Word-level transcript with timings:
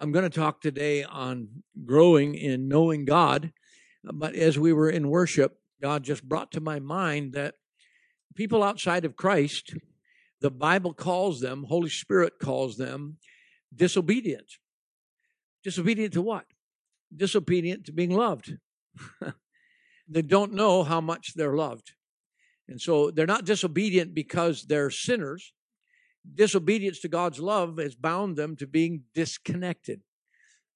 I'm 0.00 0.12
going 0.12 0.28
to 0.28 0.38
talk 0.38 0.60
today 0.60 1.04
on 1.04 1.62
growing 1.84 2.34
in 2.34 2.68
knowing 2.68 3.04
God. 3.04 3.52
But 4.02 4.34
as 4.34 4.58
we 4.58 4.72
were 4.72 4.90
in 4.90 5.08
worship, 5.08 5.56
God 5.80 6.02
just 6.02 6.28
brought 6.28 6.52
to 6.52 6.60
my 6.60 6.78
mind 6.78 7.32
that 7.34 7.54
people 8.34 8.62
outside 8.62 9.04
of 9.04 9.16
Christ, 9.16 9.74
the 10.40 10.50
Bible 10.50 10.92
calls 10.92 11.40
them, 11.40 11.64
Holy 11.64 11.90
Spirit 11.90 12.34
calls 12.42 12.76
them 12.76 13.18
disobedient. 13.74 14.46
Disobedient 15.62 16.12
to 16.14 16.22
what? 16.22 16.44
Disobedient 17.14 17.86
to 17.86 17.92
being 17.92 18.10
loved. 18.10 18.56
they 20.08 20.22
don't 20.22 20.52
know 20.52 20.82
how 20.82 21.00
much 21.00 21.34
they're 21.34 21.56
loved. 21.56 21.92
And 22.68 22.80
so 22.80 23.10
they're 23.10 23.26
not 23.26 23.44
disobedient 23.44 24.14
because 24.14 24.64
they're 24.64 24.90
sinners. 24.90 25.52
Disobedience 26.32 27.00
to 27.00 27.08
God's 27.08 27.38
love 27.38 27.78
has 27.78 27.94
bound 27.94 28.36
them 28.36 28.56
to 28.56 28.66
being 28.66 29.02
disconnected. 29.14 30.00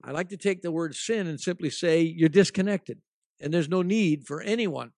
I 0.03 0.11
like 0.11 0.29
to 0.29 0.37
take 0.37 0.61
the 0.61 0.71
word 0.71 0.95
sin 0.95 1.27
and 1.27 1.39
simply 1.39 1.69
say 1.69 2.01
you're 2.01 2.29
disconnected. 2.29 2.99
And 3.41 3.53
there's 3.53 3.69
no 3.69 3.81
need 3.81 4.25
for 4.25 4.41
anyone 4.41 4.91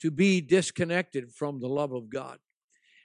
to 0.00 0.10
be 0.10 0.40
disconnected 0.40 1.32
from 1.32 1.60
the 1.60 1.68
love 1.68 1.92
of 1.92 2.10
God 2.10 2.38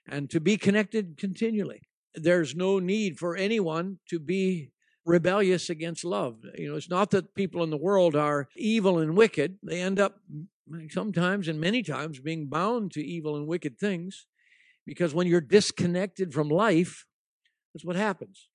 and 0.08 0.30
to 0.30 0.40
be 0.40 0.58
connected 0.58 1.18
continually. 1.18 1.82
There's 2.16 2.56
no 2.56 2.80
need 2.80 3.20
for 3.20 3.36
anyone 3.36 4.00
to 4.10 4.20
be 4.20 4.72
rebellious 5.06 5.70
against 5.70 6.04
love. 6.04 6.38
You 6.58 6.70
know, 6.70 6.76
it's 6.76 6.90
not 6.90 7.12
that 7.12 7.36
people 7.36 7.64
in 7.64 7.70
the 7.70 7.78
world 7.78 8.16
are 8.16 8.48
evil 8.56 9.00
and 9.00 9.16
wicked. 9.16 9.58
They 9.64 9.82
end 9.82 10.00
up 10.00 10.20
sometimes 10.90 11.48
and 11.48 11.60
many 11.60 11.84
times 11.84 12.20
being 12.20 12.48
bound 12.48 12.92
to 12.94 13.06
evil 13.06 13.36
and 13.36 13.48
wicked 13.48 13.78
things 13.78 14.26
because 14.88 15.14
when 15.14 15.28
you're 15.28 15.42
disconnected 15.42 16.34
from 16.34 16.48
life, 16.48 17.06
that's 17.74 17.86
what 17.86 17.98
happens. 17.98 18.48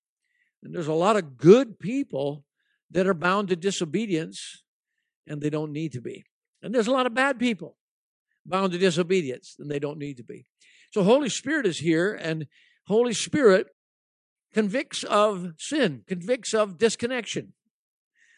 And 0.62 0.74
there's 0.74 0.88
a 0.88 0.94
lot 0.94 1.16
of 1.16 1.36
good 1.36 1.78
people 1.78 2.44
that 2.90 3.06
are 3.06 3.14
bound 3.14 3.48
to 3.48 3.56
disobedience 3.56 4.64
and 5.26 5.42
they 5.42 5.50
don't 5.50 5.72
need 5.72 5.92
to 5.92 6.00
be. 6.00 6.24
And 6.62 6.74
there's 6.74 6.86
a 6.86 6.92
lot 6.92 7.06
of 7.06 7.14
bad 7.14 7.38
people 7.38 7.76
bound 8.46 8.72
to 8.72 8.78
disobedience 8.78 9.56
and 9.58 9.70
they 9.70 9.78
don't 9.78 9.98
need 9.98 10.16
to 10.16 10.24
be. 10.24 10.46
So 10.92 11.04
Holy 11.04 11.28
Spirit 11.28 11.66
is 11.66 11.78
here 11.78 12.14
and 12.14 12.46
Holy 12.86 13.12
Spirit 13.12 13.66
convicts 14.54 15.04
of 15.04 15.52
sin, 15.58 16.02
convicts 16.08 16.54
of 16.54 16.78
disconnection. 16.78 17.52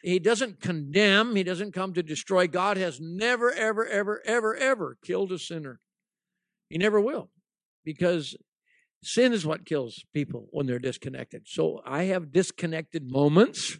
He 0.03 0.19
doesn't 0.19 0.59
condemn, 0.59 1.35
he 1.35 1.43
doesn't 1.43 1.73
come 1.73 1.93
to 1.93 2.03
destroy. 2.03 2.47
God 2.47 2.75
has 2.77 2.99
never, 2.99 3.53
ever, 3.53 3.87
ever, 3.87 4.21
ever, 4.25 4.55
ever 4.55 4.97
killed 5.03 5.31
a 5.31 5.39
sinner. 5.39 5.79
He 6.69 6.77
never 6.77 6.99
will 6.99 7.29
because 7.85 8.35
sin 9.03 9.31
is 9.31 9.45
what 9.45 9.65
kills 9.65 10.03
people 10.13 10.47
when 10.49 10.65
they're 10.65 10.79
disconnected. 10.79 11.43
So 11.45 11.81
I 11.85 12.03
have 12.03 12.33
disconnected 12.33 13.09
moments. 13.09 13.79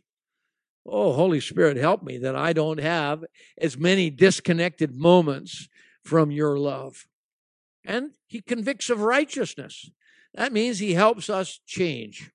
Oh, 0.85 1.13
Holy 1.13 1.41
Spirit, 1.41 1.77
help 1.77 2.03
me 2.03 2.19
that 2.19 2.35
I 2.35 2.53
don't 2.53 2.79
have 2.79 3.25
as 3.57 3.77
many 3.77 4.11
disconnected 4.11 4.95
moments 4.95 5.67
from 6.03 6.29
your 6.29 6.59
love. 6.59 7.07
And 7.83 8.11
he 8.27 8.41
convicts 8.41 8.89
of 8.89 9.01
righteousness. 9.01 9.89
That 10.35 10.53
means 10.53 10.79
he 10.79 10.93
helps 10.93 11.29
us 11.29 11.59
change. 11.65 12.31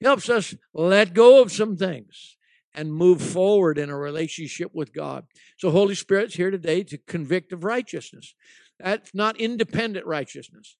He 0.00 0.06
helps 0.06 0.28
us 0.28 0.54
let 0.72 1.14
go 1.14 1.42
of 1.42 1.52
some 1.52 1.76
things 1.76 2.36
and 2.74 2.92
move 2.92 3.22
forward 3.22 3.78
in 3.78 3.90
a 3.90 3.96
relationship 3.96 4.70
with 4.74 4.92
God. 4.92 5.26
So 5.58 5.70
Holy 5.70 5.94
Spirit's 5.94 6.34
here 6.34 6.50
today 6.50 6.82
to 6.84 6.98
convict 6.98 7.52
of 7.52 7.64
righteousness. 7.64 8.34
That's 8.80 9.14
not 9.14 9.38
independent 9.38 10.06
righteousness. 10.06 10.76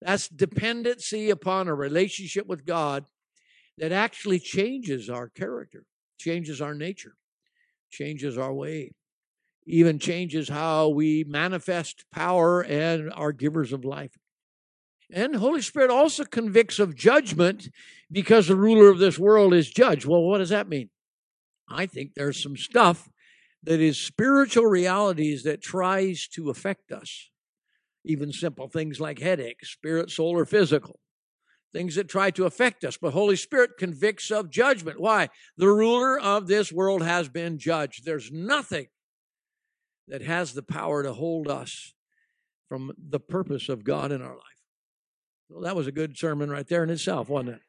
That's 0.00 0.28
dependency 0.28 1.30
upon 1.30 1.68
a 1.68 1.74
relationship 1.74 2.46
with 2.46 2.66
God 2.66 3.06
that 3.78 3.92
actually 3.92 4.38
changes 4.38 5.08
our 5.08 5.28
character, 5.28 5.84
changes 6.18 6.60
our 6.60 6.74
nature, 6.74 7.16
changes 7.90 8.38
our 8.38 8.52
way, 8.52 8.92
even 9.66 9.98
changes 9.98 10.48
how 10.48 10.88
we 10.88 11.24
manifest 11.24 12.04
power 12.12 12.62
and 12.62 13.12
are 13.12 13.32
givers 13.32 13.72
of 13.72 13.84
life. 13.84 14.16
And 15.12 15.36
Holy 15.36 15.62
Spirit 15.62 15.90
also 15.90 16.24
convicts 16.24 16.78
of 16.78 16.96
judgment 16.96 17.68
because 18.10 18.48
the 18.48 18.56
ruler 18.56 18.88
of 18.88 18.98
this 18.98 19.18
world 19.18 19.54
is 19.54 19.70
judged. 19.70 20.04
Well, 20.04 20.22
what 20.22 20.38
does 20.38 20.48
that 20.50 20.68
mean? 20.68 20.90
I 21.68 21.86
think 21.86 22.14
there's 22.14 22.42
some 22.42 22.56
stuff 22.56 23.08
that 23.62 23.80
is 23.80 23.98
spiritual 23.98 24.66
realities 24.66 25.42
that 25.42 25.62
tries 25.62 26.28
to 26.28 26.50
affect 26.50 26.92
us. 26.92 27.30
Even 28.06 28.32
simple 28.32 28.68
things 28.68 29.00
like 29.00 29.18
headaches, 29.18 29.70
spirit, 29.70 30.10
soul, 30.10 30.38
or 30.38 30.46
physical. 30.46 31.00
Things 31.72 31.96
that 31.96 32.08
try 32.08 32.30
to 32.30 32.46
affect 32.46 32.84
us. 32.84 32.96
But 32.96 33.12
Holy 33.12 33.34
Spirit 33.36 33.72
convicts 33.78 34.30
of 34.30 34.48
judgment. 34.48 35.00
Why? 35.00 35.28
The 35.56 35.68
ruler 35.68 36.18
of 36.18 36.46
this 36.46 36.72
world 36.72 37.02
has 37.02 37.28
been 37.28 37.58
judged. 37.58 38.04
There's 38.04 38.30
nothing 38.30 38.86
that 40.06 40.22
has 40.22 40.54
the 40.54 40.62
power 40.62 41.02
to 41.02 41.12
hold 41.12 41.48
us 41.48 41.94
from 42.68 42.92
the 42.96 43.20
purpose 43.20 43.68
of 43.68 43.84
God 43.84 44.12
in 44.12 44.22
our 44.22 44.34
life. 44.34 44.42
Well, 45.48 45.62
that 45.62 45.76
was 45.76 45.88
a 45.88 45.92
good 45.92 46.16
sermon 46.16 46.48
right 46.48 46.66
there 46.66 46.84
in 46.84 46.90
itself, 46.90 47.28
wasn't 47.28 47.60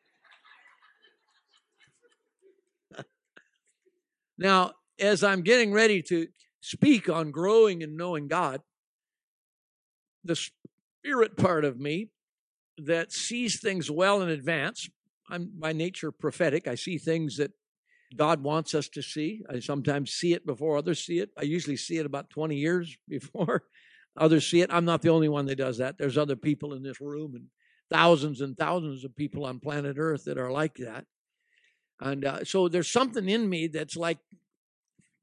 it? 2.96 3.06
now, 4.38 4.74
as 5.00 5.24
I'm 5.24 5.42
getting 5.42 5.74
ready 5.74 6.02
to 6.03 6.28
speak 6.62 7.09
on 7.09 7.31
growing 7.31 7.81
and 7.84 7.97
knowing 7.97 8.28
God, 8.28 8.62
the 10.28 10.50
spirit 11.04 11.38
part 11.38 11.66
of 11.66 11.80
me 11.80 12.10
that 12.78 13.12
sees 13.12 13.60
things 13.60 13.90
well 13.90 14.22
in 14.22 14.30
advance, 14.30 14.90
I'm 15.30 15.52
by 15.58 15.74
nature 15.74 16.12
prophetic. 16.12 16.68
I 16.68 16.76
see 16.76 16.98
things 16.98 17.38
that 17.38 17.52
God 18.16 18.42
wants 18.42 18.74
us 18.74 18.88
to 18.90 19.02
see. 19.02 19.44
I 19.50 19.60
sometimes 19.60 20.12
see 20.12 20.34
it 20.34 20.46
before 20.46 20.78
others 20.78 21.06
see 21.06 21.20
it. 21.20 21.30
I 21.38 21.44
usually 21.44 21.76
see 21.76 21.98
it 21.98 22.06
about 22.06 22.30
20 22.30 22.56
years 22.56 22.98
before 23.08 23.64
others 24.16 24.50
see 24.50 24.62
it. 24.62 24.72
I'm 24.72 24.86
not 24.86 25.02
the 25.02 25.10
only 25.10 25.30
one 25.30 25.46
that 25.48 25.58
does 25.58 25.78
that. 25.80 25.98
There's 25.98 26.18
other 26.18 26.36
people 26.36 26.74
in 26.74 26.84
this 26.84 27.02
room 27.02 27.36
and 27.36 27.46
thousands 27.90 28.42
and 28.42 28.58
thousands 28.58 29.04
of 29.04 29.16
people 29.16 29.46
on 29.46 29.59
planet 29.59 29.98
Earth 30.00 30.26
that 30.26 30.38
are 30.38 30.52
like 30.52 30.76
that. 30.76 31.06
And 32.00 32.26
uh, 32.26 32.44
so 32.44 32.68
there's 32.68 32.90
something 32.90 33.28
in 33.28 33.50
me 33.50 33.68
that's 33.68 33.98
like 33.98 34.20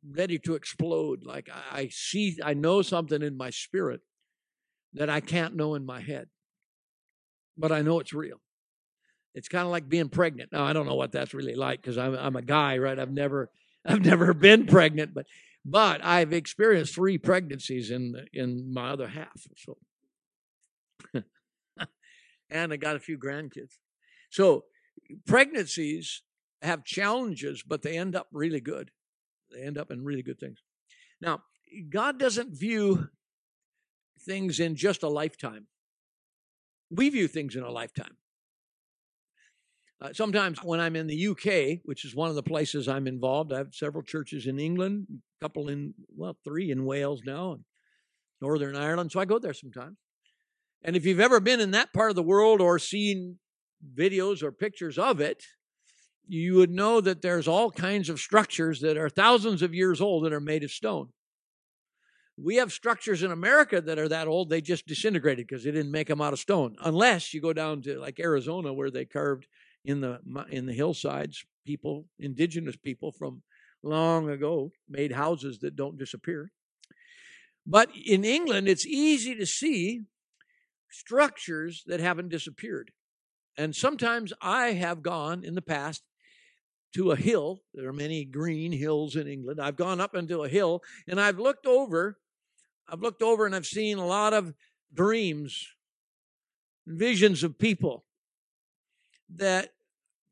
ready 0.07 0.39
to 0.41 0.55
explode. 0.55 1.25
Like 1.25 1.49
I, 1.53 1.81
I 1.81 1.89
see, 1.91 2.39
I 2.45 2.55
know 2.55 2.83
something 2.83 3.23
in 3.23 3.37
my 3.37 3.51
spirit 3.51 4.01
that 4.95 5.11
I 5.11 5.21
can't 5.21 5.57
know 5.57 5.75
in 5.75 5.85
my 5.85 6.01
head, 6.01 6.29
but 7.57 7.73
I 7.73 7.83
know 7.83 8.01
it's 8.01 8.13
real. 8.13 8.41
It's 9.35 9.49
kind 9.49 9.65
of 9.65 9.71
like 9.71 9.89
being 9.89 10.09
pregnant. 10.09 10.53
Now 10.53 10.65
I 10.65 10.73
don't 10.73 10.87
know 10.87 10.95
what 10.95 11.13
that's 11.13 11.35
really 11.35 11.55
like 11.55 11.83
because 11.83 11.99
I'm 11.99 12.15
I'm 12.15 12.37
a 12.37 12.43
guy, 12.43 12.79
right? 12.79 12.99
I've 12.99 13.13
never 13.13 13.51
I've 13.87 14.05
never 14.05 14.33
been 14.33 14.67
pregnant, 14.67 15.13
but 15.15 15.27
but 15.65 16.05
I've 16.05 16.33
experienced 16.33 16.95
three 16.95 17.19
pregnancies 17.19 17.91
in 17.91 18.15
in 18.33 18.73
my 18.73 18.91
other 18.91 19.09
half. 19.09 19.47
So 19.57 19.79
and 22.51 22.73
I 22.73 22.77
got 22.77 22.97
a 22.97 23.01
few 23.01 23.19
grandkids. 23.19 23.79
So 24.31 24.65
pregnancies 25.27 26.23
have 26.63 26.85
challenges, 26.85 27.63
but 27.67 27.83
they 27.83 27.99
end 27.99 28.17
up 28.17 28.29
really 28.33 28.61
good. 28.61 28.91
They 29.53 29.63
end 29.63 29.79
up 29.79 29.91
in 29.91 30.05
really 30.05 30.23
good 30.23 30.39
things. 30.39 30.59
Now, 31.21 31.43
God 31.91 32.19
doesn't 32.19 32.59
view 32.59 33.09
things 34.25 34.61
in 34.61 34.77
just 34.77 35.03
a 35.03 35.09
lifetime. 35.09 35.67
We 36.91 37.09
view 37.11 37.29
things 37.29 37.57
in 37.57 37.63
a 37.63 37.71
lifetime. 37.71 38.17
Uh, 40.01 40.13
sometimes 40.13 40.63
when 40.63 40.81
I'm 40.81 40.97
in 40.97 41.07
the 41.07 41.29
UK, 41.29 41.81
which 41.85 42.05
is 42.05 42.15
one 42.15 42.29
of 42.29 42.35
the 42.35 42.43
places 42.43 42.89
I'm 42.89 43.07
involved, 43.07 43.53
I 43.53 43.59
have 43.59 43.75
several 43.75 44.03
churches 44.03 44.47
in 44.47 44.59
England, 44.59 45.07
a 45.11 45.45
couple 45.45 45.69
in, 45.69 45.95
well, 46.15 46.37
three 46.45 46.71
in 46.71 46.85
Wales 46.85 47.23
now, 47.25 47.53
and 47.53 47.65
Northern 48.41 48.77
Ireland. 48.77 49.13
So 49.13 49.21
I 49.21 49.25
go 49.25 49.39
there 49.39 49.55
sometimes. 49.55 49.97
And 50.83 50.97
if 50.97 51.07
you've 51.07 51.21
ever 51.21 51.41
been 51.41 51.61
in 51.61 51.71
that 51.71 51.93
part 51.95 52.11
of 52.11 52.17
the 52.17 52.23
world 52.23 52.61
or 52.61 52.79
seen 52.79 53.39
videos 53.97 54.43
or 54.43 54.53
pictures 54.53 54.99
of 54.99 55.21
it, 55.21 55.43
you 56.27 56.57
would 56.57 56.71
know 56.71 57.01
that 57.01 57.23
there's 57.23 57.49
all 57.49 57.71
kinds 57.71 58.09
of 58.09 58.21
structures 58.21 58.81
that 58.81 58.97
are 58.97 59.09
thousands 59.09 59.63
of 59.63 59.75
years 59.75 60.01
old 60.01 60.25
that 60.25 60.33
are 60.33 60.41
made 60.41 60.65
of 60.65 60.71
stone. 60.71 61.09
We 62.37 62.57
have 62.57 62.73
structures 62.73 63.23
in 63.23 63.31
America 63.31 63.81
that 63.81 63.99
are 63.99 64.09
that 64.09 64.27
old, 64.27 64.51
they 64.51 64.61
just 64.61 64.87
disintegrated 64.87 65.47
because 65.47 65.63
they 65.63 65.71
didn't 65.71 65.93
make 65.93 66.09
them 66.09 66.21
out 66.21 66.33
of 66.33 66.41
stone. 66.41 66.77
Unless 66.83 67.33
you 67.33 67.41
go 67.41 67.53
down 67.53 67.83
to 67.83 67.99
like 67.99 68.19
Arizona 68.19 68.73
where 68.73 68.91
they 68.91 69.05
carved 69.05 69.47
in 69.85 70.01
the 70.01 70.19
in 70.51 70.67
the 70.67 70.73
hillsides 70.73 71.45
people, 71.65 72.07
indigenous 72.19 72.77
people 72.77 73.13
from 73.13 73.43
long 73.83 74.31
ago 74.31 74.73
made 74.89 75.13
houses 75.13 75.61
that 75.61 75.77
don't 75.77 75.99
disappear. 75.99 76.51
But 77.67 77.91
in 77.95 78.25
England 78.25 78.69
it's 78.69 78.87
easy 78.87 79.37
to 79.37 79.47
see 79.47 80.03
structures 80.91 81.85
that 81.87 82.01
haven't 82.01 82.31
disappeared. 82.31 82.91
And 83.57 83.77
sometimes 83.77 84.33
I 84.41 84.73
have 84.73 85.03
gone 85.03 85.45
in 85.45 85.55
the 85.55 85.63
past 85.63 86.03
to 86.95 87.11
a 87.11 87.17
hill. 87.17 87.61
There 87.73 87.89
are 87.89 87.93
many 87.93 88.25
green 88.25 88.73
hills 88.73 89.17
in 89.17 89.29
England. 89.29 89.61
I've 89.61 89.77
gone 89.77 90.01
up 90.01 90.15
into 90.15 90.43
a 90.43 90.49
hill 90.49 90.83
and 91.07 91.21
I've 91.21 91.39
looked 91.39 91.67
over. 91.67 92.19
I've 92.89 93.01
looked 93.01 93.23
over 93.23 93.47
and 93.47 93.55
I've 93.55 93.67
seen 93.67 93.99
a 93.99 94.07
lot 94.07 94.33
of 94.35 94.55
dreams, 94.93 95.67
visions 96.87 97.43
of 97.43 97.59
people 97.59 98.05
that 99.35 99.71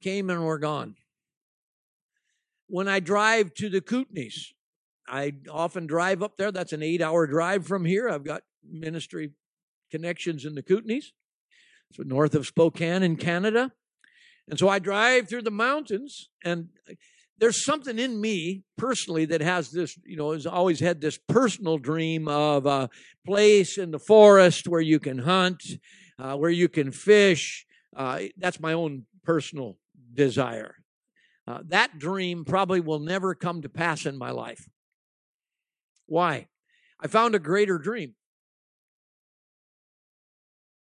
came 0.02 0.30
and 0.30 0.44
were 0.44 0.58
gone. 0.58 0.96
when 2.72 2.88
I 2.88 3.00
drive 3.00 3.52
to 3.56 3.68
the 3.68 3.82
Kootenays. 3.82 4.52
I 5.06 5.34
often 5.50 5.86
drive 5.86 6.22
up 6.22 6.38
there. 6.38 6.50
That's 6.50 6.72
an 6.72 6.82
eight 6.82 7.02
hour 7.02 7.26
drive 7.26 7.66
from 7.66 7.84
here. 7.84 8.08
I've 8.08 8.24
got 8.24 8.44
ministry 8.66 9.32
connections 9.90 10.46
in 10.46 10.54
the 10.54 10.62
Kootenays, 10.62 11.12
so 11.92 12.02
north 12.02 12.34
of 12.34 12.46
Spokane 12.46 13.02
in 13.02 13.16
Canada. 13.16 13.72
And 14.48 14.58
so 14.58 14.70
I 14.70 14.78
drive 14.78 15.28
through 15.28 15.42
the 15.42 15.50
mountains, 15.50 16.30
and 16.42 16.70
there's 17.42 17.64
something 17.64 17.98
in 17.98 18.20
me 18.20 18.62
personally 18.78 19.24
that 19.24 19.40
has 19.40 19.72
this, 19.72 19.98
you 20.04 20.16
know, 20.16 20.30
has 20.30 20.46
always 20.46 20.78
had 20.78 21.00
this 21.00 21.18
personal 21.18 21.76
dream 21.76 22.28
of 22.28 22.66
a 22.66 22.88
place 23.26 23.78
in 23.78 23.90
the 23.90 23.98
forest 23.98 24.68
where 24.68 24.80
you 24.80 25.00
can 25.00 25.18
hunt, 25.18 25.60
uh, 26.20 26.36
where 26.36 26.52
you 26.52 26.68
can 26.68 26.92
fish. 26.92 27.66
Uh, 27.96 28.20
that's 28.36 28.60
my 28.60 28.72
own 28.74 29.06
personal 29.24 29.76
desire. 30.14 30.76
Uh, 31.48 31.58
that 31.66 31.98
dream 31.98 32.44
probably 32.44 32.78
will 32.78 33.00
never 33.00 33.34
come 33.34 33.60
to 33.60 33.68
pass 33.68 34.06
in 34.06 34.16
my 34.16 34.30
life. 34.30 34.68
Why? 36.06 36.46
I 37.00 37.08
found 37.08 37.34
a 37.34 37.40
greater 37.40 37.76
dream. 37.76 38.14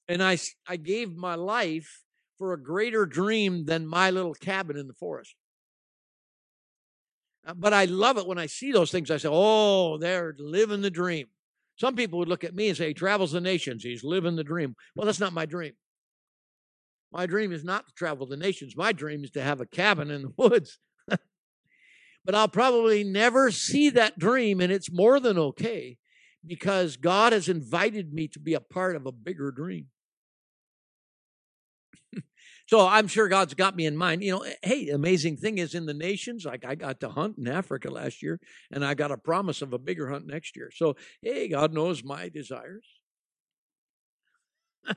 And 0.07 0.21
I, 0.21 0.37
I 0.67 0.75
gave 0.75 1.15
my 1.15 1.33
life 1.33 2.03
for 2.37 2.53
a 2.53 2.61
greater 2.61 3.07
dream 3.07 3.65
than 3.65 3.87
my 3.87 4.11
little 4.11 4.35
cabin 4.35 4.77
in 4.77 4.85
the 4.85 4.93
forest. 4.93 5.33
Uh, 7.45 7.53
but 7.55 7.73
I 7.73 7.85
love 7.85 8.17
it 8.17 8.27
when 8.27 8.37
I 8.37 8.45
see 8.45 8.71
those 8.71 8.91
things. 8.91 9.09
I 9.09 9.17
say, 9.17 9.29
oh, 9.31 9.97
they're 9.97 10.35
living 10.37 10.81
the 10.81 10.91
dream. 10.91 11.27
Some 11.77 11.95
people 11.95 12.19
would 12.19 12.27
look 12.27 12.43
at 12.43 12.55
me 12.55 12.67
and 12.67 12.77
say, 12.77 12.89
he 12.89 12.93
travels 12.93 13.31
the 13.31 13.41
nations. 13.41 13.83
He's 13.83 14.03
living 14.03 14.35
the 14.35 14.43
dream. 14.43 14.75
Well, 14.95 15.05
that's 15.05 15.19
not 15.19 15.33
my 15.33 15.45
dream. 15.45 15.73
My 17.11 17.25
dream 17.25 17.51
is 17.51 17.63
not 17.63 17.87
to 17.87 17.93
travel 17.93 18.25
the 18.25 18.37
nations. 18.37 18.77
My 18.77 18.91
dream 18.91 19.23
is 19.23 19.31
to 19.31 19.41
have 19.41 19.59
a 19.59 19.65
cabin 19.65 20.11
in 20.11 20.21
the 20.21 20.33
woods. 20.37 20.79
but 21.07 22.35
I'll 22.35 22.47
probably 22.47 23.03
never 23.03 23.51
see 23.51 23.89
that 23.91 24.19
dream, 24.19 24.61
and 24.61 24.71
it's 24.71 24.91
more 24.91 25.19
than 25.19 25.37
okay 25.37 25.97
because 26.45 26.97
God 26.97 27.33
has 27.33 27.49
invited 27.49 28.13
me 28.13 28.27
to 28.29 28.39
be 28.39 28.53
a 28.53 28.61
part 28.61 28.95
of 28.95 29.05
a 29.05 29.11
bigger 29.11 29.51
dream. 29.51 29.87
So 32.71 32.87
I'm 32.87 33.07
sure 33.07 33.27
God's 33.27 33.53
got 33.53 33.75
me 33.75 33.85
in 33.85 33.97
mind. 33.97 34.23
You 34.23 34.31
know, 34.31 34.45
hey, 34.63 34.87
amazing 34.87 35.35
thing 35.35 35.57
is 35.57 35.75
in 35.75 35.87
the 35.87 35.93
nations, 35.93 36.45
like 36.45 36.63
I 36.65 36.75
got 36.75 37.01
to 37.01 37.09
hunt 37.09 37.37
in 37.37 37.45
Africa 37.49 37.91
last 37.91 38.23
year, 38.23 38.39
and 38.71 38.85
I 38.85 38.93
got 38.93 39.11
a 39.11 39.17
promise 39.17 39.61
of 39.61 39.73
a 39.73 39.77
bigger 39.77 40.09
hunt 40.09 40.25
next 40.25 40.55
year. 40.55 40.71
So, 40.73 40.95
hey, 41.21 41.49
God 41.49 41.73
knows 41.73 42.01
my 42.01 42.29
desires. 42.29 42.85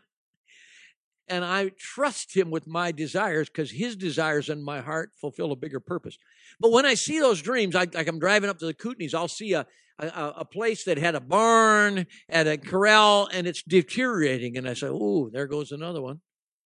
and 1.28 1.44
I 1.44 1.72
trust 1.76 2.36
him 2.36 2.52
with 2.52 2.68
my 2.68 2.92
desires 2.92 3.48
because 3.48 3.72
his 3.72 3.96
desires 3.96 4.48
in 4.48 4.62
my 4.62 4.80
heart 4.80 5.10
fulfill 5.20 5.50
a 5.50 5.56
bigger 5.56 5.80
purpose. 5.80 6.16
But 6.60 6.70
when 6.70 6.86
I 6.86 6.94
see 6.94 7.18
those 7.18 7.42
dreams, 7.42 7.74
I, 7.74 7.88
like 7.92 8.06
I'm 8.06 8.20
driving 8.20 8.50
up 8.50 8.58
to 8.58 8.66
the 8.66 8.74
Kootenays, 8.74 9.14
I'll 9.14 9.26
see 9.26 9.52
a, 9.52 9.66
a, 9.98 10.32
a 10.36 10.44
place 10.44 10.84
that 10.84 10.96
had 10.96 11.16
a 11.16 11.20
barn, 11.20 12.06
and 12.28 12.48
a 12.48 12.56
corral, 12.56 13.28
and 13.32 13.48
it's 13.48 13.64
deteriorating. 13.64 14.56
And 14.56 14.68
I 14.68 14.74
say, 14.74 14.86
oh, 14.88 15.28
there 15.28 15.48
goes 15.48 15.72
another 15.72 16.00
one. 16.00 16.20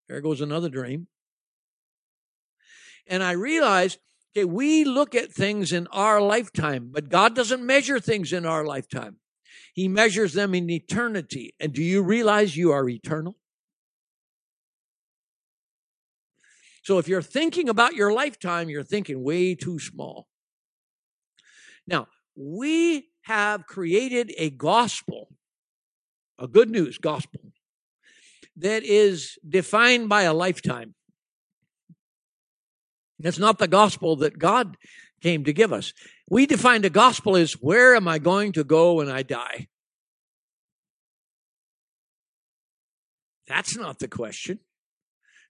There 0.08 0.20
goes 0.20 0.40
another 0.40 0.68
dream. 0.68 1.06
And 3.06 3.22
I 3.22 3.32
realized, 3.32 3.98
okay, 4.36 4.44
we 4.44 4.84
look 4.84 5.14
at 5.14 5.32
things 5.32 5.72
in 5.72 5.86
our 5.88 6.20
lifetime, 6.20 6.90
but 6.92 7.08
God 7.08 7.34
doesn't 7.34 7.64
measure 7.64 8.00
things 8.00 8.32
in 8.32 8.46
our 8.46 8.64
lifetime. 8.64 9.16
He 9.74 9.88
measures 9.88 10.32
them 10.32 10.54
in 10.54 10.68
eternity. 10.70 11.54
And 11.60 11.72
do 11.72 11.82
you 11.82 12.02
realize 12.02 12.56
you 12.56 12.72
are 12.72 12.88
eternal? 12.88 13.36
So 16.82 16.98
if 16.98 17.06
you're 17.06 17.22
thinking 17.22 17.68
about 17.68 17.94
your 17.94 18.12
lifetime, 18.12 18.70
you're 18.70 18.82
thinking 18.82 19.22
way 19.22 19.54
too 19.54 19.78
small. 19.78 20.26
Now, 21.86 22.08
we 22.34 23.08
have 23.22 23.66
created 23.66 24.32
a 24.38 24.50
gospel, 24.50 25.28
a 26.38 26.48
good 26.48 26.70
news 26.70 26.98
gospel, 26.98 27.52
that 28.58 28.82
is 28.84 29.38
defined 29.48 30.08
by 30.08 30.22
a 30.22 30.34
lifetime. 30.34 30.94
That's 33.18 33.38
not 33.38 33.58
the 33.58 33.68
gospel 33.68 34.16
that 34.16 34.38
God 34.38 34.76
came 35.20 35.44
to 35.44 35.52
give 35.52 35.72
us. 35.72 35.92
We 36.28 36.46
define 36.46 36.82
the 36.82 36.90
gospel 36.90 37.36
as 37.36 37.54
where 37.54 37.96
am 37.96 38.06
I 38.06 38.18
going 38.18 38.52
to 38.52 38.64
go 38.64 38.94
when 38.94 39.08
I 39.08 39.22
die? 39.22 39.68
That's 43.48 43.76
not 43.76 43.98
the 43.98 44.08
question. 44.08 44.60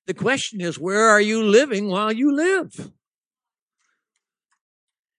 The 0.06 0.14
question 0.14 0.60
is, 0.60 0.78
where 0.78 1.08
are 1.08 1.20
you 1.20 1.42
living 1.42 1.88
while 1.88 2.12
you 2.12 2.34
live? 2.34 2.92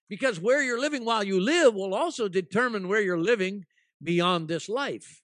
Because 0.07 0.39
where 0.39 0.63
you're 0.63 0.79
living 0.79 1.05
while 1.05 1.23
you 1.23 1.39
live 1.39 1.75
will 1.75 1.93
also 1.93 2.27
determine 2.27 2.87
where 2.87 3.01
you're 3.01 3.19
living 3.19 3.65
beyond 4.01 4.47
this 4.47 4.67
life. 4.67 5.21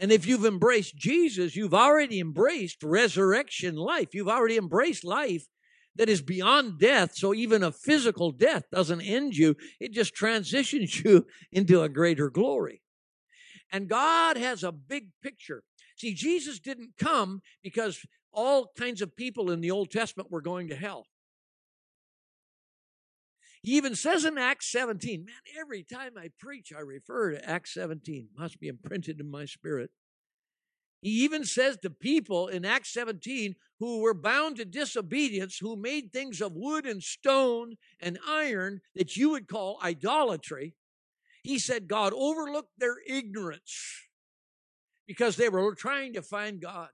And 0.00 0.10
if 0.10 0.26
you've 0.26 0.46
embraced 0.46 0.96
Jesus, 0.96 1.54
you've 1.54 1.74
already 1.74 2.20
embraced 2.20 2.82
resurrection 2.82 3.76
life. 3.76 4.14
You've 4.14 4.28
already 4.28 4.56
embraced 4.56 5.04
life 5.04 5.46
that 5.96 6.08
is 6.08 6.22
beyond 6.22 6.78
death. 6.80 7.14
So 7.14 7.34
even 7.34 7.62
a 7.62 7.70
physical 7.70 8.32
death 8.32 8.64
doesn't 8.72 9.02
end 9.02 9.36
you, 9.36 9.56
it 9.78 9.92
just 9.92 10.14
transitions 10.14 10.98
you 11.04 11.26
into 11.52 11.82
a 11.82 11.90
greater 11.90 12.30
glory. 12.30 12.80
And 13.70 13.88
God 13.88 14.38
has 14.38 14.64
a 14.64 14.72
big 14.72 15.08
picture. 15.22 15.62
See, 15.96 16.14
Jesus 16.14 16.58
didn't 16.58 16.92
come 16.98 17.42
because 17.62 18.04
all 18.32 18.72
kinds 18.78 19.02
of 19.02 19.14
people 19.14 19.50
in 19.50 19.60
the 19.60 19.70
Old 19.70 19.90
Testament 19.90 20.30
were 20.30 20.40
going 20.40 20.68
to 20.68 20.76
hell. 20.76 21.06
He 23.62 23.76
even 23.76 23.94
says 23.94 24.24
in 24.24 24.38
Acts 24.38 24.70
17, 24.72 25.24
man, 25.24 25.34
every 25.58 25.82
time 25.82 26.12
I 26.16 26.30
preach, 26.38 26.72
I 26.76 26.80
refer 26.80 27.32
to 27.32 27.48
Acts 27.48 27.74
17. 27.74 28.28
Must 28.38 28.58
be 28.58 28.68
imprinted 28.68 29.20
in 29.20 29.30
my 29.30 29.44
spirit. 29.44 29.90
He 31.02 31.24
even 31.24 31.44
says 31.44 31.78
to 31.78 31.90
people 31.90 32.48
in 32.48 32.64
Acts 32.64 32.92
17 32.92 33.54
who 33.78 34.00
were 34.00 34.14
bound 34.14 34.56
to 34.56 34.64
disobedience, 34.64 35.58
who 35.58 35.76
made 35.76 36.12
things 36.12 36.40
of 36.40 36.52
wood 36.52 36.86
and 36.86 37.02
stone 37.02 37.76
and 38.00 38.18
iron 38.26 38.80
that 38.94 39.16
you 39.16 39.30
would 39.30 39.48
call 39.48 39.78
idolatry, 39.82 40.74
he 41.42 41.58
said 41.58 41.88
God 41.88 42.12
overlooked 42.14 42.72
their 42.78 42.96
ignorance 43.06 44.08
because 45.06 45.36
they 45.36 45.48
were 45.48 45.74
trying 45.74 46.12
to 46.12 46.22
find 46.22 46.60
God. 46.60 46.90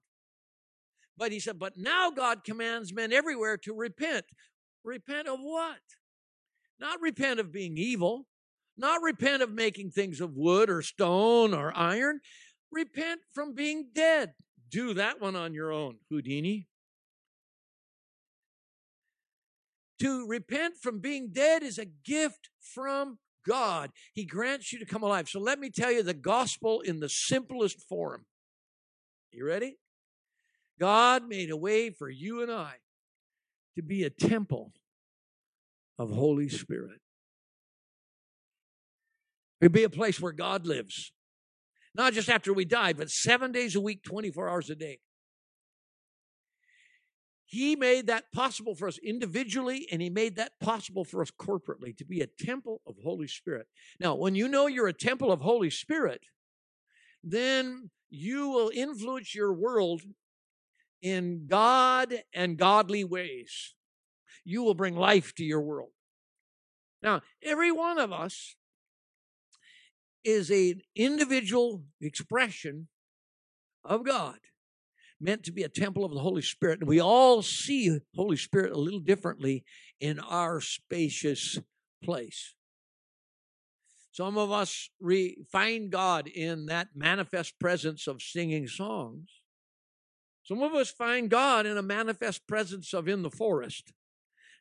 But 1.17 1.33
he 1.33 1.41
said, 1.41 1.59
but 1.59 1.77
now 1.77 2.11
God 2.11 2.45
commands 2.45 2.93
men 2.93 3.13
everywhere 3.13 3.57
to 3.59 3.75
repent. 3.75 4.27
Repent 4.85 5.27
of 5.27 5.41
what? 5.41 5.81
Not 6.79 7.01
repent 7.01 7.41
of 7.41 7.53
being 7.53 7.77
evil, 7.77 8.27
not 8.77 9.03
repent 9.03 9.43
of 9.43 9.53
making 9.53 9.91
things 9.91 10.21
of 10.21 10.37
wood 10.37 10.69
or 10.69 10.83
stone 10.83 11.55
or 11.55 11.73
iron. 11.77 12.21
Repent 12.71 13.21
from 13.33 13.55
being 13.55 13.89
dead. 13.95 14.35
Do 14.71 14.95
that 14.95 15.21
one 15.21 15.37
on 15.37 15.55
your 15.55 15.73
own, 15.73 15.99
Houdini. 16.11 16.67
To 20.01 20.27
repent 20.27 20.75
from 20.83 21.01
being 21.01 21.31
dead 21.33 21.63
is 21.63 21.79
a 21.79 21.87
gift 21.87 22.51
from 22.61 23.19
God. 23.47 23.91
He 24.13 24.27
grants 24.27 24.73
you 24.73 24.79
to 24.79 24.85
come 24.85 25.03
alive. 25.03 25.29
So 25.29 25.41
let 25.41 25.59
me 25.59 25.71
tell 25.71 25.91
you 25.91 26.03
the 26.03 26.13
gospel 26.13 26.81
in 26.81 27.01
the 27.01 27.09
simplest 27.09 27.81
form. 27.89 28.27
You 29.33 29.47
ready? 29.47 29.79
God 30.79 31.27
made 31.27 31.51
a 31.51 31.57
way 31.57 31.91
for 31.91 32.11
you 32.11 32.43
and 32.43 32.53
I 32.53 32.75
to 33.77 33.83
be 33.83 34.03
a 34.03 34.11
temple 34.11 34.73
of 35.99 36.11
Holy 36.11 36.49
Spirit. 36.49 37.01
It'd 39.61 39.73
be 39.73 39.85
a 39.85 39.91
place 39.91 40.21
where 40.21 40.33
God 40.33 40.67
lives. 40.67 41.13
Not 41.95 42.13
just 42.13 42.29
after 42.29 42.53
we 42.53 42.67
die, 42.67 42.93
but 42.93 43.11
seven 43.11 43.53
days 43.53 43.75
a 43.75 43.81
week, 43.81 44.03
24 44.03 44.49
hours 44.49 44.69
a 44.69 44.75
day. 44.75 44.99
He 47.47 47.77
made 47.77 48.09
that 48.09 48.25
possible 48.35 48.75
for 48.75 48.89
us 48.89 48.99
individually, 48.99 49.87
and 49.91 50.03
He 50.03 50.11
made 50.11 50.37
that 50.37 50.53
possible 50.61 51.05
for 51.05 51.23
us 51.23 51.31
corporately 51.31 51.97
to 51.97 52.05
be 52.05 52.21
a 52.21 52.27
temple 52.27 52.83
of 52.87 52.97
Holy 53.03 53.29
Spirit. 53.29 53.69
Now, 54.01 54.17
when 54.17 54.35
you 54.35 54.49
know 54.49 54.67
you're 54.67 54.89
a 54.89 54.93
temple 54.93 55.31
of 55.33 55.41
Holy 55.41 55.71
Spirit, 55.71 56.23
then 57.23 57.91
you 58.11 58.49
will 58.49 58.71
influence 58.75 59.35
your 59.35 59.55
world 59.55 60.03
in 61.01 61.47
God 61.47 62.15
and 62.35 62.59
godly 62.59 63.05
ways. 63.05 63.76
You 64.47 64.63
will 64.63 64.75
bring 64.75 64.95
life 64.95 65.35
to 65.35 65.45
your 65.45 65.61
world. 65.61 65.91
Now, 67.03 67.23
every 67.43 67.73
one 67.73 67.99
of 67.99 68.13
us 68.13 68.55
is 70.25 70.51
an 70.51 70.83
individual 70.95 71.83
expression 72.01 72.87
of 73.85 74.05
God, 74.05 74.39
meant 75.21 75.43
to 75.45 75.53
be 75.53 75.65
a 75.65 75.69
temple 75.69 76.05
of 76.05 76.15
the 76.15 76.21
Holy 76.21 76.43
Spirit. 76.43 76.79
And 76.79 76.89
we 76.89 77.01
all 77.01 77.43
see 77.43 77.99
Holy 78.15 78.37
Spirit 78.37 78.71
a 78.71 78.79
little 78.79 79.01
differently 79.01 79.65
in 80.01 80.21
our 80.21 80.61
spacious 80.61 81.59
place. 82.05 82.55
Some 84.13 84.39
of 84.39 84.53
us 84.53 84.91
re- 85.01 85.45
find 85.51 85.91
God 85.91 86.29
in 86.29 86.67
that 86.67 86.91
manifest 86.95 87.59
presence 87.59 88.07
of 88.07 88.23
singing 88.23 88.69
songs. 88.69 89.29
Some 90.45 90.63
of 90.63 90.73
us 90.73 90.91
find 90.91 91.29
God 91.29 91.67
in 91.67 91.77
a 91.77 91.83
manifest 91.83 92.47
presence 92.47 92.95
of 92.95 93.09
in 93.09 93.23
the 93.23 93.31
forest. 93.31 93.93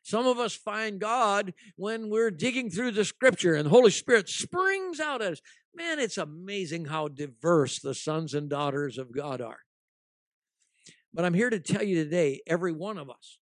Some 0.06 0.28
of 0.28 0.38
us 0.38 0.54
find 0.54 1.00
God 1.00 1.52
when 1.74 2.10
we're 2.10 2.30
digging 2.30 2.70
through 2.70 2.92
the 2.92 3.04
scripture 3.04 3.56
and 3.56 3.66
the 3.66 3.70
Holy 3.70 3.90
Spirit 3.90 4.28
springs 4.28 5.00
out 5.00 5.20
at 5.20 5.32
us. 5.32 5.40
Man, 5.74 5.98
it's 5.98 6.16
amazing 6.16 6.84
how 6.84 7.08
diverse 7.08 7.80
the 7.80 7.92
sons 7.92 8.32
and 8.32 8.48
daughters 8.48 8.98
of 8.98 9.12
God 9.12 9.40
are. 9.40 9.58
But 11.12 11.24
I'm 11.24 11.34
here 11.34 11.50
to 11.50 11.58
tell 11.58 11.82
you 11.82 11.96
today 12.04 12.40
every 12.46 12.70
one 12.70 12.98
of 12.98 13.10
us 13.10 13.38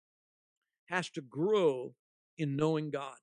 has 0.87 1.09
to 1.11 1.21
grow 1.21 1.95
in 2.37 2.57
knowing 2.57 2.91
God. 2.91 3.19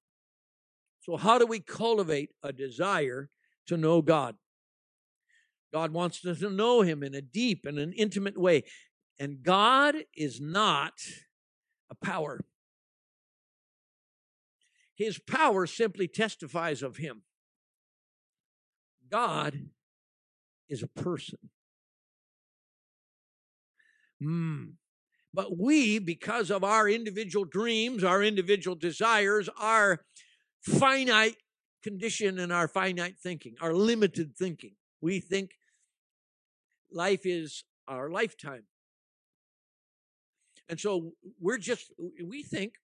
So, 1.01 1.17
how 1.17 1.37
do 1.37 1.45
we 1.45 1.59
cultivate 1.59 2.29
a 2.41 2.53
desire 2.53 3.29
to 3.67 3.75
know 3.75 4.01
God? 4.01 4.35
God 5.73 5.91
wants 5.91 6.25
us 6.25 6.39
to 6.39 6.49
know 6.49 6.83
Him 6.83 7.03
in 7.03 7.13
a 7.13 7.21
deep 7.21 7.65
and 7.65 7.79
an 7.79 7.91
intimate 7.97 8.37
way. 8.37 8.63
And 9.19 9.43
God 9.43 9.95
is 10.15 10.39
not 10.39 10.93
a 11.91 11.95
power, 11.95 12.39
His 14.95 15.19
power 15.19 15.67
simply 15.67 16.07
testifies 16.07 16.81
of 16.81 16.97
Him. 16.97 17.23
God 19.09 19.69
is 20.69 20.81
a 20.81 20.87
person. 20.87 21.39
Mm. 24.23 24.73
But 25.33 25.57
we, 25.57 25.99
because 25.99 26.49
of 26.49 26.63
our 26.63 26.87
individual 26.87 27.45
dreams, 27.45 28.03
our 28.03 28.23
individual 28.23 28.75
desires, 28.75 29.49
our 29.59 30.01
finite 30.61 31.35
condition 31.83 32.39
and 32.39 32.53
our 32.53 32.67
finite 32.67 33.17
thinking, 33.21 33.55
our 33.61 33.73
limited 33.73 34.35
thinking, 34.35 34.75
we 35.01 35.19
think 35.19 35.51
life 36.91 37.25
is 37.25 37.65
our 37.87 38.09
lifetime. 38.09 38.63
And 40.69 40.79
so 40.79 41.11
we're 41.39 41.57
just, 41.57 41.91
we 42.25 42.41
think, 42.41 42.75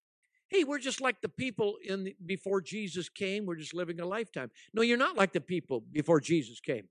hey, 0.51 0.65
we're 0.65 0.79
just 0.79 0.99
like 0.99 1.21
the 1.21 1.29
people 1.29 1.77
in 1.83 2.03
the, 2.03 2.15
before 2.25 2.59
Jesus 2.59 3.07
came. 3.07 3.45
We're 3.45 3.55
just 3.55 3.73
living 3.73 4.01
a 4.01 4.05
lifetime. 4.05 4.51
No, 4.73 4.81
you're 4.81 4.97
not 4.97 5.15
like 5.15 5.31
the 5.31 5.41
people 5.41 5.81
before 5.91 6.19
Jesus 6.19 6.59
came. 6.59 6.89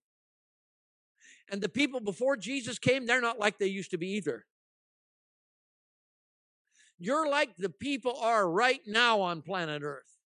And 1.51 1.61
the 1.61 1.69
people 1.69 2.01
before 2.01 2.37
Jesus 2.37 2.79
came, 2.79 3.05
they're 3.05 3.21
not 3.21 3.39
like 3.39 3.59
they 3.59 3.67
used 3.67 3.91
to 3.91 3.99
be 3.99 4.13
either. 4.13 4.47
You're 6.99 7.29
like 7.29 7.57
the 7.57 7.71
people 7.71 8.17
are 8.21 8.51
right 8.51 8.81
now 8.87 9.21
on 9.21 9.43
planet 9.43 9.83
Earth. 9.83 10.17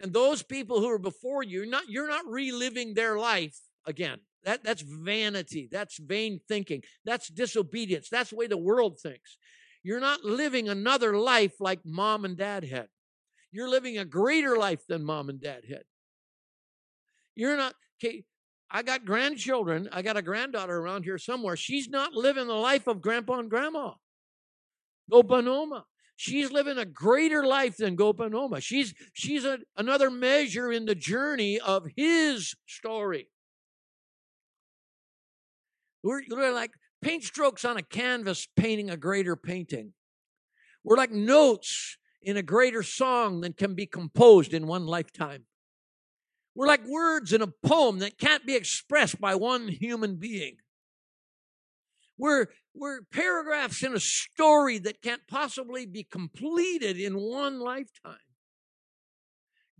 And 0.00 0.12
those 0.12 0.42
people 0.42 0.80
who 0.80 0.88
are 0.90 0.98
before 0.98 1.42
you, 1.42 1.60
you're 1.60 1.70
not, 1.70 1.88
you're 1.88 2.08
not 2.08 2.26
reliving 2.26 2.94
their 2.94 3.18
life 3.18 3.58
again. 3.86 4.20
That, 4.44 4.62
that's 4.62 4.82
vanity. 4.82 5.68
That's 5.70 5.98
vain 5.98 6.40
thinking. 6.46 6.82
That's 7.04 7.28
disobedience. 7.28 8.08
That's 8.08 8.30
the 8.30 8.36
way 8.36 8.46
the 8.46 8.56
world 8.56 9.00
thinks. 9.00 9.38
You're 9.86 10.00
not 10.00 10.24
living 10.24 10.68
another 10.68 11.16
life 11.16 11.60
like 11.60 11.78
mom 11.84 12.24
and 12.24 12.36
dad 12.36 12.64
had. 12.64 12.88
You're 13.52 13.68
living 13.68 13.98
a 13.98 14.04
greater 14.04 14.56
life 14.56 14.84
than 14.88 15.04
mom 15.04 15.28
and 15.28 15.40
dad 15.40 15.62
had. 15.68 15.84
You're 17.36 17.56
not, 17.56 17.72
okay, 18.02 18.24
I 18.68 18.82
got 18.82 19.04
grandchildren. 19.04 19.88
I 19.92 20.02
got 20.02 20.16
a 20.16 20.22
granddaughter 20.22 20.76
around 20.76 21.04
here 21.04 21.18
somewhere. 21.18 21.56
She's 21.56 21.88
not 21.88 22.14
living 22.14 22.48
the 22.48 22.54
life 22.54 22.88
of 22.88 23.00
grandpa 23.00 23.38
and 23.38 23.48
grandma. 23.48 23.92
Gopanoma. 25.08 25.84
She's 26.16 26.50
living 26.50 26.78
a 26.78 26.84
greater 26.84 27.46
life 27.46 27.76
than 27.76 27.96
Gopanoma. 27.96 28.60
She's 28.60 28.92
she's 29.12 29.44
a, 29.44 29.60
another 29.76 30.10
measure 30.10 30.72
in 30.72 30.86
the 30.86 30.96
journey 30.96 31.60
of 31.60 31.86
his 31.94 32.56
story. 32.66 33.28
We're, 36.02 36.22
we're 36.28 36.52
like 36.52 36.72
paint 37.06 37.22
strokes 37.22 37.64
on 37.64 37.76
a 37.76 37.82
canvas 37.82 38.48
painting 38.56 38.90
a 38.90 38.96
greater 38.96 39.36
painting. 39.36 39.92
We're 40.82 40.96
like 40.96 41.12
notes 41.12 41.98
in 42.20 42.36
a 42.36 42.42
greater 42.42 42.82
song 42.82 43.42
than 43.42 43.52
can 43.52 43.76
be 43.76 43.86
composed 43.86 44.52
in 44.52 44.66
one 44.66 44.86
lifetime. 44.86 45.44
We're 46.56 46.66
like 46.66 46.84
words 46.84 47.32
in 47.32 47.42
a 47.42 47.52
poem 47.62 48.00
that 48.00 48.18
can't 48.18 48.44
be 48.44 48.56
expressed 48.56 49.20
by 49.20 49.36
one 49.36 49.68
human 49.68 50.16
being. 50.16 50.56
We're, 52.18 52.46
we're 52.74 53.02
paragraphs 53.12 53.84
in 53.84 53.94
a 53.94 54.00
story 54.00 54.78
that 54.78 55.00
can't 55.00 55.28
possibly 55.28 55.86
be 55.86 56.02
completed 56.02 56.98
in 56.98 57.14
one 57.14 57.60
lifetime. 57.60 58.16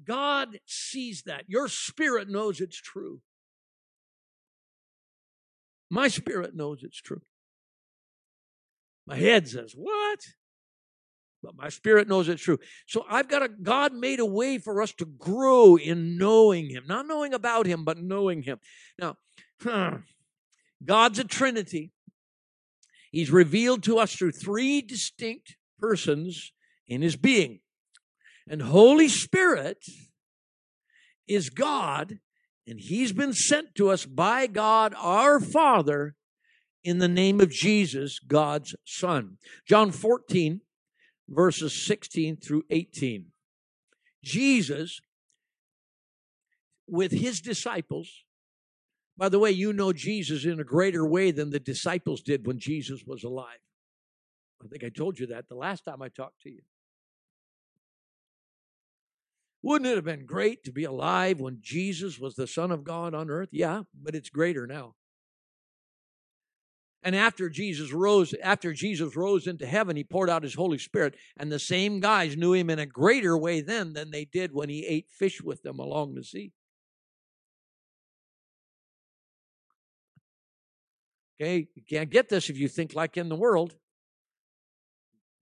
God 0.04 0.60
sees 0.64 1.24
that. 1.26 1.42
Your 1.48 1.66
spirit 1.66 2.28
knows 2.28 2.60
it's 2.60 2.80
true. 2.80 3.20
My 5.90 6.08
spirit 6.08 6.54
knows 6.54 6.82
it's 6.82 7.00
true. 7.00 7.22
My 9.06 9.16
head 9.16 9.48
says, 9.48 9.72
What? 9.76 10.20
but 11.46 11.56
my 11.56 11.68
spirit 11.68 12.08
knows 12.08 12.28
it's 12.28 12.42
true. 12.42 12.58
So 12.86 13.04
I've 13.08 13.28
got 13.28 13.42
a 13.42 13.48
God 13.48 13.94
made 13.94 14.18
a 14.18 14.26
way 14.26 14.58
for 14.58 14.82
us 14.82 14.92
to 14.94 15.04
grow 15.04 15.76
in 15.76 16.18
knowing 16.18 16.70
Him, 16.70 16.84
not 16.88 17.06
knowing 17.06 17.32
about 17.32 17.66
Him, 17.66 17.84
but 17.84 17.98
knowing 17.98 18.42
Him. 18.42 18.58
Now, 18.98 19.16
God's 20.84 21.20
a 21.20 21.24
Trinity. 21.24 21.92
He's 23.12 23.30
revealed 23.30 23.84
to 23.84 23.98
us 23.98 24.14
through 24.14 24.32
three 24.32 24.82
distinct 24.82 25.56
persons 25.78 26.52
in 26.88 27.00
His 27.00 27.14
being. 27.16 27.60
And 28.48 28.62
Holy 28.62 29.08
Spirit 29.08 29.84
is 31.28 31.48
God, 31.48 32.18
and 32.66 32.80
He's 32.80 33.12
been 33.12 33.32
sent 33.32 33.74
to 33.76 33.90
us 33.90 34.04
by 34.04 34.46
God 34.46 34.94
our 34.98 35.40
Father 35.40 36.16
in 36.82 36.98
the 36.98 37.08
name 37.08 37.40
of 37.40 37.50
Jesus, 37.50 38.18
God's 38.20 38.76
Son. 38.84 39.38
John 39.66 39.90
14, 39.90 40.60
verses 41.28 41.84
16 41.84 42.36
through 42.36 42.62
18. 42.70 43.26
Jesus, 44.22 45.00
with 46.86 47.12
his 47.12 47.40
disciples, 47.40 48.24
by 49.16 49.28
the 49.28 49.38
way, 49.38 49.50
you 49.50 49.72
know 49.72 49.92
Jesus 49.92 50.44
in 50.44 50.60
a 50.60 50.64
greater 50.64 51.06
way 51.06 51.30
than 51.30 51.50
the 51.50 51.58
disciples 51.58 52.20
did 52.20 52.46
when 52.46 52.58
Jesus 52.58 53.02
was 53.06 53.24
alive. 53.24 53.58
I 54.62 54.68
think 54.68 54.84
I 54.84 54.88
told 54.88 55.18
you 55.18 55.26
that 55.28 55.48
the 55.48 55.54
last 55.54 55.84
time 55.84 56.02
I 56.02 56.08
talked 56.08 56.42
to 56.42 56.50
you. 56.50 56.62
Wouldn't 59.66 59.90
it 59.90 59.96
have 59.96 60.04
been 60.04 60.26
great 60.26 60.62
to 60.62 60.70
be 60.70 60.84
alive 60.84 61.40
when 61.40 61.58
Jesus 61.60 62.20
was 62.20 62.36
the 62.36 62.46
Son 62.46 62.70
of 62.70 62.84
God 62.84 63.14
on 63.14 63.28
earth? 63.28 63.48
Yeah, 63.50 63.82
but 64.00 64.14
it's 64.14 64.30
greater 64.30 64.64
now. 64.64 64.94
And 67.02 67.16
after 67.16 67.48
Jesus 67.48 67.92
rose, 67.92 68.32
after 68.44 68.72
Jesus 68.72 69.16
rose 69.16 69.48
into 69.48 69.66
heaven, 69.66 69.96
he 69.96 70.04
poured 70.04 70.30
out 70.30 70.44
his 70.44 70.54
Holy 70.54 70.78
Spirit. 70.78 71.16
And 71.36 71.50
the 71.50 71.58
same 71.58 71.98
guys 71.98 72.36
knew 72.36 72.52
him 72.52 72.70
in 72.70 72.78
a 72.78 72.86
greater 72.86 73.36
way 73.36 73.60
then 73.60 73.92
than 73.92 74.12
they 74.12 74.24
did 74.24 74.54
when 74.54 74.68
he 74.68 74.86
ate 74.86 75.10
fish 75.10 75.42
with 75.42 75.64
them 75.64 75.80
along 75.80 76.14
the 76.14 76.22
sea. 76.22 76.52
Okay, 81.40 81.66
you 81.74 81.82
can't 81.90 82.10
get 82.10 82.28
this 82.28 82.50
if 82.50 82.56
you 82.56 82.68
think 82.68 82.94
like 82.94 83.16
in 83.16 83.28
the 83.28 83.34
world. 83.34 83.74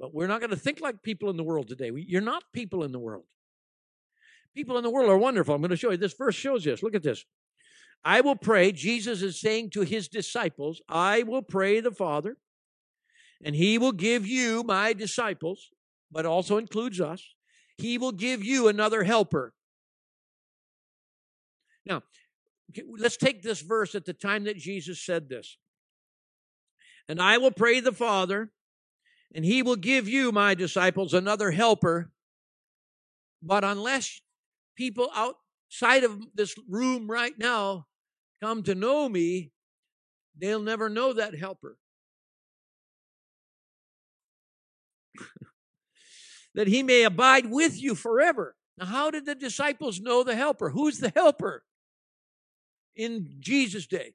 But 0.00 0.14
we're 0.14 0.28
not 0.28 0.40
going 0.40 0.49
to 0.49 0.57
think 0.57 0.81
like 0.81 1.02
people 1.02 1.28
in 1.28 1.37
the 1.37 1.45
world 1.45 1.69
today. 1.69 1.90
You're 1.95 2.23
not 2.23 2.43
people 2.54 2.85
in 2.85 2.93
the 2.93 2.99
world. 2.99 3.25
People 4.55 4.77
in 4.77 4.85
the 4.85 4.91
world 4.91 5.11
are 5.11 5.19
wonderful. 5.19 5.55
I'm 5.55 5.61
going 5.61 5.71
to 5.71 5.77
show 5.77 5.91
you. 5.91 5.97
This 5.97 6.15
verse 6.15 6.35
shows 6.35 6.65
this. 6.65 6.83
Look 6.83 6.95
at 6.95 7.03
this. 7.03 7.25
I 8.05 8.21
will 8.21 8.37
pray, 8.37 8.71
Jesus 8.71 9.23
is 9.23 9.41
saying 9.41 9.71
to 9.71 9.81
his 9.81 10.09
disciples, 10.09 10.83
I 10.89 11.23
will 11.23 11.43
pray 11.43 11.81
the 11.81 11.91
Father, 11.91 12.37
and 13.43 13.57
he 13.57 13.79
will 13.79 13.93
give 13.93 14.27
you, 14.27 14.63
my 14.63 14.93
disciples, 14.93 15.71
but 16.13 16.27
also 16.27 16.59
includes 16.59 17.01
us, 17.01 17.35
he 17.79 17.97
will 17.99 18.13
give 18.13 18.45
you 18.45 18.69
another 18.69 19.05
helper. 19.05 19.55
Now, 21.87 22.03
let's 22.99 23.17
take 23.17 23.43
this 23.43 23.63
verse 23.63 23.95
at 23.95 24.05
the 24.05 24.13
time 24.13 24.45
that 24.45 24.57
Jesus 24.57 25.05
said 25.05 25.29
this. 25.29 25.57
And 27.09 27.21
I 27.21 27.39
will 27.39 27.51
pray 27.51 27.81
the 27.81 27.93
Father, 27.93 28.53
and 29.35 29.45
he 29.45 29.63
will 29.63 29.77
give 29.77 30.09
you, 30.09 30.31
my 30.31 30.55
disciples, 30.55 31.13
another 31.13 31.51
helper. 31.51 32.13
But 33.43 33.65
unless 33.65 34.21
people 34.76 35.11
outside 35.14 36.04
of 36.04 36.21
this 36.35 36.54
room 36.69 37.11
right 37.11 37.38
now 37.38 37.87
come 38.43 38.62
to 38.62 38.75
know 38.75 39.09
me, 39.09 39.52
they'll 40.37 40.62
never 40.62 40.88
know 40.88 41.12
that 41.12 41.35
helper. 41.35 41.78
that 46.54 46.66
he 46.66 46.83
may 46.83 47.04
abide 47.04 47.50
with 47.50 47.81
you 47.81 47.95
forever. 47.95 48.57
Now, 48.76 48.87
how 48.87 49.11
did 49.11 49.26
the 49.26 49.35
disciples 49.35 50.00
know 50.00 50.25
the 50.25 50.35
helper? 50.35 50.71
Who's 50.71 50.99
the 50.99 51.12
helper 51.14 51.64
in 52.97 53.37
Jesus' 53.38 53.87
day? 53.87 54.14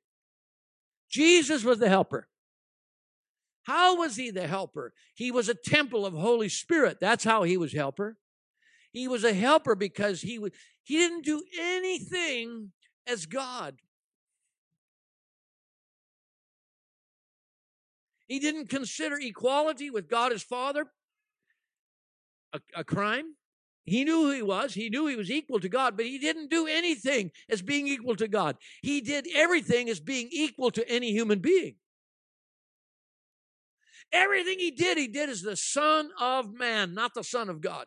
Jesus 1.10 1.64
was 1.64 1.80
the 1.80 1.90
helper. 1.90 2.28
How 3.64 3.98
was 3.98 4.16
he 4.16 4.32
the 4.32 4.48
helper? 4.48 4.94
He 5.14 5.32
was 5.32 5.50
a 5.50 5.54
temple 5.54 6.06
of 6.06 6.14
Holy 6.14 6.50
Spirit. 6.50 7.00
That's 7.00 7.24
how 7.24 7.44
he 7.44 7.58
was 7.58 7.74
helper. 7.74 8.18
He 8.92 9.08
was 9.08 9.24
a 9.24 9.34
helper 9.34 9.76
because 9.76 10.22
he 10.22 10.40
would, 10.40 10.54
he 10.84 10.98
didn't 10.98 11.26
do 11.26 11.44
anything 11.60 12.72
as 13.08 13.26
God. 13.26 13.78
He 18.28 18.40
didn't 18.40 18.70
consider 18.70 19.18
equality 19.20 19.90
with 19.90 20.08
God 20.08 20.32
as 20.32 20.44
Father 20.44 20.86
a, 22.54 22.60
a 22.76 22.84
crime. 22.84 23.36
He 23.86 24.04
knew 24.04 24.24
who 24.24 24.32
he 24.32 24.44
was. 24.44 24.76
He 24.76 24.90
knew 24.90 25.08
he 25.08 25.16
was 25.16 25.32
equal 25.32 25.60
to 25.60 25.70
God, 25.70 25.98
but 25.98 26.06
he 26.06 26.20
didn't 26.20 26.52
do 26.52 26.68
anything 26.68 27.32
as 27.50 27.64
being 27.64 27.88
equal 27.88 28.16
to 28.18 28.28
God. 28.28 28.58
He 28.84 29.02
did 29.02 29.28
everything 29.34 29.90
as 29.90 30.00
being 30.00 30.30
equal 30.32 30.70
to 30.72 30.88
any 30.88 31.12
human 31.12 31.40
being. 31.40 31.76
Everything 34.12 34.60
he 34.60 34.72
did, 34.72 34.98
he 34.98 35.08
did 35.08 35.30
as 35.30 35.42
the 35.42 35.56
Son 35.56 36.12
of 36.20 36.54
Man, 36.54 36.94
not 36.94 37.14
the 37.16 37.24
Son 37.24 37.50
of 37.50 37.62
God. 37.62 37.86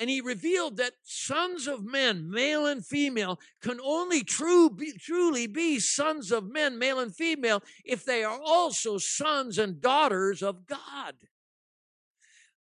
And 0.00 0.08
he 0.08 0.22
revealed 0.22 0.78
that 0.78 0.94
sons 1.02 1.68
of 1.68 1.84
men, 1.84 2.30
male 2.30 2.64
and 2.64 2.84
female, 2.84 3.38
can 3.60 3.78
only 3.82 4.24
true, 4.24 4.70
be, 4.70 4.94
truly 4.98 5.46
be 5.46 5.78
sons 5.78 6.32
of 6.32 6.50
men, 6.50 6.78
male 6.78 6.98
and 6.98 7.14
female, 7.14 7.62
if 7.84 8.06
they 8.06 8.24
are 8.24 8.40
also 8.42 8.96
sons 8.96 9.58
and 9.58 9.78
daughters 9.78 10.42
of 10.42 10.66
God. 10.66 11.16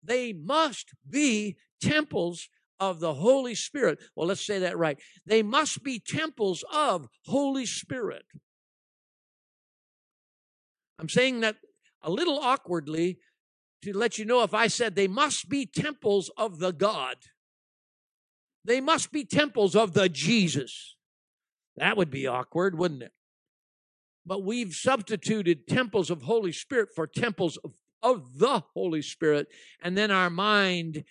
They 0.02 0.32
must 0.32 0.94
be 1.08 1.58
temples 1.82 2.48
of 2.80 2.98
the 2.98 3.12
Holy 3.12 3.54
Spirit. 3.54 3.98
Well, 4.16 4.28
let's 4.28 4.46
say 4.46 4.60
that 4.60 4.78
right. 4.78 4.98
They 5.26 5.42
must 5.42 5.82
be 5.82 6.00
temples 6.00 6.64
of 6.72 7.08
Holy 7.26 7.66
Spirit. 7.66 8.24
I'm 10.98 11.10
saying 11.10 11.40
that 11.40 11.56
a 12.00 12.10
little 12.10 12.38
awkwardly 12.38 13.18
to 13.82 13.96
let 13.96 14.18
you 14.18 14.24
know 14.24 14.42
if 14.42 14.54
I 14.54 14.66
said 14.66 14.94
they 14.94 15.08
must 15.08 15.48
be 15.48 15.66
temples 15.66 16.30
of 16.36 16.58
the 16.58 16.72
God. 16.72 17.16
They 18.64 18.80
must 18.80 19.12
be 19.12 19.24
temples 19.24 19.76
of 19.76 19.94
the 19.94 20.08
Jesus. 20.08 20.96
That 21.76 21.96
would 21.96 22.10
be 22.10 22.26
awkward, 22.26 22.76
wouldn't 22.76 23.02
it? 23.02 23.12
But 24.26 24.44
we've 24.44 24.74
substituted 24.74 25.66
temples 25.66 26.10
of 26.10 26.22
Holy 26.22 26.52
Spirit 26.52 26.90
for 26.94 27.06
temples 27.06 27.56
of, 27.58 27.72
of 28.02 28.38
the 28.38 28.62
Holy 28.74 29.00
Spirit. 29.00 29.48
And 29.82 29.96
then 29.96 30.10
our 30.10 30.28
mind 30.28 31.04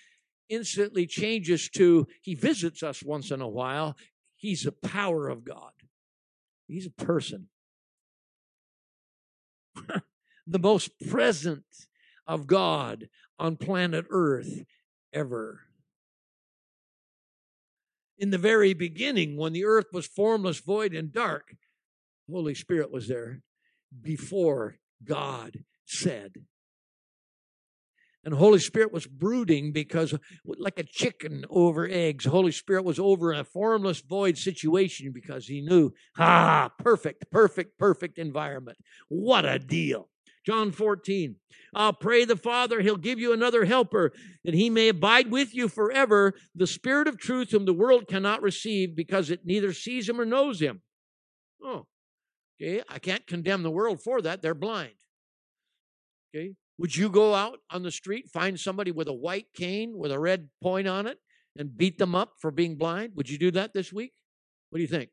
instantly 0.50 1.07
changes 1.07 1.69
to 1.69 2.07
He 2.21 2.36
visits 2.36 2.83
us 2.83 3.01
once 3.01 3.31
in 3.31 3.41
a 3.41 3.47
while. 3.47 3.95
He's 4.36 4.63
the 4.63 4.71
power 4.71 5.29
of 5.29 5.43
God, 5.43 5.71
He's 6.67 6.86
a 6.86 6.91
person. 6.91 7.47
the 10.47 10.59
most 10.59 10.91
present 11.09 11.65
of 12.27 12.48
God 12.48 13.07
on 13.39 13.55
planet 13.55 14.05
Earth 14.10 14.63
ever. 15.13 15.62
In 18.17 18.31
the 18.31 18.38
very 18.38 18.74
beginning, 18.74 19.38
when 19.38 19.53
the 19.53 19.65
earth 19.65 19.88
was 19.93 20.07
formless, 20.07 20.60
void, 20.60 20.93
and 20.93 21.13
dark, 21.13 21.55
Holy 22.29 22.55
Spirit 22.55 22.91
was 22.91 23.07
there 23.07 23.41
before 24.01 24.77
God 25.03 25.63
said. 25.86 26.34
And 28.24 28.34
Holy 28.34 28.60
Spirit 28.60 28.91
was 28.91 29.07
brooding 29.07 29.72
because, 29.72 30.13
like 30.43 30.79
a 30.79 30.84
chicken 30.84 31.46
over 31.50 31.88
eggs, 31.88 32.25
Holy 32.25 32.51
Spirit 32.51 32.84
was 32.84 33.00
over 33.00 33.31
a 33.31 33.46
formless, 33.46 34.01
void 34.01 34.38
situation 34.38 35.12
because 35.13 35.48
he 35.48 35.62
knew, 35.62 35.91
ah, 36.17 36.69
perfect, 36.77 37.31
perfect, 37.31 37.77
perfect 37.77 38.17
environment. 38.17 38.79
What 39.07 39.46
a 39.46 39.60
deal. 39.60 40.10
John 40.48 40.72
14. 40.72 41.36
I'll 41.75 41.92
pray 41.92 42.24
the 42.24 42.38
Father, 42.38 42.80
he'll 42.80 42.96
give 42.96 43.20
you 43.20 43.34
another 43.34 43.66
helper, 43.66 44.13
that 44.46 44.54
he 44.54 44.70
may 44.70 44.88
abide 44.88 45.30
with 45.30 45.54
you 45.54 45.68
forever, 45.68 46.36
the 46.56 46.66
Spirit 46.66 47.10
of 47.10 47.18
truth 47.18 47.51
whom 47.51 47.66
the 47.66 47.74
world 47.74 48.08
cannot 48.08 48.42
receive 48.42 48.96
because 48.96 49.30
it 49.30 49.42
neither 49.44 49.74
sees 49.74 50.08
him 50.08 50.22
or 50.22 50.25
knows 50.25 50.62
him. 50.62 50.84
Oh, 51.62 51.86
okay. 52.62 52.82
I 52.88 52.98
can't 52.98 53.27
condemn 53.27 53.62
the 53.62 53.70
world 53.70 54.01
for 54.01 54.22
that. 54.22 54.42
They're 54.42 54.54
blind. 54.54 54.94
Okay. 56.34 56.54
Would 56.77 56.96
you 56.96 57.10
go 57.10 57.34
out 57.34 57.60
on 57.70 57.84
the 57.84 57.92
street, 57.92 58.30
find 58.32 58.58
somebody 58.58 58.92
with 58.92 59.10
a 59.10 59.13
white 59.13 59.48
cane 59.54 59.98
with 59.98 60.13
a 60.13 60.20
red 60.20 60.48
point 60.63 60.88
on 60.88 61.08
it, 61.08 61.18
and 61.58 61.77
beat 61.77 61.98
them 61.98 62.16
up 62.16 62.36
for 62.39 62.51
being 62.51 62.77
blind? 62.77 63.12
Would 63.16 63.30
you 63.30 63.38
do 63.38 63.51
that 63.51 63.74
this 63.74 63.92
week? 63.92 64.13
What 64.70 64.77
do 64.77 64.81
you 64.81 64.88
think? 64.88 65.10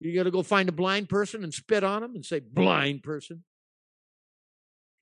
You 0.00 0.14
got 0.14 0.22
to 0.24 0.30
go 0.30 0.42
find 0.42 0.70
a 0.70 0.72
blind 0.72 1.10
person 1.10 1.44
and 1.44 1.52
spit 1.52 1.84
on 1.84 2.00
them 2.00 2.14
and 2.14 2.24
say, 2.24 2.40
blind 2.40 3.02
person. 3.02 3.44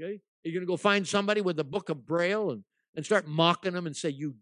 Okay? 0.00 0.14
Are 0.14 0.48
You're 0.48 0.54
going 0.54 0.66
to 0.66 0.70
go 0.70 0.76
find 0.76 1.06
somebody 1.06 1.40
with 1.40 1.59
a 1.59 1.64
book 1.64 1.88
of 1.88 2.06
Braille 2.06 2.50
and, 2.50 2.64
and 2.94 3.04
start 3.04 3.26
mocking 3.26 3.72
them 3.72 3.87
and 3.87 3.96
say, 3.96 4.11
You 4.11 4.37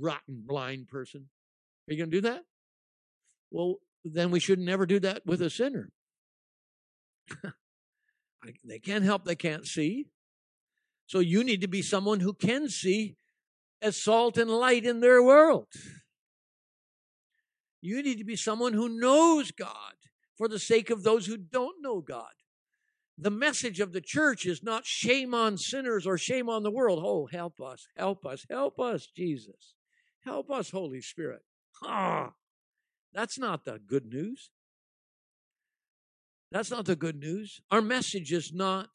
rotten 0.00 0.42
blind 0.46 0.88
person. 0.88 1.28
Are 1.88 1.92
you 1.92 1.98
going 1.98 2.10
to 2.10 2.16
do 2.16 2.28
that? 2.28 2.42
Well, 3.50 3.76
then 4.04 4.30
we 4.30 4.40
should 4.40 4.58
never 4.58 4.86
do 4.86 5.00
that 5.00 5.26
with 5.26 5.42
a 5.42 5.50
sinner. 5.50 5.90
they 8.64 8.78
can't 8.78 9.04
help, 9.04 9.24
they 9.24 9.34
can't 9.34 9.66
see. 9.66 10.06
So 11.06 11.18
you 11.18 11.44
need 11.44 11.60
to 11.60 11.68
be 11.68 11.82
someone 11.82 12.20
who 12.20 12.32
can 12.32 12.68
see 12.68 13.16
as 13.80 13.96
salt 13.96 14.38
and 14.38 14.50
light 14.50 14.84
in 14.84 15.00
their 15.00 15.22
world. 15.22 15.66
You 17.80 18.02
need 18.02 18.18
to 18.18 18.24
be 18.24 18.36
someone 18.36 18.72
who 18.72 18.88
knows 18.88 19.50
God 19.50 19.94
for 20.36 20.48
the 20.48 20.58
sake 20.58 20.88
of 20.88 21.02
those 21.02 21.26
who 21.26 21.36
don't 21.36 21.82
know 21.82 22.00
God 22.00 22.30
the 23.18 23.30
message 23.30 23.80
of 23.80 23.92
the 23.92 24.00
church 24.00 24.46
is 24.46 24.62
not 24.62 24.86
shame 24.86 25.34
on 25.34 25.58
sinners 25.58 26.06
or 26.06 26.16
shame 26.16 26.48
on 26.48 26.62
the 26.62 26.70
world. 26.70 27.02
Oh, 27.04 27.26
help 27.26 27.60
us, 27.60 27.86
help 27.96 28.24
us, 28.24 28.44
help 28.50 28.80
us, 28.80 29.08
Jesus. 29.14 29.74
Help 30.24 30.50
us, 30.50 30.70
Holy 30.70 31.00
Spirit. 31.00 31.42
Ah, 31.84 32.32
that's 33.12 33.38
not 33.38 33.64
the 33.64 33.78
good 33.78 34.06
news. 34.06 34.50
That's 36.50 36.70
not 36.70 36.84
the 36.84 36.96
good 36.96 37.16
news. 37.16 37.60
Our 37.70 37.80
message 37.80 38.32
is 38.32 38.52
not 38.52 38.88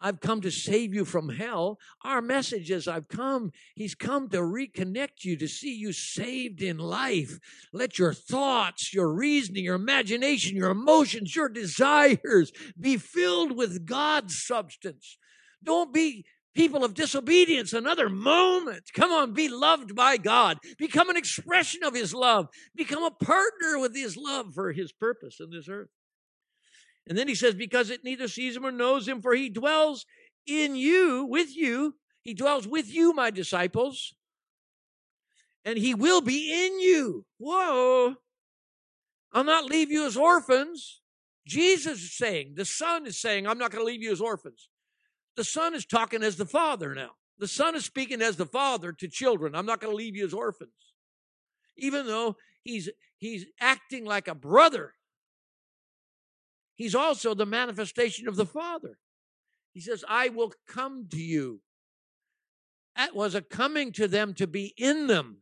I've 0.00 0.20
come 0.20 0.40
to 0.42 0.50
save 0.50 0.94
you 0.94 1.04
from 1.04 1.30
hell. 1.30 1.78
Our 2.04 2.20
message 2.20 2.70
is 2.70 2.86
I've 2.86 3.08
come, 3.08 3.50
He's 3.74 3.94
come 3.94 4.28
to 4.30 4.38
reconnect 4.38 5.24
you, 5.24 5.36
to 5.38 5.48
see 5.48 5.74
you 5.74 5.92
saved 5.92 6.62
in 6.62 6.78
life. 6.78 7.38
Let 7.72 7.98
your 7.98 8.12
thoughts, 8.12 8.92
your 8.92 9.12
reasoning, 9.12 9.64
your 9.64 9.74
imagination, 9.74 10.56
your 10.56 10.70
emotions, 10.70 11.34
your 11.34 11.48
desires 11.48 12.52
be 12.78 12.96
filled 12.96 13.56
with 13.56 13.86
God's 13.86 14.42
substance. 14.42 15.18
Don't 15.62 15.92
be 15.92 16.24
people 16.54 16.84
of 16.84 16.94
disobedience 16.94 17.72
another 17.72 18.08
moment. 18.08 18.84
Come 18.94 19.12
on, 19.12 19.34
be 19.34 19.48
loved 19.48 19.94
by 19.94 20.16
God. 20.16 20.58
Become 20.78 21.10
an 21.10 21.16
expression 21.16 21.84
of 21.84 21.94
His 21.94 22.14
love. 22.14 22.48
Become 22.74 23.04
a 23.04 23.10
partner 23.10 23.78
with 23.78 23.94
His 23.94 24.16
love 24.16 24.54
for 24.54 24.72
His 24.72 24.92
purpose 24.92 25.38
in 25.38 25.50
this 25.50 25.68
earth. 25.68 25.90
And 27.08 27.16
then 27.16 27.28
he 27.28 27.34
says, 27.34 27.54
because 27.54 27.90
it 27.90 28.04
neither 28.04 28.28
sees 28.28 28.56
him 28.56 28.66
or 28.66 28.72
knows 28.72 29.06
him, 29.06 29.20
for 29.22 29.34
he 29.34 29.48
dwells 29.48 30.06
in 30.46 30.74
you, 30.74 31.24
with 31.24 31.56
you. 31.56 31.94
He 32.22 32.34
dwells 32.34 32.66
with 32.66 32.92
you, 32.92 33.12
my 33.12 33.30
disciples. 33.30 34.14
And 35.64 35.78
he 35.78 35.94
will 35.94 36.20
be 36.20 36.66
in 36.66 36.80
you. 36.80 37.24
Whoa. 37.38 38.16
I'll 39.32 39.44
not 39.44 39.64
leave 39.64 39.90
you 39.90 40.06
as 40.06 40.16
orphans. 40.16 41.00
Jesus 41.46 42.02
is 42.02 42.16
saying, 42.16 42.54
the 42.56 42.64
Son 42.64 43.06
is 43.06 43.20
saying, 43.20 43.46
I'm 43.46 43.58
not 43.58 43.70
going 43.70 43.82
to 43.82 43.86
leave 43.86 44.02
you 44.02 44.10
as 44.10 44.20
orphans. 44.20 44.68
The 45.36 45.44
Son 45.44 45.74
is 45.74 45.86
talking 45.86 46.24
as 46.24 46.36
the 46.36 46.46
Father 46.46 46.94
now. 46.94 47.10
The 47.38 47.46
Son 47.46 47.76
is 47.76 47.84
speaking 47.84 48.22
as 48.22 48.36
the 48.36 48.46
Father 48.46 48.92
to 48.92 49.06
children. 49.06 49.54
I'm 49.54 49.66
not 49.66 49.80
going 49.80 49.92
to 49.92 49.96
leave 49.96 50.16
you 50.16 50.24
as 50.24 50.32
orphans. 50.32 50.70
Even 51.76 52.06
though 52.06 52.36
he's, 52.64 52.88
he's 53.18 53.46
acting 53.60 54.04
like 54.04 54.26
a 54.26 54.34
brother 54.34 54.94
He's 56.76 56.94
also 56.94 57.34
the 57.34 57.46
manifestation 57.46 58.28
of 58.28 58.36
the 58.36 58.46
Father. 58.46 58.98
He 59.72 59.80
says, 59.80 60.04
I 60.08 60.28
will 60.28 60.52
come 60.68 61.08
to 61.10 61.20
you. 61.20 61.60
That 62.96 63.14
was 63.14 63.34
a 63.34 63.42
coming 63.42 63.92
to 63.92 64.06
them 64.06 64.34
to 64.34 64.46
be 64.46 64.74
in 64.76 65.06
them, 65.06 65.38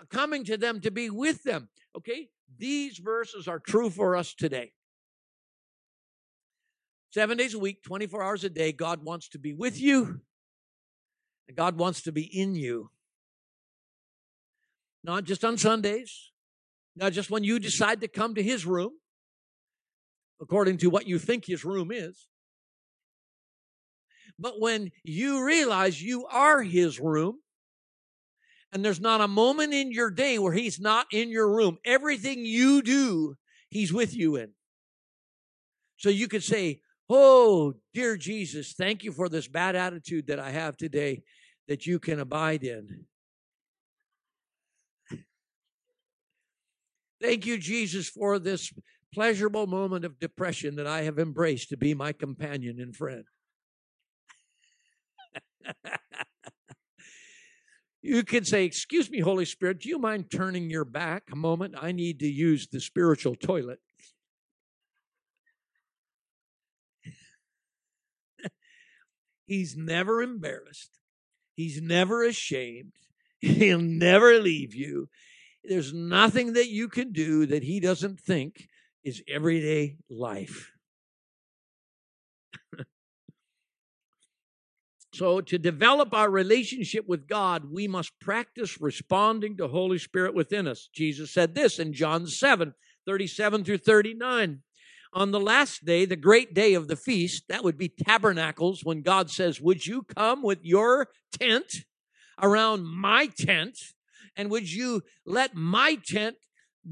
a 0.00 0.06
coming 0.06 0.44
to 0.44 0.56
them 0.56 0.80
to 0.82 0.90
be 0.90 1.10
with 1.10 1.42
them. 1.42 1.68
Okay? 1.96 2.28
These 2.58 2.98
verses 2.98 3.48
are 3.48 3.58
true 3.58 3.90
for 3.90 4.16
us 4.16 4.34
today. 4.34 4.72
Seven 7.10 7.38
days 7.38 7.54
a 7.54 7.58
week, 7.58 7.82
24 7.82 8.22
hours 8.22 8.44
a 8.44 8.50
day, 8.50 8.72
God 8.72 9.02
wants 9.02 9.28
to 9.30 9.38
be 9.38 9.54
with 9.54 9.80
you, 9.80 10.20
and 11.48 11.56
God 11.56 11.78
wants 11.78 12.02
to 12.02 12.12
be 12.12 12.22
in 12.22 12.54
you. 12.54 12.90
Not 15.02 15.24
just 15.24 15.44
on 15.44 15.56
Sundays, 15.56 16.32
not 16.94 17.12
just 17.12 17.30
when 17.30 17.44
you 17.44 17.58
decide 17.58 18.00
to 18.02 18.08
come 18.08 18.34
to 18.34 18.42
His 18.42 18.66
room, 18.66 18.92
according 20.40 20.78
to 20.78 20.88
what 20.88 21.06
you 21.06 21.18
think 21.18 21.44
his 21.44 21.64
room 21.64 21.90
is. 21.90 22.26
But 24.38 24.60
when 24.60 24.90
you 25.02 25.44
realize 25.44 26.02
you 26.02 26.26
are 26.26 26.62
his 26.62 27.00
room, 27.00 27.38
and 28.72 28.84
there's 28.84 29.00
not 29.00 29.20
a 29.20 29.28
moment 29.28 29.72
in 29.72 29.90
your 29.90 30.10
day 30.10 30.38
where 30.38 30.52
he's 30.52 30.78
not 30.78 31.06
in 31.12 31.30
your 31.30 31.48
room, 31.48 31.78
everything 31.84 32.44
you 32.44 32.82
do, 32.82 33.36
he's 33.70 33.92
with 33.92 34.14
you 34.14 34.36
in. 34.36 34.50
So 35.96 36.10
you 36.10 36.28
could 36.28 36.44
say, 36.44 36.80
Oh, 37.08 37.74
dear 37.94 38.16
Jesus, 38.16 38.74
thank 38.76 39.04
you 39.04 39.12
for 39.12 39.28
this 39.28 39.46
bad 39.46 39.76
attitude 39.76 40.26
that 40.26 40.40
I 40.40 40.50
have 40.50 40.76
today 40.76 41.22
that 41.68 41.86
you 41.86 42.00
can 42.00 42.18
abide 42.18 42.64
in. 42.64 43.06
Thank 47.22 47.46
you, 47.46 47.58
Jesus, 47.58 48.08
for 48.08 48.38
this 48.38 48.72
pleasurable 49.12 49.66
moment 49.66 50.04
of 50.04 50.18
depression 50.18 50.76
that 50.76 50.86
I 50.86 51.02
have 51.02 51.18
embraced 51.18 51.70
to 51.70 51.76
be 51.76 51.94
my 51.94 52.12
companion 52.12 52.80
and 52.80 52.94
friend. 52.94 53.24
You 58.06 58.22
can 58.22 58.44
say, 58.44 58.64
Excuse 58.64 59.10
me, 59.10 59.18
Holy 59.18 59.44
Spirit, 59.44 59.80
do 59.80 59.88
you 59.88 59.98
mind 59.98 60.30
turning 60.30 60.70
your 60.70 60.84
back 60.84 61.24
a 61.32 61.36
moment? 61.36 61.74
I 61.76 61.90
need 61.90 62.20
to 62.20 62.28
use 62.28 62.68
the 62.68 62.78
spiritual 62.80 63.34
toilet. 63.34 63.80
He's 69.48 69.76
never 69.76 70.22
embarrassed. 70.22 71.00
He's 71.56 71.82
never 71.82 72.22
ashamed. 72.22 72.92
He'll 73.40 73.80
never 73.80 74.38
leave 74.38 74.72
you. 74.72 75.08
There's 75.64 75.92
nothing 75.92 76.52
that 76.52 76.68
you 76.68 76.88
can 76.88 77.10
do 77.10 77.44
that 77.46 77.64
he 77.64 77.80
doesn't 77.80 78.20
think 78.20 78.68
is 79.06 79.22
everyday 79.28 79.96
life. 80.10 80.72
so, 85.14 85.40
to 85.40 85.56
develop 85.58 86.12
our 86.12 86.28
relationship 86.28 87.06
with 87.08 87.26
God, 87.26 87.70
we 87.70 87.88
must 87.88 88.18
practice 88.20 88.80
responding 88.80 89.56
to 89.56 89.68
Holy 89.68 89.98
Spirit 89.98 90.34
within 90.34 90.66
us. 90.66 90.90
Jesus 90.92 91.32
said 91.32 91.54
this 91.54 91.78
in 91.78 91.94
John 91.94 92.26
7 92.26 92.74
37 93.06 93.64
through 93.64 93.78
39 93.78 94.62
on 95.16 95.30
the 95.30 95.40
last 95.40 95.86
day, 95.86 96.04
the 96.04 96.14
great 96.14 96.52
day 96.52 96.74
of 96.74 96.88
the 96.88 96.96
feast, 96.96 97.44
that 97.48 97.64
would 97.64 97.78
be 97.78 97.88
tabernacles, 97.88 98.84
when 98.84 99.00
God 99.00 99.30
says, 99.30 99.62
Would 99.62 99.86
you 99.86 100.02
come 100.02 100.42
with 100.42 100.58
your 100.62 101.08
tent 101.32 101.84
around 102.40 102.84
my 102.84 103.26
tent? 103.26 103.78
And 104.36 104.50
would 104.50 104.70
you 104.70 105.02
let 105.24 105.54
my 105.54 105.98
tent 106.06 106.36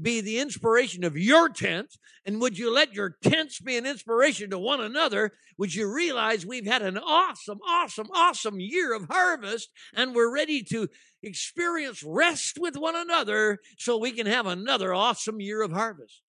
be 0.01 0.21
the 0.21 0.39
inspiration 0.39 1.03
of 1.03 1.17
your 1.17 1.49
tent? 1.49 1.97
And 2.25 2.41
would 2.41 2.57
you 2.57 2.73
let 2.73 2.93
your 2.93 3.17
tents 3.21 3.59
be 3.59 3.77
an 3.77 3.85
inspiration 3.85 4.49
to 4.49 4.59
one 4.59 4.81
another? 4.81 5.31
Would 5.57 5.73
you 5.73 5.91
realize 5.91 6.45
we've 6.45 6.65
had 6.65 6.81
an 6.81 6.97
awesome, 6.97 7.59
awesome, 7.67 8.07
awesome 8.13 8.59
year 8.59 8.93
of 8.93 9.07
harvest 9.09 9.69
and 9.93 10.13
we're 10.13 10.33
ready 10.33 10.63
to 10.63 10.89
experience 11.23 12.03
rest 12.03 12.57
with 12.59 12.75
one 12.75 12.95
another 12.95 13.59
so 13.77 13.97
we 13.97 14.11
can 14.11 14.27
have 14.27 14.45
another 14.45 14.93
awesome 14.93 15.39
year 15.39 15.61
of 15.61 15.71
harvest? 15.71 16.21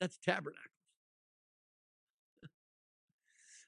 That's 0.00 0.18
tabernacle. 0.18 0.60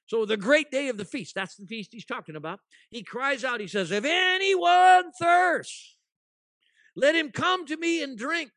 So, 0.07 0.25
the 0.25 0.39
great 0.39 0.71
day 0.71 0.89
of 0.89 0.97
the 0.97 1.05
feast, 1.05 1.35
that's 1.35 1.57
the 1.57 1.67
feast 1.67 1.91
he's 1.93 2.07
talking 2.07 2.35
about. 2.35 2.61
He 2.89 3.03
cries 3.03 3.45
out, 3.45 3.61
he 3.61 3.67
says, 3.67 3.91
If 3.91 4.07
anyone 4.07 5.13
thirsts, 5.21 5.98
let 6.99 7.15
him 7.15 7.31
come 7.31 7.65
to 7.67 7.77
me 7.77 8.03
and 8.03 8.19
drink. 8.19 8.51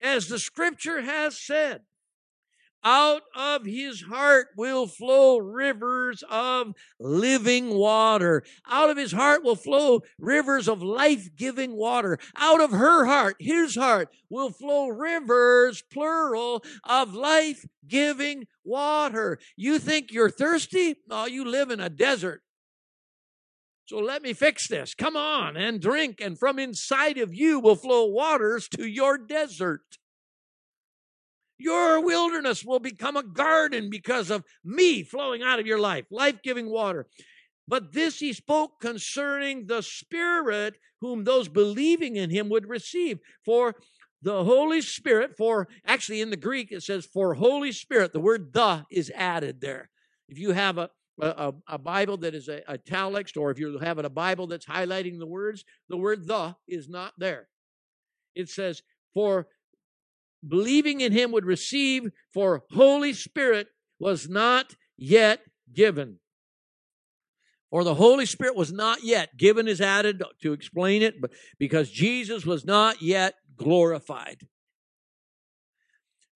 As 0.00 0.28
the 0.28 0.38
scripture 0.38 1.02
has 1.02 1.38
said, 1.38 1.82
out 2.82 3.22
of 3.36 3.64
his 3.64 4.02
heart 4.02 4.48
will 4.56 4.88
flow 4.88 5.38
rivers 5.38 6.24
of 6.28 6.72
living 6.98 7.74
water. 7.74 8.42
Out 8.68 8.90
of 8.90 8.96
his 8.96 9.12
heart 9.12 9.44
will 9.44 9.54
flow 9.54 10.00
rivers 10.18 10.66
of 10.66 10.82
life 10.82 11.28
giving 11.36 11.76
water. 11.76 12.18
Out 12.36 12.60
of 12.60 12.72
her 12.72 13.04
heart, 13.04 13.36
his 13.38 13.76
heart, 13.76 14.08
will 14.28 14.50
flow 14.50 14.88
rivers, 14.88 15.84
plural, 15.92 16.64
of 16.82 17.14
life 17.14 17.64
giving 17.86 18.46
water. 18.64 19.38
You 19.56 19.78
think 19.78 20.10
you're 20.10 20.30
thirsty? 20.30 20.96
No, 21.06 21.26
you 21.26 21.44
live 21.44 21.70
in 21.70 21.78
a 21.78 21.90
desert. 21.90 22.42
So 23.86 23.98
let 23.98 24.22
me 24.22 24.32
fix 24.32 24.68
this. 24.68 24.94
Come 24.94 25.16
on 25.16 25.56
and 25.56 25.80
drink, 25.80 26.20
and 26.20 26.38
from 26.38 26.58
inside 26.58 27.18
of 27.18 27.34
you 27.34 27.60
will 27.60 27.76
flow 27.76 28.06
waters 28.06 28.68
to 28.68 28.86
your 28.86 29.18
desert. 29.18 29.82
Your 31.58 32.04
wilderness 32.04 32.64
will 32.64 32.80
become 32.80 33.16
a 33.16 33.22
garden 33.22 33.90
because 33.90 34.30
of 34.30 34.44
me 34.64 35.02
flowing 35.02 35.42
out 35.42 35.60
of 35.60 35.66
your 35.66 35.78
life, 35.78 36.06
life 36.10 36.42
giving 36.42 36.70
water. 36.70 37.06
But 37.68 37.92
this 37.92 38.18
he 38.18 38.32
spoke 38.32 38.80
concerning 38.80 39.66
the 39.66 39.82
Spirit, 39.82 40.74
whom 41.00 41.24
those 41.24 41.48
believing 41.48 42.16
in 42.16 42.30
him 42.30 42.48
would 42.48 42.68
receive. 42.68 43.18
For 43.44 43.76
the 44.20 44.44
Holy 44.44 44.80
Spirit, 44.80 45.36
for 45.36 45.68
actually 45.84 46.20
in 46.20 46.30
the 46.30 46.36
Greek 46.36 46.72
it 46.72 46.82
says 46.82 47.06
for 47.06 47.34
Holy 47.34 47.72
Spirit, 47.72 48.12
the 48.12 48.20
word 48.20 48.52
the 48.52 48.84
is 48.90 49.12
added 49.14 49.60
there. 49.60 49.90
If 50.28 50.38
you 50.38 50.52
have 50.52 50.78
a, 50.78 50.90
a, 51.20 51.52
a 51.68 51.78
Bible 51.78 52.16
that 52.18 52.34
is 52.34 52.48
a, 52.48 52.68
italics, 52.70 53.36
or 53.36 53.50
if 53.50 53.58
you're 53.58 53.82
having 53.82 54.04
a 54.04 54.10
Bible 54.10 54.46
that's 54.46 54.66
highlighting 54.66 55.18
the 55.18 55.26
words, 55.26 55.64
the 55.88 55.96
word 55.96 56.26
the 56.26 56.56
is 56.66 56.88
not 56.88 57.12
there. 57.18 57.48
It 58.34 58.48
says, 58.48 58.82
for 59.14 59.46
believing 60.46 61.00
in 61.00 61.12
him 61.12 61.32
would 61.32 61.44
receive, 61.44 62.10
for 62.32 62.64
Holy 62.70 63.12
Spirit 63.12 63.68
was 63.98 64.28
not 64.28 64.74
yet 64.96 65.40
given. 65.72 66.18
Or 67.70 67.84
the 67.84 67.94
Holy 67.94 68.26
Spirit 68.26 68.56
was 68.56 68.72
not 68.72 69.02
yet 69.02 69.36
given 69.36 69.66
is 69.66 69.80
added 69.80 70.22
to 70.42 70.52
explain 70.52 71.02
it, 71.02 71.20
but 71.20 71.30
because 71.58 71.90
Jesus 71.90 72.44
was 72.44 72.64
not 72.64 73.00
yet 73.00 73.34
glorified. 73.56 74.46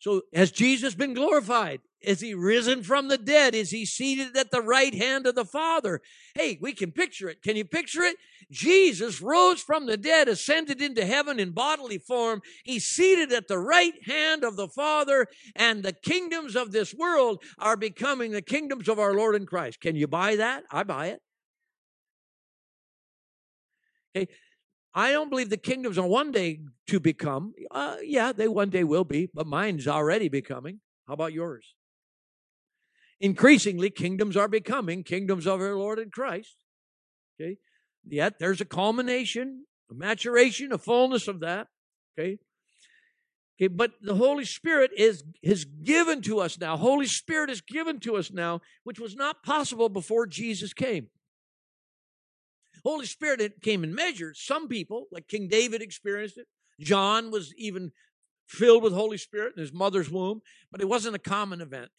So 0.07 0.23
has 0.33 0.53
Jesus 0.53 0.95
been 0.95 1.15
glorified? 1.15 1.81
Is 2.01 2.21
he 2.21 2.33
risen 2.33 2.85
from 2.85 3.09
the 3.09 3.19
dead? 3.19 3.57
Is 3.57 3.71
he 3.71 3.85
seated 3.85 4.37
at 4.37 4.53
the 4.53 4.61
right 4.61 4.95
hand 4.95 5.27
of 5.27 5.35
the 5.35 5.45
Father? 5.45 6.01
Hey, 6.37 6.59
we 6.63 6.75
can 6.75 6.93
picture 6.93 7.29
it. 7.29 7.43
Can 7.43 7.57
you 7.57 7.65
picture 7.65 8.03
it? 8.03 8.17
Jesus 8.49 9.21
rose 9.21 9.61
from 9.61 9.87
the 9.87 9.97
dead, 9.97 10.29
ascended 10.29 10.81
into 10.81 11.05
heaven 11.05 11.41
in 11.41 11.51
bodily 11.51 11.99
form. 11.99 12.41
He's 12.63 12.87
seated 12.87 13.33
at 13.33 13.49
the 13.49 13.59
right 13.59 13.95
hand 14.07 14.45
of 14.45 14.55
the 14.55 14.69
Father, 14.69 15.27
and 15.57 15.83
the 15.83 15.93
kingdoms 15.93 16.55
of 16.55 16.71
this 16.71 16.95
world 16.95 17.43
are 17.59 17.77
becoming 17.77 18.31
the 18.31 18.43
kingdoms 18.43 18.89
of 18.89 19.01
our 19.01 19.13
Lord 19.13 19.35
and 19.35 19.49
Christ. 19.49 19.81
Can 19.81 19.97
you 19.97 20.07
buy 20.07 20.37
that? 20.37 20.63
I 20.71 20.85
buy 20.85 21.07
it. 21.09 21.21
Okay. 24.17 24.29
I 24.97 25.13
don't 25.13 25.29
believe 25.29 25.51
the 25.51 25.59
kingdoms 25.59 25.99
are 25.99 26.07
one 26.07 26.33
day 26.33 26.61
to 26.87 26.99
become. 26.99 27.53
Uh, 27.71 27.97
yeah, 28.03 28.33
they 28.33 28.49
one 28.49 28.71
day 28.71 28.83
will 28.83 29.05
be, 29.05 29.29
but 29.33 29.47
mine's 29.47 29.87
already 29.87 30.31
becoming. 30.31 30.81
How 31.07 31.13
about 31.13 31.35
yours? 31.35 31.75
Increasingly, 33.21 33.91
kingdoms 33.91 34.39
are 34.39 34.49
becoming 34.49 35.05
kingdoms 35.05 35.47
of 35.47 35.61
our 35.61 35.77
Lord 35.77 35.99
and 35.99 36.11
Christ. 36.11 36.57
Okay. 37.39 37.59
Yet 38.09 38.39
there's 38.39 38.63
a 38.63 38.65
culmination, 38.65 39.67
a 39.91 39.95
maturation, 39.95 40.73
a 40.73 40.79
fullness 40.79 41.29
of 41.29 41.41
that. 41.41 41.69
Okay. 42.19 42.39
Okay, 43.61 43.69
but 43.69 43.93
the 44.01 44.15
Holy 44.15 44.45
Spirit 44.47 44.93
is 44.97 45.25
has 45.45 45.67
given 45.67 46.23
to 46.23 46.41
us 46.41 46.59
now. 46.59 46.79
Holy 46.79 47.07
Spirit 47.07 47.51
is 47.51 47.61
given 47.61 48.01
to 48.01 48.17
us 48.17 48.31
now, 48.31 48.63
which 48.85 48.99
was 48.99 49.15
not 49.15 49.43
possible 49.43 49.91
before 49.91 50.27
Jesus 50.27 50.73
came. 50.73 51.09
Holy 52.87 53.07
Spirit 53.07 53.61
came 53.63 53.83
in 53.83 53.93
measures. 53.93 54.41
Some 54.41 54.69
people, 54.69 55.07
like 55.11 55.27
King 55.27 55.49
David, 55.49 55.83
experienced 55.83 56.39
it. 56.39 56.47
John 56.79 57.33
was 57.33 57.53
even 57.57 57.91
filled 58.47 58.85
with 58.85 58.93
Holy 58.93 59.19
Spirit 59.19 59.55
in 59.57 59.61
his 59.61 59.73
mother's 59.73 60.09
womb, 60.09 60.41
but 60.71 60.81
it 60.81 60.89
wasn't 60.89 61.17
a 61.17 61.19
common 61.19 61.61
event. 61.61 61.91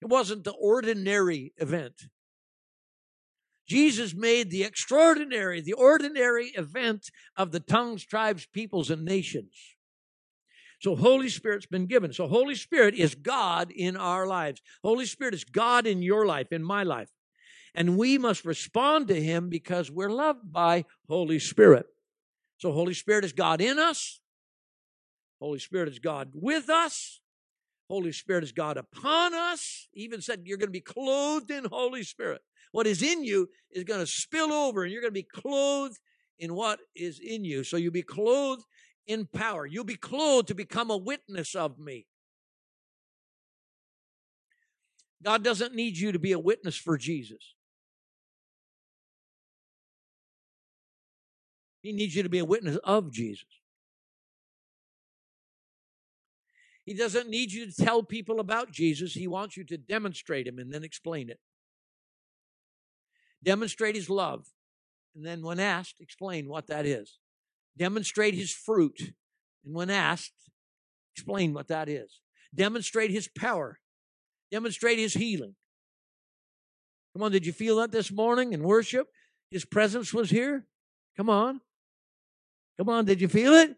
It 0.00 0.06
wasn't 0.06 0.44
the 0.44 0.52
ordinary 0.52 1.52
event. 1.56 2.02
Jesus 3.66 4.14
made 4.14 4.52
the 4.52 4.62
extraordinary, 4.62 5.60
the 5.60 5.72
ordinary 5.72 6.52
event 6.56 7.10
of 7.36 7.50
the 7.50 7.58
tongues, 7.58 8.04
tribes, 8.04 8.46
peoples, 8.46 8.88
and 8.88 9.04
nations. 9.04 9.56
So 10.80 10.94
Holy 10.94 11.28
Spirit's 11.28 11.66
been 11.66 11.86
given. 11.86 12.12
So 12.12 12.28
Holy 12.28 12.54
Spirit 12.54 12.94
is 12.94 13.16
God 13.16 13.72
in 13.72 13.96
our 13.96 14.28
lives. 14.28 14.60
Holy 14.84 15.06
Spirit 15.06 15.34
is 15.34 15.42
God 15.42 15.88
in 15.88 16.02
your 16.02 16.24
life, 16.24 16.52
in 16.52 16.62
my 16.62 16.84
life. 16.84 17.08
And 17.74 17.98
we 17.98 18.18
must 18.18 18.44
respond 18.44 19.08
to 19.08 19.20
him 19.20 19.48
because 19.48 19.90
we're 19.90 20.10
loved 20.10 20.52
by 20.52 20.84
Holy 21.08 21.38
Spirit. 21.38 21.86
So 22.58 22.72
Holy 22.72 22.94
Spirit 22.94 23.24
is 23.24 23.32
God 23.32 23.60
in 23.60 23.78
us. 23.78 24.20
Holy 25.40 25.58
Spirit 25.58 25.88
is 25.88 25.98
God 25.98 26.30
with 26.34 26.70
us. 26.70 27.20
Holy 27.90 28.12
Spirit 28.12 28.44
is 28.44 28.52
God 28.52 28.76
upon 28.76 29.34
us. 29.34 29.88
He 29.92 30.02
even 30.02 30.22
said 30.22 30.42
you're 30.44 30.56
going 30.56 30.68
to 30.68 30.72
be 30.72 30.80
clothed 30.80 31.50
in 31.50 31.64
Holy 31.64 32.02
Spirit. 32.02 32.40
What 32.72 32.86
is 32.86 33.02
in 33.02 33.24
you 33.24 33.48
is 33.70 33.84
going 33.84 34.00
to 34.00 34.06
spill 34.06 34.52
over, 34.52 34.82
and 34.82 34.92
you're 34.92 35.02
going 35.02 35.12
to 35.12 35.14
be 35.14 35.22
clothed 35.22 35.98
in 36.38 36.54
what 36.54 36.80
is 36.94 37.20
in 37.20 37.44
you. 37.44 37.62
So 37.62 37.76
you'll 37.76 37.92
be 37.92 38.02
clothed 38.02 38.64
in 39.06 39.26
power. 39.26 39.66
You'll 39.66 39.84
be 39.84 39.96
clothed 39.96 40.48
to 40.48 40.54
become 40.54 40.90
a 40.90 40.96
witness 40.96 41.54
of 41.54 41.78
me. 41.78 42.06
God 45.22 45.42
doesn't 45.42 45.74
need 45.74 45.96
you 45.96 46.12
to 46.12 46.18
be 46.18 46.32
a 46.32 46.38
witness 46.38 46.76
for 46.76 46.98
Jesus. 46.98 47.54
He 51.84 51.92
needs 51.92 52.16
you 52.16 52.24
to 52.24 52.28
be 52.28 52.40
a 52.40 52.44
witness 52.44 52.78
of 52.82 53.12
Jesus. 53.12 53.46
He 56.84 56.94
doesn't 56.94 57.28
need 57.28 57.52
you 57.52 57.70
to 57.70 57.84
tell 57.84 58.02
people 58.02 58.40
about 58.40 58.72
Jesus. 58.72 59.14
He 59.14 59.28
wants 59.28 59.56
you 59.56 59.64
to 59.64 59.78
demonstrate 59.78 60.48
him 60.48 60.58
and 60.58 60.72
then 60.72 60.82
explain 60.82 61.30
it 61.30 61.38
demonstrate 63.44 63.94
his 63.94 64.10
love, 64.10 64.46
and 65.14 65.24
then, 65.24 65.42
when 65.42 65.60
asked, 65.60 66.00
explain 66.00 66.48
what 66.48 66.66
that 66.66 66.86
is. 66.86 67.18
Demonstrate 67.76 68.34
his 68.34 68.52
fruit, 68.52 69.12
and 69.64 69.74
when 69.74 69.90
asked, 69.90 70.32
explain 71.14 71.52
what 71.52 71.68
that 71.68 71.88
is. 71.88 72.20
Demonstrate 72.54 73.10
his 73.10 73.28
power, 73.28 73.78
demonstrate 74.50 74.98
his 74.98 75.14
healing. 75.14 75.54
Come 77.12 77.22
on, 77.22 77.32
did 77.32 77.46
you 77.46 77.52
feel 77.52 77.76
that 77.76 77.92
this 77.92 78.10
morning 78.10 78.52
in 78.52 78.62
worship? 78.62 79.08
His 79.50 79.64
presence 79.64 80.12
was 80.12 80.30
here? 80.30 80.66
Come 81.16 81.30
on. 81.30 81.60
Come 82.78 82.88
on, 82.88 83.04
did 83.04 83.20
you 83.20 83.28
feel 83.28 83.52
it? 83.52 83.76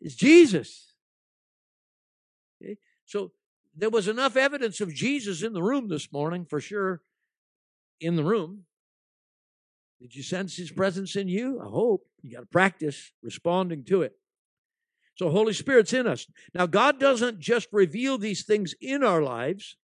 It's 0.00 0.14
Jesus. 0.14 0.94
Okay? 2.62 2.78
So 3.04 3.32
there 3.76 3.90
was 3.90 4.08
enough 4.08 4.36
evidence 4.36 4.80
of 4.80 4.94
Jesus 4.94 5.42
in 5.42 5.52
the 5.52 5.62
room 5.62 5.88
this 5.88 6.12
morning, 6.12 6.44
for 6.44 6.60
sure, 6.60 7.02
in 8.00 8.16
the 8.16 8.24
room. 8.24 8.64
Did 10.00 10.14
you 10.14 10.22
sense 10.22 10.56
his 10.56 10.70
presence 10.70 11.16
in 11.16 11.28
you? 11.28 11.60
I 11.60 11.68
hope. 11.68 12.06
You 12.22 12.32
got 12.32 12.40
to 12.40 12.46
practice 12.46 13.12
responding 13.22 13.84
to 13.84 14.02
it. 14.02 14.12
So, 15.16 15.30
Holy 15.30 15.52
Spirit's 15.52 15.92
in 15.92 16.06
us. 16.06 16.26
Now, 16.54 16.66
God 16.66 16.98
doesn't 16.98 17.38
just 17.38 17.68
reveal 17.72 18.18
these 18.18 18.44
things 18.44 18.74
in 18.80 19.04
our 19.04 19.22
lives, 19.22 19.76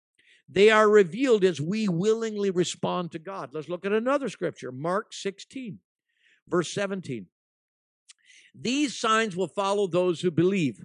they 0.49 0.71
are 0.71 0.89
revealed 0.89 1.45
as 1.45 1.61
we 1.61 1.89
willingly 1.89 2.51
respond 2.51 3.13
to 3.13 3.19
God. 3.19 3.51
Let's 3.53 3.69
look 3.69 3.85
at 3.85 3.93
another 3.93 4.31
scripture, 4.31 4.73
Mark 4.73 5.13
16, 5.13 5.79
verse 6.49 6.73
17. 6.73 7.27
These 8.55 8.99
signs 8.99 9.37
will 9.37 9.49
follow 9.49 9.87
those 9.87 10.21
who 10.21 10.31
believe. 10.31 10.85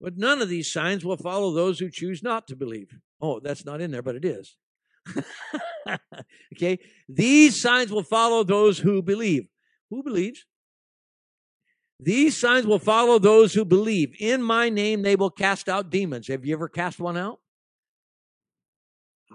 But 0.00 0.18
none 0.18 0.42
of 0.42 0.48
these 0.48 0.72
signs 0.72 1.04
will 1.04 1.16
follow 1.16 1.52
those 1.52 1.78
who 1.78 1.90
choose 1.90 2.22
not 2.22 2.46
to 2.48 2.56
believe. 2.56 2.98
Oh, 3.20 3.40
that's 3.40 3.64
not 3.64 3.80
in 3.80 3.90
there, 3.90 4.02
but 4.02 4.16
it 4.16 4.24
is. 4.24 4.56
okay? 6.54 6.78
These 7.08 7.60
signs 7.60 7.90
will 7.90 8.02
follow 8.02 8.44
those 8.44 8.78
who 8.78 9.02
believe. 9.02 9.48
Who 9.90 10.02
believes? 10.02 10.44
These 11.98 12.36
signs 12.36 12.66
will 12.66 12.78
follow 12.78 13.18
those 13.18 13.54
who 13.54 13.64
believe. 13.64 14.14
In 14.20 14.42
my 14.42 14.68
name, 14.68 15.02
they 15.02 15.16
will 15.16 15.30
cast 15.30 15.68
out 15.68 15.90
demons. 15.90 16.28
Have 16.28 16.44
you 16.44 16.54
ever 16.54 16.68
cast 16.68 17.00
one 17.00 17.16
out? 17.16 17.40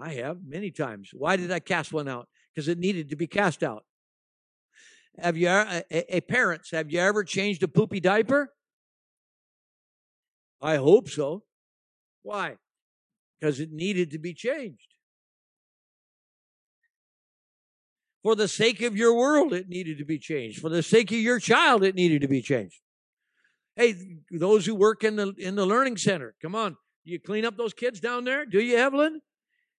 I 0.00 0.14
have 0.14 0.38
many 0.46 0.70
times. 0.70 1.10
Why 1.12 1.36
did 1.36 1.50
I 1.50 1.58
cast 1.58 1.92
one 1.92 2.08
out? 2.08 2.28
Because 2.54 2.68
it 2.68 2.78
needed 2.78 3.10
to 3.10 3.16
be 3.16 3.26
cast 3.26 3.62
out. 3.62 3.84
Have 5.18 5.36
you, 5.36 5.48
uh, 5.48 5.82
a, 5.90 6.16
a, 6.16 6.20
parents, 6.22 6.70
have 6.70 6.90
you 6.90 6.98
ever 6.98 7.22
changed 7.22 7.62
a 7.62 7.68
poopy 7.68 8.00
diaper? 8.00 8.52
I 10.60 10.76
hope 10.76 11.08
so. 11.08 11.42
Why? 12.22 12.56
Because 13.38 13.60
it 13.60 13.72
needed 13.72 14.10
to 14.12 14.18
be 14.18 14.32
changed. 14.32 14.94
For 18.22 18.36
the 18.36 18.48
sake 18.48 18.80
of 18.82 18.96
your 18.96 19.14
world, 19.14 19.52
it 19.52 19.68
needed 19.68 19.98
to 19.98 20.04
be 20.04 20.18
changed. 20.18 20.60
For 20.60 20.68
the 20.68 20.82
sake 20.82 21.10
of 21.10 21.18
your 21.18 21.40
child, 21.40 21.82
it 21.82 21.96
needed 21.96 22.22
to 22.22 22.28
be 22.28 22.40
changed. 22.40 22.80
Hey, 23.74 23.96
those 24.30 24.64
who 24.64 24.74
work 24.74 25.02
in 25.02 25.16
the 25.16 25.34
in 25.38 25.56
the 25.56 25.66
learning 25.66 25.96
center, 25.96 26.34
come 26.40 26.54
on. 26.54 26.76
You 27.04 27.18
clean 27.18 27.44
up 27.44 27.56
those 27.56 27.74
kids 27.74 27.98
down 27.98 28.24
there? 28.24 28.46
Do 28.46 28.60
you, 28.60 28.76
Evelyn? 28.76 29.22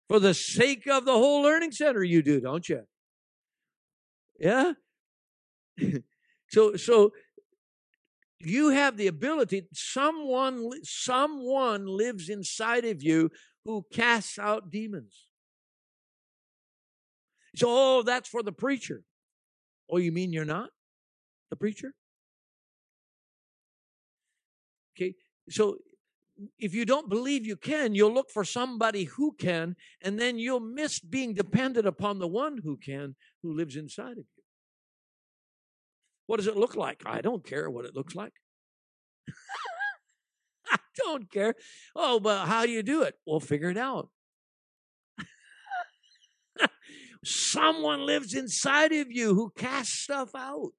For 0.09 0.19
the 0.19 0.33
sake 0.33 0.87
of 0.87 1.05
the 1.05 1.13
whole 1.13 1.41
learning 1.41 1.71
center, 1.71 2.03
you 2.03 2.21
do, 2.21 2.41
don't 2.41 2.67
you? 2.67 2.81
Yeah? 4.37 4.73
so 6.49 6.75
so 6.75 7.11
you 8.39 8.69
have 8.69 8.97
the 8.97 9.07
ability 9.07 9.67
someone 9.73 10.69
someone 10.83 11.85
lives 11.85 12.29
inside 12.29 12.85
of 12.85 13.01
you 13.01 13.31
who 13.65 13.85
casts 13.91 14.37
out 14.37 14.69
demons. 14.69 15.27
So 17.55 17.67
oh 17.69 18.03
that's 18.03 18.29
for 18.29 18.43
the 18.43 18.51
preacher. 18.51 19.03
Oh 19.89 19.97
you 19.97 20.11
mean 20.11 20.33
you're 20.33 20.45
not 20.45 20.69
the 21.49 21.55
preacher? 21.55 21.93
Okay 24.95 25.15
so 25.49 25.77
if 26.57 26.73
you 26.73 26.85
don't 26.85 27.09
believe 27.09 27.45
you 27.45 27.55
can 27.55 27.93
you'll 27.93 28.13
look 28.13 28.31
for 28.31 28.43
somebody 28.43 29.03
who 29.03 29.33
can 29.33 29.75
and 30.01 30.19
then 30.19 30.39
you'll 30.39 30.59
miss 30.59 30.99
being 30.99 31.33
dependent 31.33 31.85
upon 31.85 32.17
the 32.19 32.27
one 32.27 32.57
who 32.63 32.75
can 32.77 33.15
who 33.43 33.53
lives 33.53 33.75
inside 33.75 34.13
of 34.13 34.25
you 34.32 34.32
what 36.27 36.37
does 36.37 36.47
it 36.47 36.57
look 36.57 36.75
like? 36.75 37.03
I 37.05 37.21
don't 37.21 37.45
care 37.45 37.69
what 37.69 37.85
it 37.85 37.95
looks 37.95 38.15
like. 38.15 38.33
I 40.71 40.77
don't 40.95 41.31
care. 41.31 41.55
Oh, 41.95 42.19
but 42.19 42.45
how 42.45 42.65
do 42.65 42.71
you 42.71 42.83
do 42.83 43.03
it? 43.03 43.15
We'll 43.25 43.39
figure 43.39 43.69
it 43.69 43.77
out. 43.77 44.09
Someone 47.25 48.05
lives 48.05 48.33
inside 48.33 48.93
of 48.93 49.11
you 49.11 49.35
who 49.35 49.51
casts 49.57 49.99
stuff 49.99 50.29
out. 50.35 50.73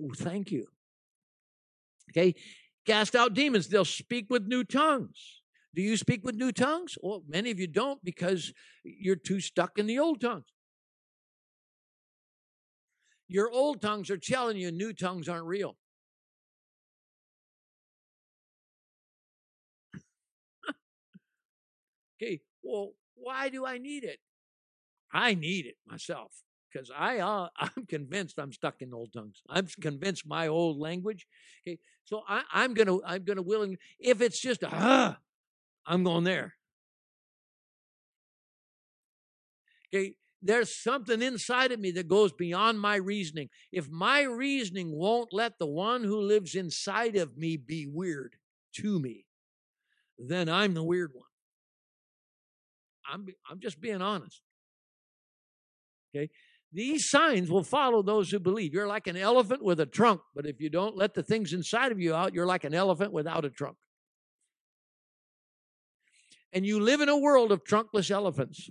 Oh, 0.00 0.12
thank 0.16 0.50
you. 0.50 0.66
Okay, 2.10 2.34
cast 2.86 3.14
out 3.14 3.34
demons. 3.34 3.68
They'll 3.68 3.84
speak 3.84 4.26
with 4.30 4.46
new 4.46 4.64
tongues. 4.64 5.42
Do 5.74 5.82
you 5.82 5.96
speak 5.96 6.24
with 6.24 6.34
new 6.34 6.52
tongues? 6.52 6.96
Well, 7.00 7.22
many 7.28 7.50
of 7.50 7.60
you 7.60 7.66
don't 7.66 8.02
because 8.04 8.52
you're 8.82 9.16
too 9.16 9.40
stuck 9.40 9.78
in 9.78 9.86
the 9.86 9.98
old 9.98 10.20
tongues. 10.20 10.46
Your 13.28 13.50
old 13.50 13.82
tongues 13.82 14.10
are 14.10 14.16
telling 14.16 14.56
you 14.56 14.72
new 14.72 14.92
tongues 14.92 15.28
aren't 15.28 15.44
real. 15.44 15.76
okay, 22.20 22.40
well, 22.62 22.92
why 23.14 23.50
do 23.50 23.66
I 23.66 23.78
need 23.78 24.04
it? 24.04 24.18
I 25.12 25.34
need 25.34 25.66
it 25.66 25.76
myself 25.86 26.32
because 26.72 26.90
I 26.96 27.18
uh, 27.18 27.48
I'm 27.56 27.86
convinced 27.86 28.38
I'm 28.38 28.52
stuck 28.52 28.80
in 28.80 28.94
old 28.94 29.12
tongues. 29.12 29.42
I'm 29.48 29.66
convinced 29.80 30.26
my 30.26 30.48
old 30.48 30.78
language. 30.78 31.26
Okay, 31.66 31.78
so 32.04 32.22
I, 32.28 32.42
I'm 32.52 32.74
gonna 32.74 32.98
I'm 33.04 33.24
gonna 33.24 33.42
willing 33.42 33.76
if 33.98 34.20
it's 34.20 34.40
just 34.40 34.62
a, 34.62 34.68
huh, 34.68 35.14
I'm 35.86 36.04
going 36.04 36.24
there. 36.24 36.54
Okay, 39.94 40.14
there's 40.40 40.74
something 40.74 41.20
inside 41.20 41.72
of 41.72 41.80
me 41.80 41.90
that 41.92 42.08
goes 42.08 42.32
beyond 42.32 42.80
my 42.80 42.96
reasoning. 42.96 43.48
If 43.72 43.88
my 43.90 44.22
reasoning 44.22 44.92
won't 44.92 45.32
let 45.32 45.58
the 45.58 45.66
one 45.66 46.04
who 46.04 46.20
lives 46.20 46.54
inside 46.54 47.16
of 47.16 47.36
me 47.36 47.56
be 47.56 47.86
weird 47.86 48.36
to 48.76 49.00
me, 49.00 49.26
then 50.18 50.48
I'm 50.48 50.74
the 50.74 50.82
weird 50.82 51.10
one. 51.14 51.24
I'm, 53.10 53.26
I'm 53.50 53.60
just 53.60 53.80
being 53.80 54.02
honest. 54.02 54.42
Okay? 56.14 56.30
These 56.72 57.08
signs 57.08 57.50
will 57.50 57.64
follow 57.64 58.02
those 58.02 58.30
who 58.30 58.38
believe. 58.38 58.74
You're 58.74 58.86
like 58.86 59.06
an 59.06 59.16
elephant 59.16 59.62
with 59.62 59.80
a 59.80 59.86
trunk, 59.86 60.20
but 60.34 60.46
if 60.46 60.60
you 60.60 60.68
don't 60.68 60.96
let 60.96 61.14
the 61.14 61.22
things 61.22 61.52
inside 61.52 61.92
of 61.92 62.00
you 62.00 62.14
out, 62.14 62.34
you're 62.34 62.46
like 62.46 62.64
an 62.64 62.74
elephant 62.74 63.12
without 63.12 63.44
a 63.44 63.50
trunk. 63.50 63.76
And 66.52 66.66
you 66.66 66.80
live 66.80 67.00
in 67.00 67.08
a 67.08 67.18
world 67.18 67.52
of 67.52 67.64
trunkless 67.64 68.10
elephants. 68.10 68.68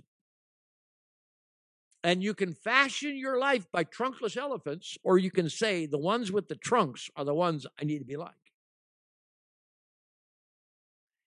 And 2.04 2.22
you 2.22 2.32
can 2.32 2.54
fashion 2.54 3.16
your 3.16 3.38
life 3.38 3.66
by 3.72 3.84
trunkless 3.84 4.36
elephants, 4.36 4.96
or 5.02 5.18
you 5.18 5.30
can 5.30 5.48
say 5.48 5.86
the 5.86 5.98
ones 5.98 6.30
with 6.30 6.48
the 6.48 6.54
trunks 6.54 7.10
are 7.16 7.24
the 7.24 7.34
ones 7.34 7.66
I 7.80 7.84
need 7.84 7.98
to 7.98 8.04
be 8.04 8.16
like. 8.16 8.32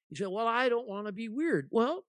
You 0.10 0.18
say, 0.18 0.26
Well, 0.26 0.48
I 0.48 0.70
don't 0.70 0.88
want 0.88 1.08
to 1.08 1.12
be 1.12 1.28
weird. 1.28 1.68
Well, 1.72 2.06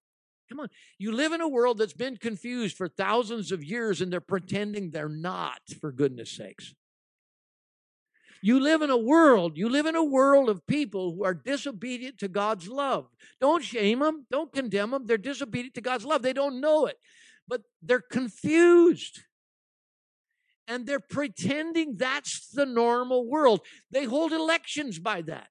come 0.49 0.61
on. 0.61 0.69
You 0.97 1.13
live 1.13 1.33
in 1.33 1.41
a 1.41 1.49
world 1.49 1.79
that's 1.79 1.93
been 1.93 2.17
confused 2.17 2.77
for 2.77 2.89
thousands 2.89 3.51
of 3.51 3.65
years 3.65 4.01
and 4.01 4.13
they're 4.13 4.21
pretending 4.21 4.91
they're 4.91 5.09
not, 5.09 5.61
for 5.81 5.91
goodness 5.91 6.31
sakes. 6.31 6.75
You 8.45 8.59
live 8.59 8.83
in 8.83 8.91
a 8.91 8.97
world, 8.97 9.57
you 9.57 9.69
live 9.69 9.87
in 9.87 9.95
a 9.95 10.03
world 10.03 10.49
of 10.49 10.67
people 10.67 11.15
who 11.15 11.25
are 11.25 11.35
disobedient 11.35 12.19
to 12.19 12.29
God's 12.29 12.67
love. 12.67 13.07
Don't 13.41 13.63
shame 13.63 14.01
them, 14.01 14.27
don't 14.33 14.53
condemn 14.53 14.91
them. 14.91 15.07
They're 15.07 15.17
disobedient 15.17 15.75
to 15.75 15.81
God's 15.81 16.05
love. 16.05 16.23
They 16.23 16.33
don't 16.33 16.61
know 16.61 16.87
it 16.87 16.99
but 17.49 17.63
they're 17.83 18.01
confused. 18.01 19.21
And 20.69 20.87
they're 20.87 21.01
pretending 21.01 21.97
that's 21.97 22.49
the 22.49 22.67
normal 22.67 23.29
world. 23.29 23.61
They 23.91 24.05
hold 24.05 24.33
elections 24.33 24.99
by 24.99 25.23
that. 25.23 25.49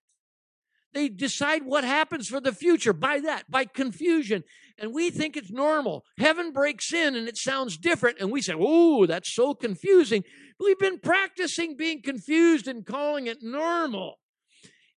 They 0.93 1.10
decide 1.10 1.63
what 1.63 1.84
happens 1.84 2.27
for 2.27 2.41
the 2.41 2.51
future 2.51 2.93
by 2.93 3.19
that, 3.21 3.49
by 3.49 3.65
confusion. 3.65 4.43
And 4.77 4.93
we 4.93 5.10
think 5.10 5.38
it's 5.38 5.51
normal. 5.51 6.04
Heaven 6.17 6.51
breaks 6.51 6.91
in 6.91 7.15
and 7.15 7.27
it 7.27 7.38
sounds 7.38 7.77
different. 7.77 8.19
And 8.19 8.32
we 8.32 8.41
say, 8.41 8.54
oh, 8.58 9.06
that's 9.06 9.34
so 9.34 9.54
confusing. 9.54 10.23
We've 10.60 10.80
been 10.80 10.99
practicing 10.99 11.77
being 11.77 12.01
confused 12.01 12.67
and 12.67 12.86
calling 12.86 13.27
it 13.27 13.38
normal 13.41 14.20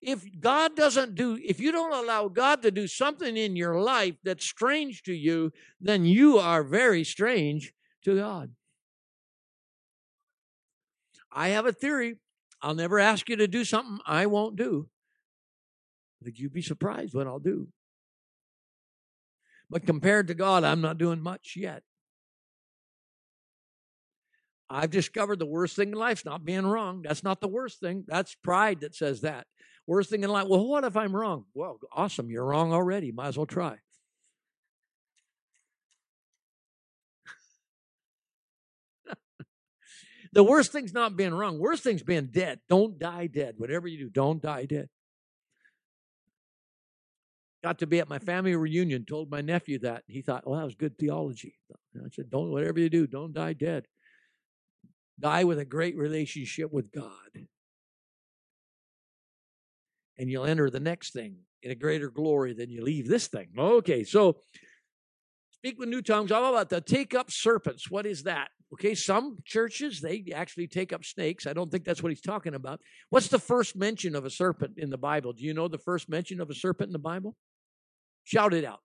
if 0.04 0.24
God 0.38 0.76
doesn't 0.76 1.14
do, 1.14 1.38
if 1.42 1.58
you 1.58 1.72
don't 1.72 1.92
allow 1.92 2.28
God 2.28 2.62
to 2.62 2.70
do 2.70 2.86
something 2.86 3.36
in 3.36 3.56
your 3.56 3.80
life 3.80 4.16
that's 4.22 4.44
strange 4.44 5.02
to 5.04 5.14
you, 5.14 5.50
then 5.80 6.04
you 6.04 6.38
are 6.38 6.62
very 6.62 7.04
strange 7.04 7.72
to 8.04 8.16
God. 8.16 8.50
I 11.32 11.48
have 11.48 11.66
a 11.66 11.72
theory. 11.72 12.16
I'll 12.60 12.74
never 12.74 12.98
ask 12.98 13.28
you 13.28 13.36
to 13.36 13.48
do 13.48 13.64
something 13.64 13.98
I 14.06 14.26
won't 14.26 14.56
do. 14.56 14.88
But 16.22 16.38
you'd 16.38 16.52
be 16.52 16.62
surprised 16.62 17.14
what 17.14 17.26
I'll 17.26 17.38
do. 17.38 17.68
But 19.70 19.86
compared 19.86 20.28
to 20.28 20.34
God, 20.34 20.64
I'm 20.64 20.80
not 20.80 20.98
doing 20.98 21.20
much 21.20 21.54
yet. 21.56 21.82
I've 24.68 24.90
discovered 24.90 25.38
the 25.38 25.46
worst 25.46 25.76
thing 25.76 25.88
in 25.88 25.94
life 25.94 26.24
not 26.24 26.44
being 26.44 26.66
wrong. 26.66 27.02
That's 27.02 27.22
not 27.22 27.40
the 27.40 27.48
worst 27.48 27.80
thing. 27.80 28.04
That's 28.06 28.34
pride 28.34 28.80
that 28.80 28.94
says 28.94 29.22
that. 29.22 29.46
Worst 29.86 30.10
thing 30.10 30.24
in 30.24 30.30
life, 30.30 30.46
well, 30.48 30.66
what 30.66 30.84
if 30.84 30.96
I'm 30.96 31.14
wrong? 31.14 31.44
Well, 31.52 31.78
awesome. 31.92 32.30
You're 32.30 32.44
wrong 32.44 32.72
already. 32.72 33.12
Might 33.12 33.28
as 33.28 33.36
well 33.36 33.46
try. 33.46 33.78
The 40.32 40.42
worst 40.42 40.72
thing's 40.72 40.92
not 40.92 41.16
being 41.16 41.32
wrong. 41.32 41.60
Worst 41.60 41.84
thing's 41.84 42.02
being 42.02 42.26
dead. 42.26 42.58
Don't 42.68 42.98
die 42.98 43.28
dead. 43.28 43.54
Whatever 43.56 43.86
you 43.86 43.98
do, 43.98 44.10
don't 44.10 44.42
die 44.42 44.64
dead. 44.64 44.88
Got 47.62 47.78
to 47.78 47.86
be 47.86 48.00
at 48.00 48.08
my 48.08 48.18
family 48.18 48.56
reunion, 48.56 49.04
told 49.04 49.30
my 49.30 49.42
nephew 49.42 49.78
that. 49.78 50.02
He 50.08 50.22
thought, 50.22 50.44
well, 50.44 50.58
that 50.58 50.66
was 50.66 50.74
good 50.74 50.98
theology. 50.98 51.54
I 51.96 52.08
said, 52.10 52.30
don't, 52.30 52.50
whatever 52.50 52.80
you 52.80 52.90
do, 52.90 53.06
don't 53.06 53.32
die 53.32 53.52
dead. 53.52 53.86
Die 55.20 55.44
with 55.44 55.60
a 55.60 55.64
great 55.64 55.96
relationship 55.96 56.72
with 56.72 56.90
God. 56.90 57.46
And 60.18 60.30
you'll 60.30 60.44
enter 60.44 60.70
the 60.70 60.80
next 60.80 61.12
thing 61.12 61.36
in 61.62 61.70
a 61.70 61.74
greater 61.74 62.10
glory 62.10 62.52
than 62.52 62.70
you 62.70 62.82
leave 62.82 63.08
this 63.08 63.26
thing. 63.26 63.48
Okay, 63.58 64.04
so 64.04 64.36
speak 65.50 65.78
with 65.78 65.88
new 65.88 66.02
tongues. 66.02 66.30
All 66.30 66.50
about 66.50 66.68
the 66.68 66.80
take 66.80 67.14
up 67.14 67.30
serpents. 67.30 67.90
What 67.90 68.06
is 68.06 68.22
that? 68.24 68.48
Okay, 68.74 68.94
some 68.94 69.38
churches, 69.44 70.00
they 70.00 70.24
actually 70.34 70.66
take 70.66 70.92
up 70.92 71.04
snakes. 71.04 71.46
I 71.46 71.52
don't 71.52 71.70
think 71.70 71.84
that's 71.84 72.02
what 72.02 72.10
he's 72.10 72.20
talking 72.20 72.54
about. 72.54 72.80
What's 73.10 73.28
the 73.28 73.38
first 73.38 73.76
mention 73.76 74.16
of 74.16 74.24
a 74.24 74.30
serpent 74.30 74.78
in 74.78 74.90
the 74.90 74.98
Bible? 74.98 75.32
Do 75.32 75.44
you 75.44 75.54
know 75.54 75.68
the 75.68 75.78
first 75.78 76.08
mention 76.08 76.40
of 76.40 76.50
a 76.50 76.54
serpent 76.54 76.88
in 76.88 76.92
the 76.92 76.98
Bible? 76.98 77.36
Shout 78.24 78.52
it 78.52 78.64
out. 78.64 78.80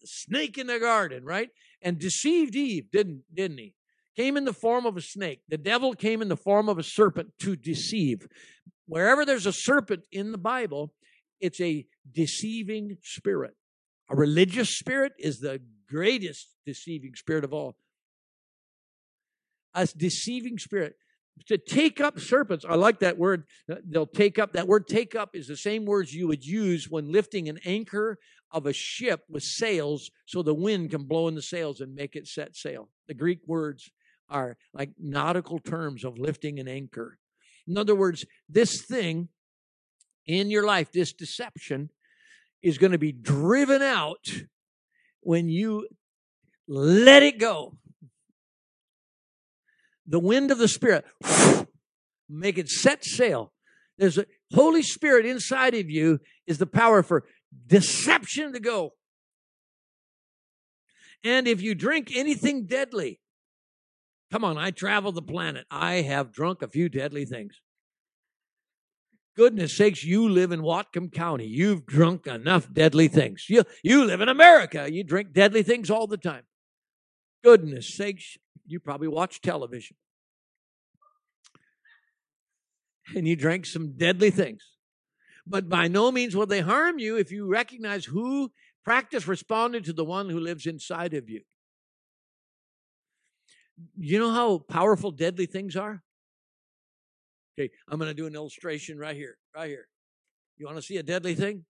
The 0.00 0.06
snake 0.06 0.58
in 0.58 0.66
the 0.66 0.78
garden, 0.78 1.24
right? 1.24 1.48
And 1.80 1.98
deceived 1.98 2.54
Eve, 2.54 2.90
didn't, 2.90 3.22
didn't 3.32 3.58
he? 3.58 3.74
Came 4.18 4.36
in 4.36 4.44
the 4.44 4.52
form 4.52 4.84
of 4.84 4.96
a 4.96 5.00
snake. 5.00 5.42
The 5.48 5.56
devil 5.56 5.94
came 5.94 6.20
in 6.20 6.28
the 6.28 6.36
form 6.36 6.68
of 6.68 6.76
a 6.76 6.82
serpent 6.82 7.34
to 7.38 7.54
deceive. 7.54 8.26
Wherever 8.86 9.24
there's 9.24 9.46
a 9.46 9.52
serpent 9.52 10.06
in 10.10 10.32
the 10.32 10.38
Bible, 10.38 10.92
it's 11.40 11.60
a 11.60 11.86
deceiving 12.10 12.96
spirit. 13.02 13.54
A 14.10 14.16
religious 14.16 14.70
spirit 14.70 15.12
is 15.20 15.38
the 15.38 15.60
greatest 15.88 16.48
deceiving 16.66 17.14
spirit 17.14 17.44
of 17.44 17.52
all. 17.52 17.76
A 19.72 19.86
deceiving 19.86 20.58
spirit. 20.58 20.96
To 21.46 21.56
take 21.56 22.00
up 22.00 22.18
serpents, 22.18 22.64
I 22.68 22.74
like 22.74 22.98
that 22.98 23.18
word. 23.18 23.44
They'll 23.84 24.06
take 24.06 24.40
up. 24.40 24.54
That 24.54 24.66
word 24.66 24.88
take 24.88 25.14
up 25.14 25.36
is 25.36 25.46
the 25.46 25.56
same 25.56 25.84
words 25.84 26.12
you 26.12 26.26
would 26.26 26.44
use 26.44 26.90
when 26.90 27.12
lifting 27.12 27.48
an 27.48 27.60
anchor 27.64 28.18
of 28.50 28.66
a 28.66 28.72
ship 28.72 29.20
with 29.28 29.44
sails 29.44 30.10
so 30.26 30.42
the 30.42 30.54
wind 30.54 30.90
can 30.90 31.04
blow 31.04 31.28
in 31.28 31.36
the 31.36 31.42
sails 31.42 31.80
and 31.80 31.94
make 31.94 32.16
it 32.16 32.26
set 32.26 32.56
sail. 32.56 32.88
The 33.06 33.14
Greek 33.14 33.40
words 33.46 33.92
are 34.28 34.56
like 34.72 34.90
nautical 34.98 35.58
terms 35.58 36.04
of 36.04 36.18
lifting 36.18 36.58
an 36.58 36.68
anchor. 36.68 37.18
In 37.66 37.76
other 37.76 37.94
words, 37.94 38.24
this 38.48 38.82
thing 38.82 39.28
in 40.26 40.50
your 40.50 40.64
life, 40.64 40.92
this 40.92 41.12
deception, 41.12 41.90
is 42.62 42.78
going 42.78 42.92
to 42.92 42.98
be 42.98 43.12
driven 43.12 43.82
out 43.82 44.26
when 45.20 45.48
you 45.48 45.88
let 46.66 47.22
it 47.22 47.38
go. 47.38 47.76
The 50.06 50.18
wind 50.18 50.50
of 50.50 50.58
the 50.58 50.68
Spirit, 50.68 51.04
make 52.28 52.58
it 52.58 52.68
set 52.68 53.04
sail. 53.04 53.52
There's 53.98 54.18
a 54.18 54.26
Holy 54.54 54.82
Spirit 54.82 55.26
inside 55.26 55.74
of 55.74 55.90
you 55.90 56.20
is 56.46 56.58
the 56.58 56.66
power 56.66 57.02
for 57.02 57.24
deception 57.66 58.52
to 58.52 58.60
go. 58.60 58.94
And 61.24 61.48
if 61.48 61.60
you 61.60 61.74
drink 61.74 62.10
anything 62.14 62.66
deadly, 62.66 63.20
come 64.30 64.44
on, 64.44 64.58
I 64.58 64.70
travel 64.70 65.12
the 65.12 65.22
planet. 65.22 65.66
I 65.70 65.96
have 65.96 66.32
drunk 66.32 66.62
a 66.62 66.68
few 66.68 66.88
deadly 66.88 67.24
things 67.24 67.60
goodness 69.38 69.72
sakes, 69.72 70.02
you 70.02 70.28
live 70.28 70.50
in 70.50 70.62
Whatcom 70.62 71.12
County. 71.12 71.46
You've 71.46 71.86
drunk 71.86 72.26
enough 72.26 72.74
deadly 72.74 73.06
things. 73.06 73.46
You, 73.48 73.62
you 73.84 74.04
live 74.04 74.20
in 74.20 74.28
America. 74.28 74.88
You 74.90 75.04
drink 75.04 75.32
deadly 75.32 75.62
things 75.62 75.90
all 75.90 76.08
the 76.08 76.16
time. 76.16 76.42
Goodness 77.44 77.94
sakes, 77.94 78.36
you 78.66 78.80
probably 78.80 79.06
watch 79.06 79.40
television. 79.40 79.96
And 83.14 83.28
you 83.28 83.36
drank 83.36 83.64
some 83.64 83.96
deadly 83.96 84.32
things. 84.32 84.64
But 85.46 85.68
by 85.68 85.86
no 85.86 86.10
means 86.10 86.34
will 86.34 86.46
they 86.46 86.60
harm 86.60 86.98
you 86.98 87.16
if 87.16 87.30
you 87.30 87.46
recognize 87.46 88.06
who 88.06 88.50
practice 88.84 89.28
responded 89.28 89.84
to 89.84 89.92
the 89.92 90.04
one 90.04 90.30
who 90.30 90.40
lives 90.40 90.66
inside 90.66 91.14
of 91.14 91.30
you. 91.30 91.42
You 93.96 94.18
know 94.18 94.30
how 94.30 94.58
powerful 94.58 95.10
deadly 95.10 95.46
things 95.46 95.76
are? 95.76 96.02
Okay, 97.58 97.70
I'm 97.88 97.98
going 97.98 98.10
to 98.10 98.14
do 98.14 98.26
an 98.26 98.34
illustration 98.34 98.98
right 98.98 99.16
here, 99.16 99.36
right 99.54 99.68
here. 99.68 99.88
You 100.56 100.66
want 100.66 100.78
to 100.78 100.82
see 100.82 100.96
a 100.96 101.02
deadly 101.02 101.34
thing? 101.34 101.64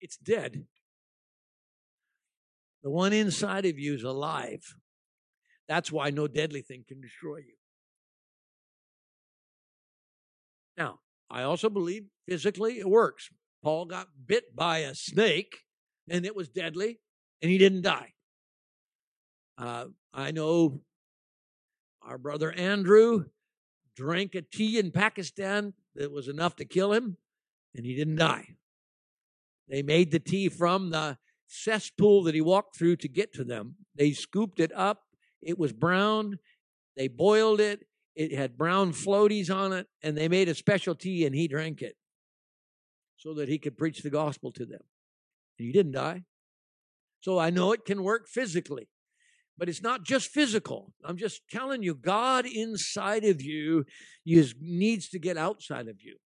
It's 0.00 0.16
dead. 0.16 0.64
The 2.82 2.90
one 2.90 3.12
inside 3.12 3.66
of 3.66 3.78
you 3.78 3.94
is 3.94 4.02
alive. 4.02 4.74
That's 5.68 5.92
why 5.92 6.10
no 6.10 6.26
deadly 6.26 6.62
thing 6.62 6.84
can 6.88 7.00
destroy 7.00 7.36
you. 7.36 7.54
Now, 10.76 11.00
I 11.30 11.42
also 11.42 11.68
believe 11.68 12.04
physically 12.30 12.78
it 12.78 12.88
works. 12.88 13.28
Paul 13.62 13.86
got 13.86 14.06
bit 14.24 14.54
by 14.54 14.78
a 14.78 14.94
snake 14.94 15.64
and 16.08 16.24
it 16.24 16.36
was 16.36 16.48
deadly, 16.48 17.00
and 17.42 17.50
he 17.50 17.58
didn't 17.58 17.82
die. 17.82 18.14
Uh, 19.58 19.86
I 20.14 20.30
know 20.30 20.80
our 22.02 22.18
brother 22.18 22.52
Andrew 22.52 23.26
drank 23.96 24.34
a 24.34 24.42
tea 24.42 24.78
in 24.78 24.92
Pakistan 24.92 25.74
that 25.96 26.12
was 26.12 26.28
enough 26.28 26.56
to 26.56 26.64
kill 26.64 26.92
him, 26.92 27.16
and 27.74 27.84
he 27.84 27.94
didn't 27.94 28.16
die. 28.16 28.56
They 29.68 29.82
made 29.82 30.10
the 30.10 30.20
tea 30.20 30.48
from 30.48 30.90
the 30.90 31.18
cesspool 31.48 32.22
that 32.24 32.34
he 32.34 32.40
walked 32.40 32.76
through 32.76 32.96
to 32.96 33.08
get 33.08 33.32
to 33.34 33.44
them. 33.44 33.74
They 33.96 34.12
scooped 34.12 34.60
it 34.60 34.72
up. 34.74 35.02
It 35.42 35.58
was 35.58 35.72
brown. 35.72 36.38
They 36.96 37.08
boiled 37.08 37.60
it. 37.60 37.86
It 38.14 38.32
had 38.32 38.56
brown 38.56 38.92
floaties 38.92 39.54
on 39.54 39.72
it, 39.72 39.88
and 40.02 40.16
they 40.16 40.28
made 40.28 40.48
a 40.48 40.54
special 40.54 40.94
tea, 40.94 41.26
and 41.26 41.34
he 41.34 41.46
drank 41.46 41.82
it 41.82 41.96
so 43.20 43.34
that 43.34 43.48
he 43.48 43.58
could 43.58 43.76
preach 43.76 44.02
the 44.02 44.10
gospel 44.10 44.50
to 44.50 44.64
them. 44.64 44.80
And 45.58 45.66
He 45.66 45.72
didn't 45.72 45.92
die. 45.92 46.24
So 47.20 47.38
I 47.38 47.50
know 47.50 47.72
it 47.72 47.84
can 47.84 48.02
work 48.02 48.26
physically, 48.26 48.88
but 49.58 49.68
it's 49.68 49.82
not 49.82 50.04
just 50.04 50.30
physical. 50.30 50.94
I'm 51.04 51.18
just 51.18 51.42
telling 51.50 51.82
you, 51.82 51.94
God 51.94 52.46
inside 52.46 53.24
of 53.24 53.42
you 53.42 53.84
is, 54.26 54.54
needs 54.58 55.10
to 55.10 55.18
get 55.18 55.36
outside 55.36 55.86
of 55.86 56.00
you. 56.00 56.16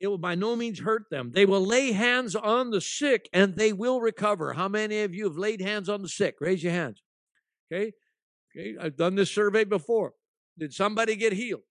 It 0.00 0.08
will 0.08 0.18
by 0.18 0.34
no 0.34 0.56
means 0.56 0.80
hurt 0.80 1.04
them. 1.10 1.30
They 1.32 1.46
will 1.46 1.64
lay 1.64 1.92
hands 1.92 2.34
on 2.34 2.70
the 2.70 2.80
sick 2.80 3.28
and 3.32 3.54
they 3.54 3.72
will 3.72 4.00
recover. 4.00 4.52
How 4.54 4.68
many 4.68 5.02
of 5.02 5.14
you 5.14 5.24
have 5.24 5.36
laid 5.36 5.60
hands 5.60 5.88
on 5.88 6.02
the 6.02 6.08
sick? 6.08 6.34
Raise 6.40 6.64
your 6.64 6.72
hands. 6.72 7.00
Okay. 7.72 7.92
Okay. 8.50 8.74
I've 8.80 8.96
done 8.96 9.14
this 9.14 9.30
survey 9.30 9.62
before. 9.62 10.14
Did 10.58 10.72
somebody 10.72 11.14
get 11.14 11.32
healed? 11.32 11.62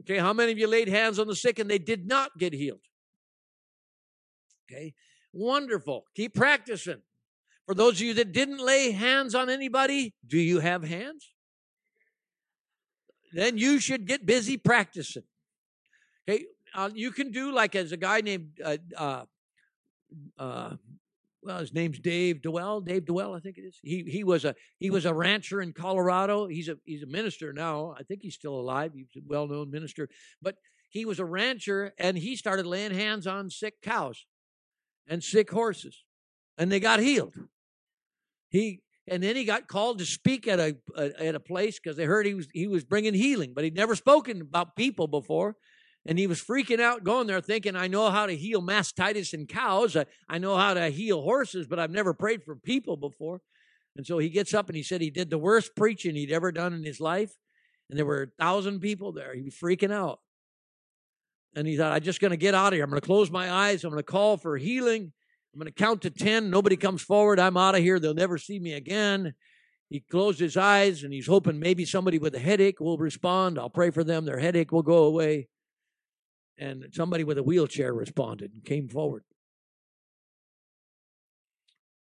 Okay. 0.00 0.18
How 0.18 0.32
many 0.32 0.52
of 0.52 0.58
you 0.58 0.66
laid 0.66 0.88
hands 0.88 1.18
on 1.18 1.26
the 1.26 1.36
sick 1.36 1.58
and 1.58 1.70
they 1.70 1.78
did 1.78 2.06
not 2.06 2.36
get 2.38 2.52
healed? 2.52 2.80
Okay. 4.70 4.94
Wonderful. 5.32 6.06
Keep 6.14 6.34
practicing. 6.34 7.02
For 7.66 7.74
those 7.74 7.94
of 7.94 8.00
you 8.00 8.14
that 8.14 8.32
didn't 8.32 8.58
lay 8.58 8.90
hands 8.90 9.34
on 9.34 9.48
anybody, 9.48 10.14
do 10.26 10.38
you 10.38 10.58
have 10.60 10.82
hands? 10.82 11.32
Then 13.32 13.58
you 13.58 13.78
should 13.78 14.06
get 14.06 14.26
busy 14.26 14.56
practicing. 14.56 15.22
Okay. 16.28 16.46
Uh, 16.74 16.90
you 16.94 17.10
can 17.10 17.30
do 17.30 17.52
like 17.52 17.74
as 17.74 17.92
a 17.92 17.96
guy 17.96 18.20
named, 18.20 18.58
uh, 18.64 18.76
uh, 18.96 19.24
uh, 20.38 20.74
well, 21.42 21.58
his 21.58 21.72
name's 21.72 21.98
Dave 21.98 22.42
Duell. 22.42 22.84
Dave 22.84 23.04
Duell, 23.04 23.36
I 23.36 23.40
think 23.40 23.56
it 23.58 23.62
is. 23.62 23.78
He 23.82 24.04
he 24.06 24.24
was 24.24 24.44
a 24.44 24.54
he 24.78 24.90
was 24.90 25.06
a 25.06 25.14
rancher 25.14 25.60
in 25.62 25.72
Colorado. 25.72 26.46
He's 26.46 26.68
a 26.68 26.76
he's 26.84 27.02
a 27.02 27.06
minister 27.06 27.52
now. 27.52 27.94
I 27.98 28.02
think 28.02 28.20
he's 28.22 28.34
still 28.34 28.54
alive. 28.54 28.92
He's 28.94 29.06
a 29.16 29.20
well 29.26 29.46
known 29.46 29.70
minister, 29.70 30.08
but 30.42 30.56
he 30.90 31.04
was 31.04 31.18
a 31.18 31.24
rancher 31.24 31.92
and 31.98 32.18
he 32.18 32.36
started 32.36 32.66
laying 32.66 32.92
hands 32.92 33.26
on 33.26 33.48
sick 33.48 33.80
cows 33.82 34.26
and 35.06 35.22
sick 35.22 35.50
horses, 35.50 36.04
and 36.58 36.70
they 36.70 36.80
got 36.80 37.00
healed. 37.00 37.34
He 38.50 38.82
and 39.08 39.22
then 39.22 39.34
he 39.34 39.44
got 39.44 39.66
called 39.66 39.98
to 39.98 40.06
speak 40.06 40.46
at 40.46 40.60
a, 40.60 40.76
a 40.96 41.26
at 41.28 41.34
a 41.34 41.40
place 41.40 41.80
because 41.80 41.96
they 41.96 42.04
heard 42.04 42.26
he 42.26 42.34
was 42.34 42.48
he 42.52 42.66
was 42.66 42.84
bringing 42.84 43.14
healing, 43.14 43.52
but 43.54 43.64
he'd 43.64 43.74
never 43.74 43.96
spoken 43.96 44.42
about 44.42 44.76
people 44.76 45.08
before. 45.08 45.56
And 46.06 46.18
he 46.18 46.26
was 46.26 46.42
freaking 46.42 46.80
out 46.80 47.04
going 47.04 47.26
there 47.26 47.40
thinking, 47.40 47.76
I 47.76 47.86
know 47.86 48.10
how 48.10 48.26
to 48.26 48.36
heal 48.36 48.62
mastitis 48.62 49.34
in 49.34 49.46
cows. 49.46 49.96
I, 49.96 50.06
I 50.28 50.38
know 50.38 50.56
how 50.56 50.74
to 50.74 50.88
heal 50.88 51.20
horses, 51.20 51.66
but 51.66 51.78
I've 51.78 51.90
never 51.90 52.14
prayed 52.14 52.42
for 52.42 52.56
people 52.56 52.96
before. 52.96 53.42
And 53.96 54.06
so 54.06 54.18
he 54.18 54.30
gets 54.30 54.54
up 54.54 54.68
and 54.68 54.76
he 54.76 54.82
said 54.82 55.00
he 55.00 55.10
did 55.10 55.30
the 55.30 55.38
worst 55.38 55.76
preaching 55.76 56.14
he'd 56.14 56.32
ever 56.32 56.52
done 56.52 56.72
in 56.72 56.84
his 56.84 57.00
life. 57.00 57.32
And 57.90 57.98
there 57.98 58.06
were 58.06 58.22
a 58.22 58.42
thousand 58.42 58.80
people 58.80 59.12
there. 59.12 59.34
He 59.34 59.42
was 59.42 59.54
freaking 59.54 59.92
out. 59.92 60.20
And 61.54 61.66
he 61.66 61.76
thought, 61.76 61.92
I'm 61.92 62.02
just 62.02 62.20
going 62.20 62.30
to 62.30 62.36
get 62.36 62.54
out 62.54 62.68
of 62.68 62.74
here. 62.74 62.84
I'm 62.84 62.90
going 62.90 63.00
to 63.00 63.06
close 63.06 63.30
my 63.30 63.50
eyes. 63.50 63.82
I'm 63.82 63.90
going 63.90 63.98
to 63.98 64.04
call 64.04 64.36
for 64.36 64.56
healing. 64.56 65.12
I'm 65.52 65.60
going 65.60 65.66
to 65.66 65.72
count 65.72 66.02
to 66.02 66.10
10. 66.10 66.48
Nobody 66.48 66.76
comes 66.76 67.02
forward. 67.02 67.40
I'm 67.40 67.56
out 67.56 67.74
of 67.74 67.82
here. 67.82 67.98
They'll 67.98 68.14
never 68.14 68.38
see 68.38 68.60
me 68.60 68.74
again. 68.74 69.34
He 69.88 69.98
closed 69.98 70.38
his 70.38 70.56
eyes 70.56 71.02
and 71.02 71.12
he's 71.12 71.26
hoping 71.26 71.58
maybe 71.58 71.84
somebody 71.84 72.18
with 72.18 72.36
a 72.36 72.38
headache 72.38 72.78
will 72.78 72.96
respond. 72.96 73.58
I'll 73.58 73.68
pray 73.68 73.90
for 73.90 74.04
them. 74.04 74.24
Their 74.24 74.38
headache 74.38 74.70
will 74.70 74.84
go 74.84 75.02
away. 75.02 75.48
And 76.60 76.84
somebody 76.92 77.24
with 77.24 77.38
a 77.38 77.42
wheelchair 77.42 77.92
responded 77.92 78.52
and 78.52 78.62
came 78.62 78.86
forward. 78.86 79.24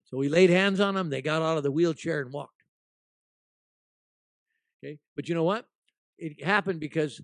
So 0.05 0.17
we 0.17 0.29
laid 0.29 0.51
hands 0.51 0.79
on 0.79 0.93
them. 0.93 1.09
They 1.09 1.23
got 1.23 1.41
out 1.41 1.57
of 1.57 1.63
the 1.63 1.71
wheelchair 1.71 2.21
and 2.21 2.31
walked. 2.31 2.63
Okay. 4.83 4.99
But 5.15 5.27
you 5.27 5.33
know 5.33 5.43
what? 5.43 5.65
It 6.19 6.43
happened 6.43 6.79
because 6.79 7.19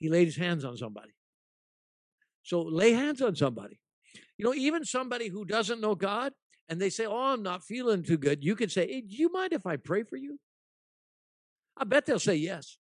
he 0.00 0.08
laid 0.08 0.26
his 0.26 0.36
hands 0.36 0.64
on 0.64 0.76
somebody. 0.76 1.12
So 2.42 2.62
lay 2.62 2.92
hands 2.92 3.22
on 3.22 3.36
somebody. 3.36 3.78
You 4.36 4.44
know, 4.44 4.54
even 4.54 4.84
somebody 4.84 5.28
who 5.28 5.44
doesn't 5.44 5.80
know 5.80 5.94
God 5.94 6.32
and 6.68 6.80
they 6.80 6.90
say, 6.90 7.06
Oh, 7.06 7.32
I'm 7.32 7.44
not 7.44 7.62
feeling 7.62 8.02
too 8.02 8.18
good, 8.18 8.42
you 8.42 8.56
can 8.56 8.68
say, 8.68 8.88
Hey, 8.88 9.02
do 9.02 9.14
you 9.14 9.30
mind 9.30 9.52
if 9.52 9.66
I 9.66 9.76
pray 9.76 10.02
for 10.02 10.16
you? 10.16 10.40
I 11.76 11.84
bet 11.84 12.06
they'll 12.06 12.18
say 12.18 12.34
yes. 12.34 12.76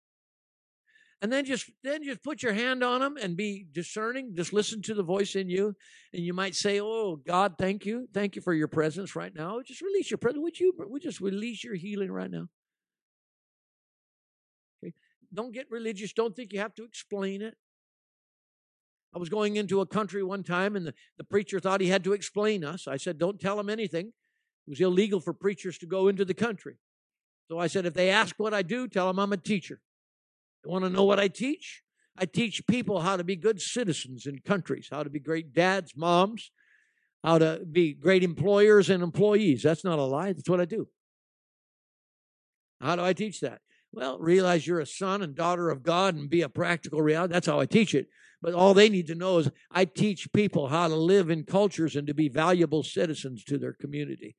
And 1.20 1.32
then 1.32 1.44
just 1.44 1.68
then 1.82 2.04
just 2.04 2.22
put 2.22 2.42
your 2.44 2.52
hand 2.52 2.84
on 2.84 3.00
them 3.00 3.16
and 3.20 3.36
be 3.36 3.66
discerning. 3.72 4.36
Just 4.36 4.52
listen 4.52 4.80
to 4.82 4.94
the 4.94 5.02
voice 5.02 5.34
in 5.34 5.48
you. 5.48 5.74
And 6.12 6.24
you 6.24 6.32
might 6.32 6.54
say, 6.54 6.80
Oh, 6.80 7.16
God, 7.16 7.54
thank 7.58 7.84
you. 7.84 8.08
Thank 8.14 8.36
you 8.36 8.42
for 8.42 8.54
your 8.54 8.68
presence 8.68 9.16
right 9.16 9.34
now. 9.34 9.60
Just 9.66 9.80
release 9.80 10.10
your 10.10 10.18
presence. 10.18 10.42
Would 10.42 10.60
you 10.60 10.72
would 10.78 11.02
just 11.02 11.20
release 11.20 11.64
your 11.64 11.74
healing 11.74 12.12
right 12.12 12.30
now? 12.30 12.46
Okay. 14.82 14.94
Don't 15.34 15.52
get 15.52 15.66
religious. 15.70 16.12
Don't 16.12 16.36
think 16.36 16.52
you 16.52 16.60
have 16.60 16.74
to 16.76 16.84
explain 16.84 17.42
it. 17.42 17.56
I 19.12 19.18
was 19.18 19.28
going 19.28 19.56
into 19.56 19.80
a 19.80 19.86
country 19.86 20.22
one 20.22 20.44
time 20.44 20.76
and 20.76 20.86
the, 20.86 20.94
the 21.16 21.24
preacher 21.24 21.58
thought 21.58 21.80
he 21.80 21.88
had 21.88 22.04
to 22.04 22.12
explain 22.12 22.62
us. 22.62 22.86
I 22.86 22.96
said, 22.96 23.18
Don't 23.18 23.40
tell 23.40 23.58
him 23.58 23.68
anything. 23.70 24.06
It 24.06 24.70
was 24.70 24.80
illegal 24.80 25.18
for 25.18 25.32
preachers 25.32 25.78
to 25.78 25.86
go 25.86 26.06
into 26.06 26.24
the 26.24 26.34
country. 26.34 26.76
So 27.48 27.58
I 27.58 27.66
said, 27.66 27.86
If 27.86 27.94
they 27.94 28.10
ask 28.10 28.36
what 28.38 28.54
I 28.54 28.62
do, 28.62 28.86
tell 28.86 29.08
them 29.08 29.18
I'm 29.18 29.32
a 29.32 29.36
teacher. 29.36 29.80
You 30.64 30.70
want 30.70 30.84
to 30.84 30.90
know 30.90 31.04
what 31.04 31.20
I 31.20 31.28
teach? 31.28 31.82
I 32.16 32.24
teach 32.24 32.66
people 32.66 33.00
how 33.00 33.16
to 33.16 33.24
be 33.24 33.36
good 33.36 33.60
citizens 33.60 34.26
in 34.26 34.40
countries, 34.40 34.88
how 34.90 35.02
to 35.04 35.10
be 35.10 35.20
great 35.20 35.54
dads, 35.54 35.96
moms, 35.96 36.50
how 37.22 37.38
to 37.38 37.64
be 37.70 37.94
great 37.94 38.24
employers 38.24 38.90
and 38.90 39.02
employees. 39.02 39.62
That's 39.62 39.84
not 39.84 39.98
a 39.98 40.02
lie. 40.02 40.32
That's 40.32 40.48
what 40.48 40.60
I 40.60 40.64
do. 40.64 40.88
How 42.80 42.96
do 42.96 43.02
I 43.02 43.12
teach 43.12 43.40
that? 43.40 43.60
Well, 43.92 44.18
realize 44.18 44.66
you're 44.66 44.80
a 44.80 44.86
son 44.86 45.22
and 45.22 45.34
daughter 45.34 45.70
of 45.70 45.82
God 45.82 46.14
and 46.14 46.28
be 46.28 46.42
a 46.42 46.48
practical 46.48 47.02
reality. 47.02 47.32
That's 47.32 47.46
how 47.46 47.60
I 47.60 47.66
teach 47.66 47.94
it. 47.94 48.08
But 48.40 48.54
all 48.54 48.74
they 48.74 48.88
need 48.88 49.06
to 49.08 49.14
know 49.14 49.38
is 49.38 49.50
I 49.70 49.84
teach 49.84 50.32
people 50.32 50.68
how 50.68 50.88
to 50.88 50.94
live 50.94 51.30
in 51.30 51.44
cultures 51.44 51.96
and 51.96 52.06
to 52.06 52.14
be 52.14 52.28
valuable 52.28 52.82
citizens 52.82 53.42
to 53.44 53.58
their 53.58 53.72
community. 53.72 54.36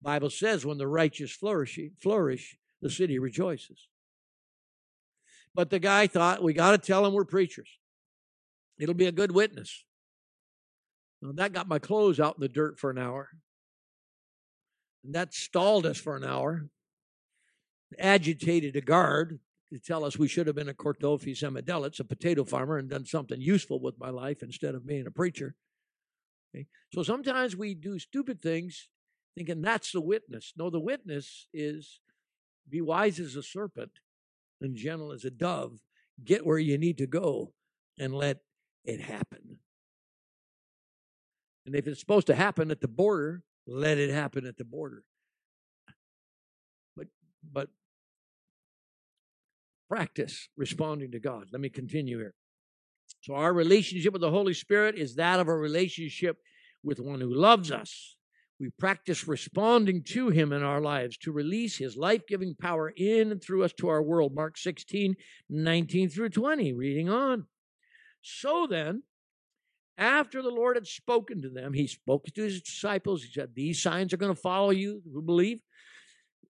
Bible 0.00 0.30
says 0.30 0.64
when 0.64 0.78
the 0.78 0.88
righteous 0.88 1.32
flourish, 1.32 1.78
flourish, 2.00 2.56
the 2.80 2.90
city 2.90 3.18
rejoices. 3.18 3.88
But 5.54 5.70
the 5.70 5.78
guy 5.78 6.06
thought 6.06 6.42
we 6.42 6.54
got 6.54 6.70
to 6.72 6.78
tell 6.78 7.04
him 7.04 7.12
we're 7.12 7.24
preachers. 7.24 7.68
It'll 8.78 8.94
be 8.94 9.06
a 9.06 9.12
good 9.12 9.32
witness. 9.32 9.84
Well, 11.20 11.32
that 11.34 11.52
got 11.52 11.68
my 11.68 11.78
clothes 11.78 12.18
out 12.18 12.36
in 12.36 12.40
the 12.40 12.48
dirt 12.48 12.78
for 12.78 12.90
an 12.90 12.98
hour. 12.98 13.28
And 15.04 15.14
that 15.14 15.34
stalled 15.34 15.86
us 15.86 15.98
for 15.98 16.16
an 16.16 16.24
hour, 16.24 16.68
agitated 17.98 18.76
a 18.76 18.80
guard 18.80 19.40
to 19.72 19.78
tell 19.78 20.04
us 20.04 20.18
we 20.18 20.28
should 20.28 20.46
have 20.46 20.56
been 20.56 20.68
a 20.68 20.74
Cortophi 20.74 21.32
semidelitz, 21.32 22.00
a 22.00 22.04
potato 22.04 22.44
farmer, 22.44 22.78
and 22.78 22.90
done 22.90 23.04
something 23.04 23.40
useful 23.40 23.80
with 23.80 23.98
my 23.98 24.10
life 24.10 24.42
instead 24.42 24.74
of 24.74 24.86
being 24.86 25.06
a 25.06 25.10
preacher. 25.10 25.54
Okay? 26.54 26.66
So 26.92 27.02
sometimes 27.02 27.56
we 27.56 27.74
do 27.74 27.98
stupid 27.98 28.42
things 28.42 28.88
thinking 29.36 29.62
that's 29.62 29.92
the 29.92 30.00
witness. 30.00 30.52
No, 30.56 30.70
the 30.70 30.80
witness 30.80 31.48
is 31.54 32.00
be 32.68 32.80
wise 32.80 33.18
as 33.18 33.34
a 33.34 33.42
serpent 33.42 33.92
and 34.62 34.76
gentle 34.76 35.12
as 35.12 35.24
a 35.24 35.30
dove. 35.30 35.80
Get 36.24 36.46
where 36.46 36.58
you 36.58 36.78
need 36.78 36.98
to 36.98 37.06
go 37.06 37.52
and 37.98 38.14
let 38.14 38.38
it 38.84 39.00
happen. 39.00 39.58
And 41.66 41.74
if 41.74 41.86
it's 41.86 42.00
supposed 42.00 42.26
to 42.26 42.34
happen 42.34 42.70
at 42.70 42.80
the 42.80 42.88
border, 42.88 43.42
let 43.66 43.98
it 43.98 44.10
happen 44.10 44.46
at 44.46 44.56
the 44.56 44.64
border. 44.64 45.04
But 46.96 47.06
but 47.52 47.68
practice 49.88 50.48
responding 50.56 51.12
to 51.12 51.20
God. 51.20 51.48
Let 51.52 51.60
me 51.60 51.68
continue 51.68 52.18
here. 52.18 52.34
So, 53.20 53.34
our 53.34 53.52
relationship 53.52 54.12
with 54.12 54.22
the 54.22 54.30
Holy 54.30 54.54
Spirit 54.54 54.96
is 54.96 55.14
that 55.16 55.38
of 55.38 55.48
a 55.48 55.56
relationship 55.56 56.38
with 56.82 56.98
one 56.98 57.20
who 57.20 57.32
loves 57.32 57.70
us. 57.70 58.16
We 58.62 58.70
practice 58.70 59.26
responding 59.26 60.04
to 60.10 60.28
Him 60.28 60.52
in 60.52 60.62
our 60.62 60.80
lives 60.80 61.16
to 61.18 61.32
release 61.32 61.78
His 61.78 61.96
life 61.96 62.28
giving 62.28 62.54
power 62.54 62.90
in 62.96 63.32
and 63.32 63.42
through 63.42 63.64
us 63.64 63.72
to 63.78 63.88
our 63.88 64.00
world. 64.00 64.36
Mark 64.36 64.56
16, 64.56 65.16
19 65.50 66.08
through 66.08 66.28
20. 66.28 66.72
Reading 66.72 67.08
on. 67.08 67.46
So 68.22 68.68
then, 68.70 69.02
after 69.98 70.42
the 70.42 70.50
Lord 70.50 70.76
had 70.76 70.86
spoken 70.86 71.42
to 71.42 71.50
them, 71.50 71.72
He 71.72 71.88
spoke 71.88 72.26
to 72.26 72.42
His 72.44 72.62
disciples. 72.62 73.24
He 73.24 73.32
said, 73.32 73.50
These 73.56 73.82
signs 73.82 74.12
are 74.12 74.16
going 74.16 74.32
to 74.32 74.40
follow 74.40 74.70
you 74.70 75.02
who 75.12 75.22
believe. 75.22 75.58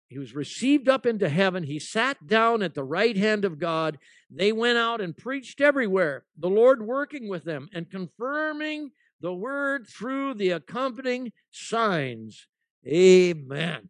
He 0.08 0.18
was 0.18 0.34
received 0.34 0.90
up 0.90 1.06
into 1.06 1.30
heaven. 1.30 1.64
He 1.64 1.78
sat 1.78 2.26
down 2.26 2.64
at 2.64 2.74
the 2.74 2.84
right 2.84 3.16
hand 3.16 3.46
of 3.46 3.60
God. 3.60 4.00
They 4.32 4.52
went 4.52 4.80
out 4.80 5.00
and 5.00 5.16
preached 5.16 5.62
everywhere, 5.62 6.26
the 6.36 6.50
Lord 6.50 6.82
working 6.82 7.30
with 7.30 7.44
them 7.44 7.70
and 7.72 7.88
confirming 7.88 8.94
the 9.22 9.34
word 9.34 9.88
through 9.88 10.36
the 10.36 10.52
accompanying 10.52 11.32
signs. 11.52 12.48
Amen. 12.88 13.90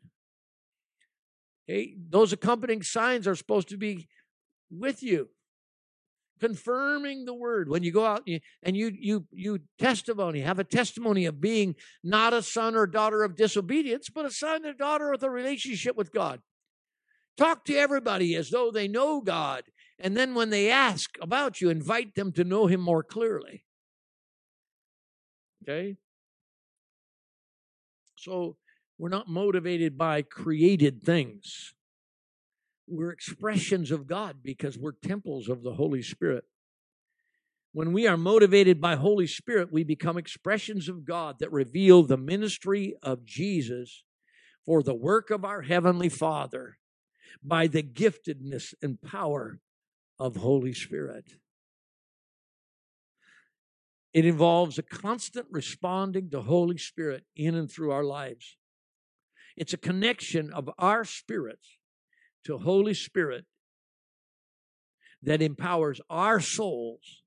Okay, 1.69 1.95
those 2.09 2.33
accompanying 2.33 2.81
signs 2.81 3.27
are 3.27 3.35
supposed 3.35 3.69
to 3.69 3.77
be 3.77 4.07
with 4.71 5.03
you 5.03 5.29
confirming 6.39 7.25
the 7.25 7.33
word 7.33 7.69
when 7.69 7.83
you 7.83 7.91
go 7.91 8.05
out 8.05 8.27
and 8.63 8.77
you 8.77 8.91
you 8.97 9.25
you 9.31 9.59
testimony 9.77 10.39
have 10.39 10.59
a 10.59 10.63
testimony 10.63 11.25
of 11.25 11.41
being 11.41 11.75
not 12.03 12.33
a 12.33 12.41
son 12.41 12.75
or 12.75 12.87
daughter 12.87 13.23
of 13.23 13.35
disobedience 13.35 14.09
but 14.09 14.25
a 14.25 14.31
son 14.31 14.65
or 14.65 14.73
daughter 14.73 15.11
with 15.11 15.23
a 15.23 15.29
relationship 15.29 15.95
with 15.95 16.13
god 16.13 16.39
talk 17.37 17.65
to 17.65 17.75
everybody 17.75 18.35
as 18.35 18.49
though 18.49 18.71
they 18.71 18.87
know 18.87 19.21
god 19.21 19.63
and 19.99 20.15
then 20.15 20.33
when 20.33 20.49
they 20.49 20.69
ask 20.69 21.17
about 21.21 21.59
you 21.59 21.69
invite 21.69 22.15
them 22.15 22.31
to 22.31 22.43
know 22.43 22.67
him 22.67 22.79
more 22.79 23.03
clearly 23.03 23.63
okay 25.69 25.95
so 28.15 28.57
we're 28.97 29.09
not 29.09 29.29
motivated 29.29 29.97
by 29.97 30.21
created 30.21 31.01
things 31.03 31.73
we're 32.89 33.11
expressions 33.11 33.91
of 33.91 34.07
God 34.07 34.37
because 34.43 34.77
we're 34.77 34.93
temples 34.93 35.47
of 35.47 35.61
the 35.61 35.73
Holy 35.73 36.01
Spirit. 36.01 36.43
When 37.71 37.93
we 37.93 38.07
are 38.07 38.17
motivated 38.17 38.81
by 38.81 38.95
Holy 38.95 39.27
Spirit, 39.27 39.71
we 39.71 39.83
become 39.83 40.17
expressions 40.17 40.89
of 40.89 41.05
God 41.05 41.37
that 41.39 41.51
reveal 41.51 42.01
the 42.01 42.17
ministry 42.17 42.95
of 43.03 43.25
Jesus 43.25 44.03
for 44.65 44.81
the 44.81 44.95
work 44.95 45.29
of 45.29 45.45
our 45.45 45.61
Heavenly 45.61 46.09
Father 46.09 46.79
by 47.43 47.67
the 47.67 47.83
giftedness 47.83 48.73
and 48.81 48.99
power 49.01 49.59
of 50.17 50.37
Holy 50.37 50.73
Spirit. 50.73 51.25
It 54.13 54.25
involves 54.25 54.79
a 54.79 54.83
constant 54.83 55.47
responding 55.51 56.29
to 56.31 56.41
Holy 56.41 56.77
Spirit 56.77 57.25
in 57.35 57.55
and 57.55 57.71
through 57.71 57.91
our 57.91 58.03
lives. 58.03 58.57
It's 59.55 59.73
a 59.73 59.77
connection 59.77 60.51
of 60.51 60.69
our 60.79 61.05
spirits 61.05 61.77
to 62.45 62.57
Holy 62.57 62.93
Spirit 62.93 63.45
that 65.21 65.41
empowers 65.41 66.01
our 66.09 66.39
souls 66.39 67.23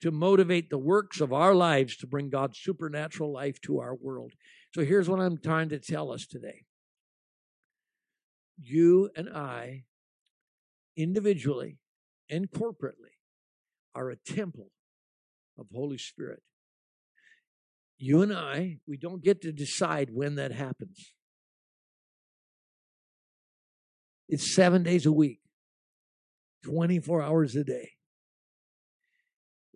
to 0.00 0.10
motivate 0.10 0.70
the 0.70 0.78
works 0.78 1.20
of 1.20 1.32
our 1.32 1.54
lives 1.54 1.96
to 1.96 2.06
bring 2.06 2.30
God's 2.30 2.58
supernatural 2.58 3.32
life 3.32 3.60
to 3.62 3.80
our 3.80 3.94
world. 3.94 4.32
So 4.74 4.84
here's 4.84 5.08
what 5.08 5.20
I'm 5.20 5.38
trying 5.38 5.70
to 5.70 5.78
tell 5.80 6.12
us 6.12 6.26
today. 6.26 6.62
You 8.60 9.10
and 9.16 9.28
I, 9.28 9.84
individually 10.96 11.78
and 12.30 12.50
corporately, 12.50 13.16
are 13.94 14.10
a 14.10 14.16
temple 14.16 14.70
of 15.58 15.66
Holy 15.72 15.98
Spirit. 15.98 16.40
You 17.98 18.22
and 18.22 18.32
I, 18.32 18.78
we 18.86 18.96
don't 18.96 19.22
get 19.22 19.42
to 19.42 19.52
decide 19.52 20.10
when 20.12 20.36
that 20.36 20.52
happens. 20.52 21.12
It's 24.28 24.54
seven 24.54 24.82
days 24.82 25.06
a 25.06 25.12
week, 25.12 25.40
24 26.64 27.22
hours 27.22 27.56
a 27.56 27.64
day. 27.64 27.92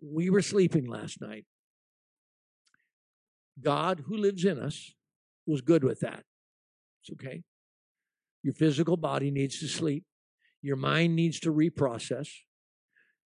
We 0.01 0.29
were 0.29 0.41
sleeping 0.41 0.85
last 0.85 1.19
night. 1.21 1.45
God, 3.61 4.03
who 4.07 4.15
lives 4.15 4.45
in 4.45 4.59
us, 4.59 4.93
was 5.45 5.61
good 5.61 5.83
with 5.83 5.99
that. 6.01 6.23
It's 7.01 7.11
okay. 7.11 7.43
Your 8.41 8.53
physical 8.53 8.97
body 8.97 9.31
needs 9.31 9.59
to 9.59 9.67
sleep. 9.67 10.05
Your 10.61 10.75
mind 10.75 11.15
needs 11.15 11.39
to 11.41 11.53
reprocess. 11.53 12.29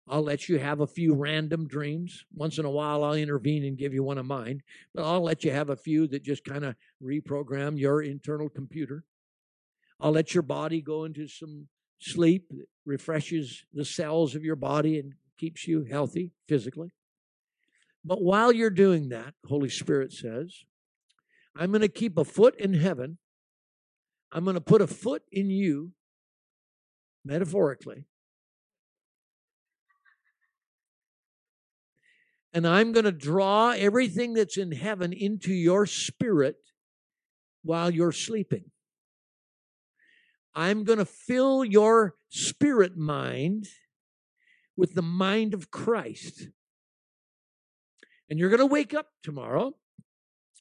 I'll 0.07 0.21
let 0.21 0.47
you 0.47 0.59
have 0.59 0.81
a 0.81 0.87
few 0.87 1.15
random 1.15 1.67
dreams. 1.67 2.25
Once 2.33 2.59
in 2.59 2.65
a 2.65 2.69
while, 2.69 3.03
I'll 3.03 3.13
intervene 3.13 3.65
and 3.65 3.77
give 3.77 3.93
you 3.93 4.03
one 4.03 4.19
of 4.19 4.25
mine, 4.25 4.61
but 4.93 5.03
I'll 5.03 5.23
let 5.23 5.43
you 5.43 5.51
have 5.51 5.69
a 5.69 5.75
few 5.75 6.07
that 6.07 6.23
just 6.23 6.43
kind 6.43 6.63
of 6.63 6.75
reprogram 7.03 7.79
your 7.79 8.03
internal 8.03 8.49
computer. 8.49 9.03
I'll 9.99 10.11
let 10.11 10.33
your 10.33 10.43
body 10.43 10.81
go 10.81 11.05
into 11.05 11.27
some 11.27 11.67
sleep 11.99 12.49
that 12.49 12.67
refreshes 12.85 13.65
the 13.73 13.85
cells 13.85 14.35
of 14.35 14.43
your 14.43 14.55
body 14.55 14.99
and 14.99 15.13
keeps 15.39 15.67
you 15.67 15.85
healthy 15.89 16.33
physically. 16.47 16.91
But 18.03 18.21
while 18.21 18.51
you're 18.51 18.69
doing 18.69 19.09
that, 19.09 19.33
Holy 19.47 19.69
Spirit 19.69 20.13
says, 20.13 20.65
I'm 21.55 21.71
going 21.71 21.81
to 21.81 21.87
keep 21.87 22.17
a 22.17 22.25
foot 22.25 22.59
in 22.59 22.75
heaven. 22.75 23.17
I'm 24.31 24.43
going 24.43 24.55
to 24.55 24.61
put 24.61 24.81
a 24.81 24.87
foot 24.87 25.23
in 25.31 25.49
you, 25.49 25.93
metaphorically. 27.23 28.05
And 32.55 32.65
I'm 32.65 32.93
going 32.93 33.03
to 33.03 33.11
draw 33.11 33.71
everything 33.71 34.33
that's 34.33 34.57
in 34.57 34.71
heaven 34.71 35.11
into 35.11 35.53
your 35.53 35.85
spirit 35.85 36.55
while 37.63 37.91
you're 37.91 38.13
sleeping. 38.13 38.71
I'm 40.53 40.85
going 40.85 40.99
to 40.99 41.05
fill 41.05 41.65
your 41.65 42.15
spirit 42.29 42.95
mind 42.95 43.67
with 44.77 44.93
the 44.93 45.01
mind 45.01 45.53
of 45.53 45.69
Christ. 45.69 46.47
And 48.29 48.39
you're 48.39 48.49
going 48.49 48.59
to 48.59 48.65
wake 48.65 48.93
up 48.93 49.07
tomorrow 49.21 49.73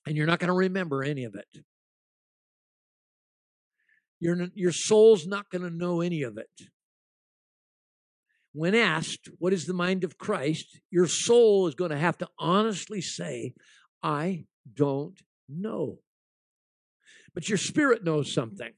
and 0.05 0.17
you're 0.17 0.27
not 0.27 0.41
going 0.41 0.49
to 0.49 0.55
remember 0.55 1.05
any 1.05 1.23
of 1.23 1.37
it. 1.37 1.63
Your, 4.19 4.49
your 4.57 4.73
soul's 4.73 5.29
not 5.29 5.49
going 5.49 5.63
to 5.63 5.71
know 5.71 6.01
any 6.01 6.25
of 6.25 6.39
it. 6.39 6.51
When 8.55 8.77
asked, 8.77 9.29
What 9.39 9.53
is 9.53 9.67
the 9.67 9.75
mind 9.75 10.05
of 10.05 10.17
Christ? 10.17 10.81
your 10.89 11.09
soul 11.09 11.67
is 11.67 11.75
going 11.75 11.91
to 11.91 11.99
have 11.99 12.17
to 12.19 12.29
honestly 12.39 13.01
say, 13.01 13.53
I 14.01 14.45
don't 14.73 15.21
know. 15.49 15.99
But 17.35 17.49
your 17.49 17.59
spirit 17.59 18.05
knows 18.05 18.33
something. 18.33 18.71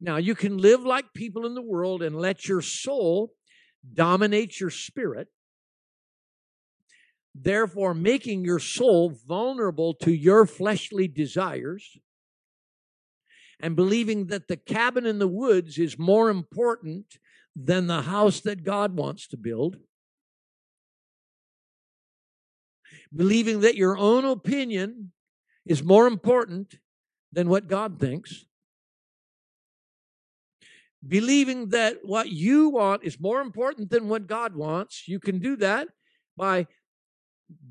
Now, 0.00 0.16
you 0.16 0.34
can 0.34 0.56
live 0.56 0.82
like 0.84 1.12
people 1.14 1.44
in 1.44 1.54
the 1.54 1.62
world 1.62 2.02
and 2.02 2.16
let 2.16 2.48
your 2.48 2.62
soul 2.62 3.32
dominate 3.92 4.58
your 4.58 4.70
spirit, 4.70 5.28
therefore 7.34 7.92
making 7.92 8.42
your 8.42 8.58
soul 8.58 9.12
vulnerable 9.26 9.94
to 10.02 10.12
your 10.12 10.46
fleshly 10.46 11.08
desires 11.08 11.98
and 13.60 13.76
believing 13.76 14.26
that 14.26 14.48
the 14.48 14.56
cabin 14.56 15.06
in 15.06 15.18
the 15.18 15.28
woods 15.28 15.78
is 15.78 15.98
more 15.98 16.30
important 16.30 17.18
than 17.54 17.86
the 17.86 18.02
house 18.02 18.40
that 18.40 18.64
God 18.64 18.96
wants 18.96 19.26
to 19.28 19.36
build. 19.36 19.76
Believing 23.14 23.60
that 23.60 23.76
your 23.76 23.96
own 23.96 24.24
opinion 24.24 25.12
is 25.64 25.82
more 25.82 26.06
important 26.06 26.78
than 27.32 27.48
what 27.48 27.68
God 27.68 27.98
thinks 27.98 28.46
believing 31.06 31.68
that 31.68 31.98
what 32.02 32.30
you 32.30 32.68
want 32.68 33.04
is 33.04 33.20
more 33.20 33.40
important 33.40 33.90
than 33.90 34.08
what 34.08 34.26
God 34.26 34.54
wants. 34.54 35.06
You 35.06 35.20
can 35.20 35.38
do 35.38 35.56
that 35.56 35.88
by 36.36 36.66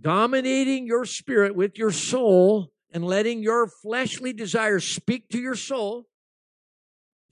dominating 0.01 0.87
your 0.87 1.05
spirit 1.05 1.55
with 1.55 1.77
your 1.77 1.91
soul 1.91 2.71
and 2.91 3.05
letting 3.05 3.43
your 3.43 3.67
fleshly 3.67 4.33
desires 4.33 4.85
speak 4.85 5.29
to 5.29 5.39
your 5.39 5.55
soul, 5.55 6.07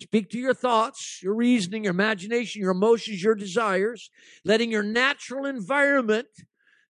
speak 0.02 0.30
to 0.32 0.38
your 0.38 0.54
thoughts, 0.54 1.20
your 1.24 1.36
reasoning, 1.36 1.86
your 1.86 1.92
imagination, 1.92 2.62
your 2.62 2.72
emotions, 2.72 3.24
your 3.24 3.36
desires, 3.36 4.10
letting 4.44 4.72
your 4.72 4.84
natural 4.84 5.46
environment 5.46 6.28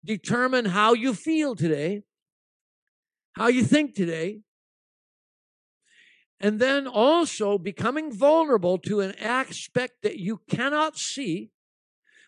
determine 0.04 0.66
how 0.66 0.94
you 0.94 1.14
feel 1.14 1.56
today, 1.56 2.04
how 3.34 3.48
you 3.48 3.64
think 3.64 3.96
today, 3.96 4.42
and 6.40 6.60
then 6.60 6.88
also 6.88 7.58
becoming 7.58 8.12
vulnerable 8.12 8.78
to 8.78 9.00
an 9.00 9.14
aspect 9.20 9.94
that 10.04 10.18
you 10.18 10.42
cannot 10.50 10.98
see, 10.98 11.52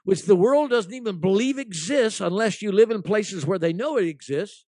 which 0.04 0.24
the 0.24 0.36
world 0.36 0.70
doesn't 0.70 0.94
even 0.94 1.20
believe 1.20 1.58
exists 1.60 2.22
unless 2.22 2.62
you 2.62 2.72
live 2.72 2.92
in 2.92 3.02
places 3.02 3.46
where 3.46 3.60
they 3.60 3.74
know 3.74 3.98
it 3.98 4.06
exists, 4.06 4.66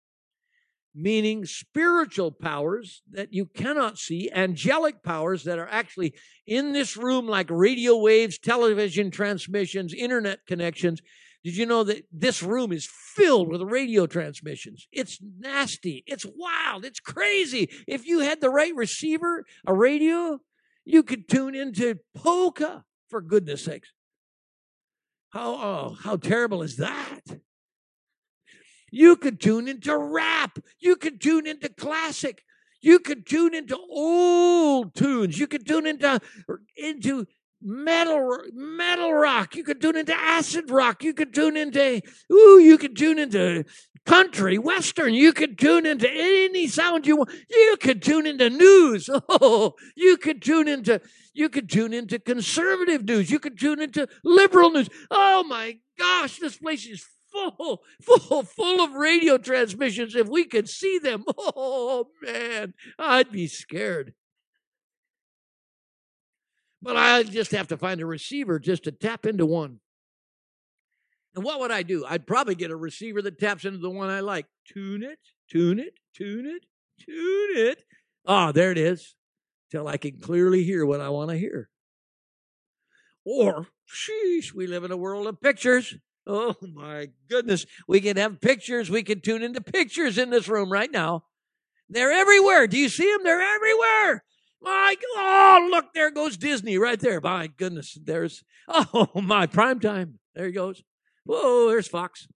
meaning 0.98 1.46
spiritual 1.46 2.32
powers 2.32 3.04
that 3.12 3.32
you 3.32 3.46
cannot 3.46 3.98
see, 3.98 4.32
angelic 4.34 5.04
powers 5.04 5.44
that 5.44 5.60
are 5.60 5.70
actually 5.70 6.16
in 6.46 6.74
this 6.74 6.98
room, 6.98 7.28
like 7.28 7.48
radio 7.50 7.96
waves, 7.96 8.40
television 8.40 9.12
transmissions, 9.12 9.94
internet 9.94 10.40
connections, 10.48 11.02
did 11.44 11.56
you 11.56 11.66
know 11.66 11.84
that 11.84 12.06
this 12.12 12.42
room 12.42 12.74
is 12.74 12.90
filled 12.92 13.48
with 13.48 13.62
radio 13.62 14.08
transmissions? 14.08 14.88
It's 14.92 15.20
nasty. 15.40 16.04
It's 16.08 16.26
wild. 16.26 16.84
It's 16.84 17.00
crazy. 17.00 17.70
If 17.88 18.06
you 18.06 18.20
had 18.20 18.42
the 18.42 18.50
right 18.50 18.76
receiver, 18.76 19.46
a 19.66 19.74
radio, 19.74 20.40
you 20.84 21.04
could 21.04 21.30
tune 21.30 21.56
into 21.56 22.00
polka, 22.16 22.84
for 23.10 23.22
goodness 23.22 23.64
sakes. 23.64 23.94
How, 25.30 25.54
oh, 25.54 25.98
how 26.02 26.18
terrible 26.18 26.64
is 26.64 26.78
that? 26.78 27.22
You 28.92 29.16
could 29.16 29.40
tune 29.40 29.68
into 29.68 29.98
rap. 29.98 30.60
You 30.80 30.96
could 30.96 31.22
tune 31.22 31.48
into 31.48 31.70
classic. 31.70 32.44
You 32.82 33.00
could 33.00 33.26
tune 33.26 33.54
into 33.54 33.78
old 33.90 34.96
tunes. 34.96 35.40
You 35.40 35.48
could 35.48 35.66
tune 35.68 35.88
into 35.88 36.22
into 36.76 37.26
metal 37.62 38.38
metal 38.54 39.14
rock. 39.14 39.56
You 39.56 39.64
could 39.64 39.82
tune 39.82 39.98
into 39.98 40.16
acid 40.16 40.70
rock. 40.70 41.04
You 41.04 41.14
could 41.14 41.34
tune 41.34 41.58
into 41.58 42.02
ooh. 42.32 42.60
You 42.60 42.78
could 42.78 42.96
tune 42.96 43.20
into 43.20 43.66
country, 44.06 44.58
western. 44.58 45.14
You 45.14 45.34
could 45.34 45.58
tune 45.58 45.86
into 45.86 46.10
any 46.10 46.68
sound 46.68 47.06
you 47.06 47.18
want. 47.18 47.32
You 47.50 47.78
could 47.80 48.02
tune 48.02 48.26
into 48.26 48.50
news. 48.50 49.10
Oh, 49.30 49.74
you 49.96 50.18
could 50.18 50.42
tune 50.42 50.68
into 50.68 51.02
you 51.34 51.50
could 51.50 51.70
tune 51.70 51.94
into 51.94 52.18
conservative 52.20 53.04
news. 53.04 53.30
You 53.30 53.40
could 53.40 53.60
tune 53.60 53.82
into 53.82 54.08
liberal 54.24 54.72
news. 54.72 54.90
Oh 55.12 55.44
my 55.44 55.78
gosh, 56.00 56.40
this 56.40 56.58
place 56.58 56.88
is 56.88 57.06
full, 57.58 57.84
full, 58.02 58.44
full 58.44 58.84
of 58.84 58.94
radio 58.94 59.38
transmissions. 59.38 60.16
If 60.16 60.28
we 60.28 60.46
could 60.46 60.70
see 60.70 61.00
them, 61.00 61.24
oh 61.38 62.08
man, 62.22 62.74
I'd 62.98 63.32
be 63.32 63.48
scared. 63.48 64.14
But 66.82 66.96
I 66.96 67.24
just 67.24 67.52
have 67.52 67.68
to 67.70 67.78
find 67.78 68.02
a 68.02 68.06
receiver 68.06 68.60
just 68.60 68.84
to 68.84 68.92
tap 68.92 69.26
into 69.26 69.46
one. 69.46 69.80
And 71.36 71.44
what 71.44 71.60
would 71.60 71.72
I 71.72 71.84
do? 71.84 72.06
I'd 72.08 72.28
probably 72.28 72.56
get 72.56 72.72
a 72.72 72.76
receiver 72.76 73.22
that 73.22 73.40
taps 73.40 73.66
into 73.66 73.80
the 73.80 73.90
one 73.90 74.10
I 74.10 74.22
like. 74.22 74.46
Tune 74.66 75.04
it, 75.04 75.20
tune 75.50 75.80
it, 75.80 75.94
tune 76.16 76.46
it, 76.46 76.66
tune 77.00 77.58
it. 77.58 77.84
Ah, 78.26 78.50
oh, 78.50 78.52
there 78.52 78.72
it 78.72 78.78
is. 78.78 79.16
Till 79.72 79.88
I 79.88 79.98
can 79.98 80.20
clearly 80.20 80.64
hear 80.64 80.86
what 80.86 81.02
I 81.02 81.10
want 81.10 81.30
to 81.32 81.38
hear. 81.38 81.70
Or, 83.26 83.68
sheesh, 83.88 84.54
we 84.54 84.68
live 84.68 84.84
in 84.84 84.92
a 84.92 84.98
world 84.98 85.28
of 85.28 85.42
pictures. 85.42 85.96
Oh 86.28 86.56
my 86.62 87.08
goodness. 87.30 87.66
We 87.88 88.02
can 88.02 88.18
have 88.18 88.42
pictures. 88.42 88.90
We 88.90 89.02
can 89.02 89.22
tune 89.22 89.44
into 89.44 89.62
pictures 89.62 90.18
in 90.18 90.30
this 90.30 90.50
room 90.50 90.70
right 90.70 90.92
now. 90.92 91.24
They're 91.90 92.12
everywhere. 92.12 92.68
Do 92.68 92.78
you 92.78 92.90
see 92.90 93.10
them? 93.10 93.24
They're 93.24 93.42
everywhere. 93.42 94.24
My, 94.62 94.96
oh, 95.16 95.70
look, 95.72 95.94
there 95.94 96.12
goes 96.12 96.36
Disney 96.36 96.78
right 96.78 97.00
there. 97.00 97.22
My 97.22 97.48
goodness, 97.48 97.98
there's, 98.04 98.44
oh, 98.68 99.10
my 99.22 99.46
prime 99.46 99.80
time. 99.80 100.20
There 100.36 100.48
he 100.48 100.52
goes. 100.52 100.84
Whoa, 101.24 101.70
there's 101.70 101.88
Fox. 101.88 102.28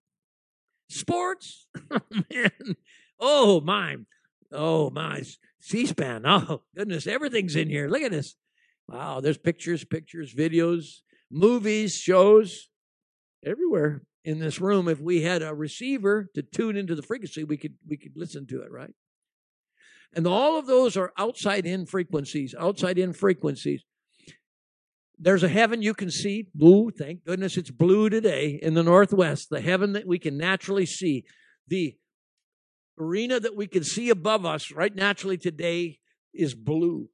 Sports, 0.88 1.68
oh, 1.92 2.00
man. 2.30 2.76
Oh, 3.20 3.62
my. 3.62 3.98
Oh, 4.52 4.90
my. 4.90 5.24
C 5.60 5.86
SPAN. 5.86 6.26
Oh, 6.26 6.64
goodness, 6.76 7.08
everything's 7.08 7.56
in 7.56 7.70
here. 7.70 7.88
Look 7.88 8.02
at 8.02 8.12
this. 8.12 8.36
Wow, 8.88 9.22
there's 9.22 9.38
pictures, 9.38 9.86
pictures, 9.86 10.34
videos, 10.34 11.02
movies, 11.30 11.96
shows, 11.96 12.68
everywhere 13.46 14.04
in 14.24 14.40
this 14.40 14.60
room. 14.60 14.88
If 14.88 15.00
we 15.00 15.22
had 15.22 15.42
a 15.42 15.54
receiver 15.54 16.28
to 16.36 16.42
tune 16.42 16.78
into 16.78 16.96
the 16.96 17.02
frequency, 17.02 17.44
we 17.44 17.58
could 17.58 17.76
we 17.88 17.98
could 17.98 18.14
listen 18.16 18.48
to 18.48 18.62
it, 18.62 18.72
right? 18.72 18.94
And 20.14 20.28
all 20.28 20.60
of 20.60 20.68
those 20.68 20.98
are 20.98 21.14
outside 21.18 21.66
in 21.66 21.86
frequencies, 21.86 22.54
outside 22.60 22.98
in 22.98 23.14
frequencies. 23.14 23.84
There's 25.18 25.44
a 25.44 25.48
heaven 25.48 25.82
you 25.82 25.94
can 25.94 26.10
see, 26.10 26.48
blue. 26.54 26.92
Thank 26.92 27.24
goodness 27.24 27.56
it's 27.56 27.70
blue 27.70 28.10
today 28.10 28.60
in 28.62 28.74
the 28.74 28.84
Northwest. 28.84 29.50
The 29.50 29.62
heaven 29.62 29.94
that 29.94 30.08
we 30.08 30.20
can 30.20 30.38
naturally 30.38 30.86
see. 30.86 31.26
The 31.68 31.96
arena 33.00 33.40
that 33.40 33.56
we 33.56 33.68
can 33.68 33.84
see 33.84 34.10
above 34.10 34.46
us 34.46 34.72
right 34.72 34.94
naturally 34.94 35.38
today 35.38 36.00
is 36.34 36.56
blue, 36.56 37.10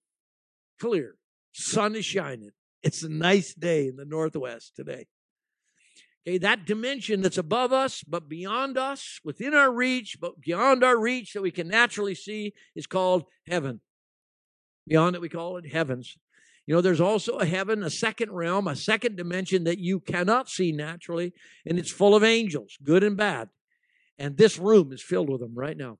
clear. 0.80 1.16
Sun 1.52 1.96
is 1.96 2.06
shining. 2.06 2.52
It's 2.82 3.04
a 3.04 3.10
nice 3.10 3.54
day 3.54 3.88
in 3.88 3.96
the 3.96 4.06
Northwest 4.06 4.76
today. 4.76 5.08
Okay, 6.28 6.38
that 6.40 6.66
dimension 6.66 7.22
that's 7.22 7.38
above 7.38 7.72
us, 7.72 8.04
but 8.04 8.28
beyond 8.28 8.78
us, 8.78 9.20
within 9.24 9.54
our 9.54 9.72
reach, 9.72 10.18
but 10.20 10.42
beyond 10.42 10.84
our 10.84 11.00
reach 11.00 11.32
that 11.32 11.42
we 11.42 11.52
can 11.52 11.70
naturally 11.70 12.16
see 12.16 12.54
is 12.76 12.86
called 12.86 13.24
heaven. 13.48 13.80
Beyond 14.86 15.16
it, 15.16 15.22
we 15.22 15.30
call 15.30 15.56
it 15.56 15.72
heavens. 15.72 16.18
You 16.66 16.76
know, 16.76 16.82
there's 16.82 17.00
also 17.00 17.38
a 17.38 17.46
heaven, 17.46 17.82
a 17.82 17.90
second 17.90 18.32
realm, 18.34 18.68
a 18.68 18.76
second 18.76 19.16
dimension 19.16 19.64
that 19.64 19.80
you 19.80 20.02
cannot 20.02 20.50
see 20.50 20.74
naturally, 20.74 21.32
and 21.66 21.80
it's 21.80 21.92
full 21.92 22.14
of 22.14 22.26
angels, 22.26 22.78
good 22.84 23.06
and 23.06 23.16
bad. 23.16 23.48
And 24.20 24.36
this 24.36 24.58
room 24.58 24.92
is 24.92 25.02
filled 25.02 25.30
with 25.30 25.40
them 25.40 25.56
right 25.56 25.78
now. 25.78 25.98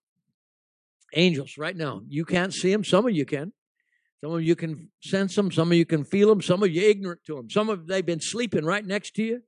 Angels, 1.14 1.58
right 1.58 1.76
now. 1.76 2.02
You 2.10 2.26
can't 2.26 2.54
see 2.54 2.72
them. 2.74 2.84
Some 2.84 3.08
of 3.08 3.14
you 3.14 3.24
can. 3.24 3.54
Some 4.22 4.34
of 4.34 4.44
you 4.44 4.58
can 4.58 4.90
sense 5.02 5.36
them. 5.36 5.54
Some 5.54 5.72
of 5.72 5.78
you 5.78 5.86
can 5.86 6.04
feel 6.04 6.28
them. 6.28 6.42
Some 6.42 6.64
of 6.64 6.70
you 6.70 6.82
ignorant 6.82 7.22
to 7.28 7.36
them. 7.36 7.50
Some 7.50 7.70
of 7.70 7.88
they've 7.88 8.06
been 8.06 8.20
sleeping 8.20 8.66
right 8.66 8.86
next 8.86 9.12
to 9.16 9.24
you. 9.24 9.44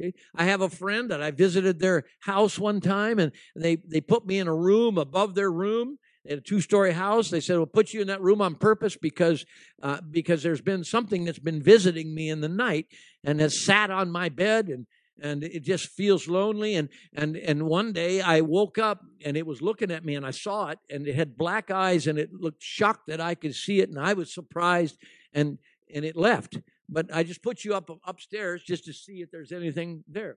Okay. 0.00 0.12
I 0.34 0.44
have 0.44 0.60
a 0.60 0.68
friend 0.68 1.10
that 1.10 1.22
I 1.22 1.30
visited 1.30 1.78
their 1.78 2.04
house 2.20 2.58
one 2.58 2.80
time 2.80 3.18
and 3.18 3.30
they, 3.54 3.76
they 3.76 4.00
put 4.00 4.26
me 4.26 4.38
in 4.38 4.48
a 4.48 4.54
room 4.54 4.98
above 4.98 5.34
their 5.34 5.52
room 5.52 5.98
in 6.24 6.38
a 6.38 6.40
two-story 6.40 6.92
house. 6.92 7.30
They 7.30 7.40
said, 7.40 7.56
"We'll 7.56 7.66
put 7.66 7.92
you 7.92 8.00
in 8.00 8.08
that 8.08 8.22
room 8.22 8.40
on 8.40 8.54
purpose 8.56 8.96
because 8.96 9.44
uh, 9.82 10.00
because 10.10 10.42
there's 10.42 10.60
been 10.60 10.84
something 10.84 11.24
that's 11.24 11.38
been 11.38 11.62
visiting 11.62 12.14
me 12.14 12.28
in 12.28 12.40
the 12.40 12.48
night 12.48 12.86
and 13.22 13.40
has 13.40 13.64
sat 13.64 13.90
on 13.90 14.10
my 14.10 14.28
bed 14.28 14.68
and 14.68 14.86
and 15.20 15.44
it 15.44 15.62
just 15.62 15.88
feels 15.88 16.26
lonely 16.26 16.74
and 16.74 16.88
and 17.12 17.36
and 17.36 17.64
one 17.64 17.92
day 17.92 18.20
I 18.20 18.40
woke 18.40 18.78
up 18.78 19.02
and 19.24 19.36
it 19.36 19.46
was 19.46 19.62
looking 19.62 19.90
at 19.90 20.04
me 20.04 20.14
and 20.14 20.26
I 20.26 20.32
saw 20.32 20.68
it 20.68 20.78
and 20.90 21.06
it 21.06 21.14
had 21.14 21.36
black 21.36 21.70
eyes 21.70 22.06
and 22.06 22.18
it 22.18 22.32
looked 22.32 22.62
shocked 22.62 23.06
that 23.08 23.20
I 23.20 23.34
could 23.34 23.54
see 23.54 23.80
it 23.80 23.90
and 23.90 23.98
I 23.98 24.14
was 24.14 24.34
surprised 24.34 24.96
and 25.32 25.58
and 25.94 26.04
it 26.04 26.16
left. 26.16 26.58
But 26.88 27.14
I 27.14 27.22
just 27.22 27.42
put 27.42 27.64
you 27.64 27.74
up 27.74 27.90
upstairs 28.04 28.62
just 28.62 28.84
to 28.84 28.92
see 28.92 29.22
if 29.22 29.30
there's 29.30 29.52
anything 29.52 30.04
there. 30.06 30.36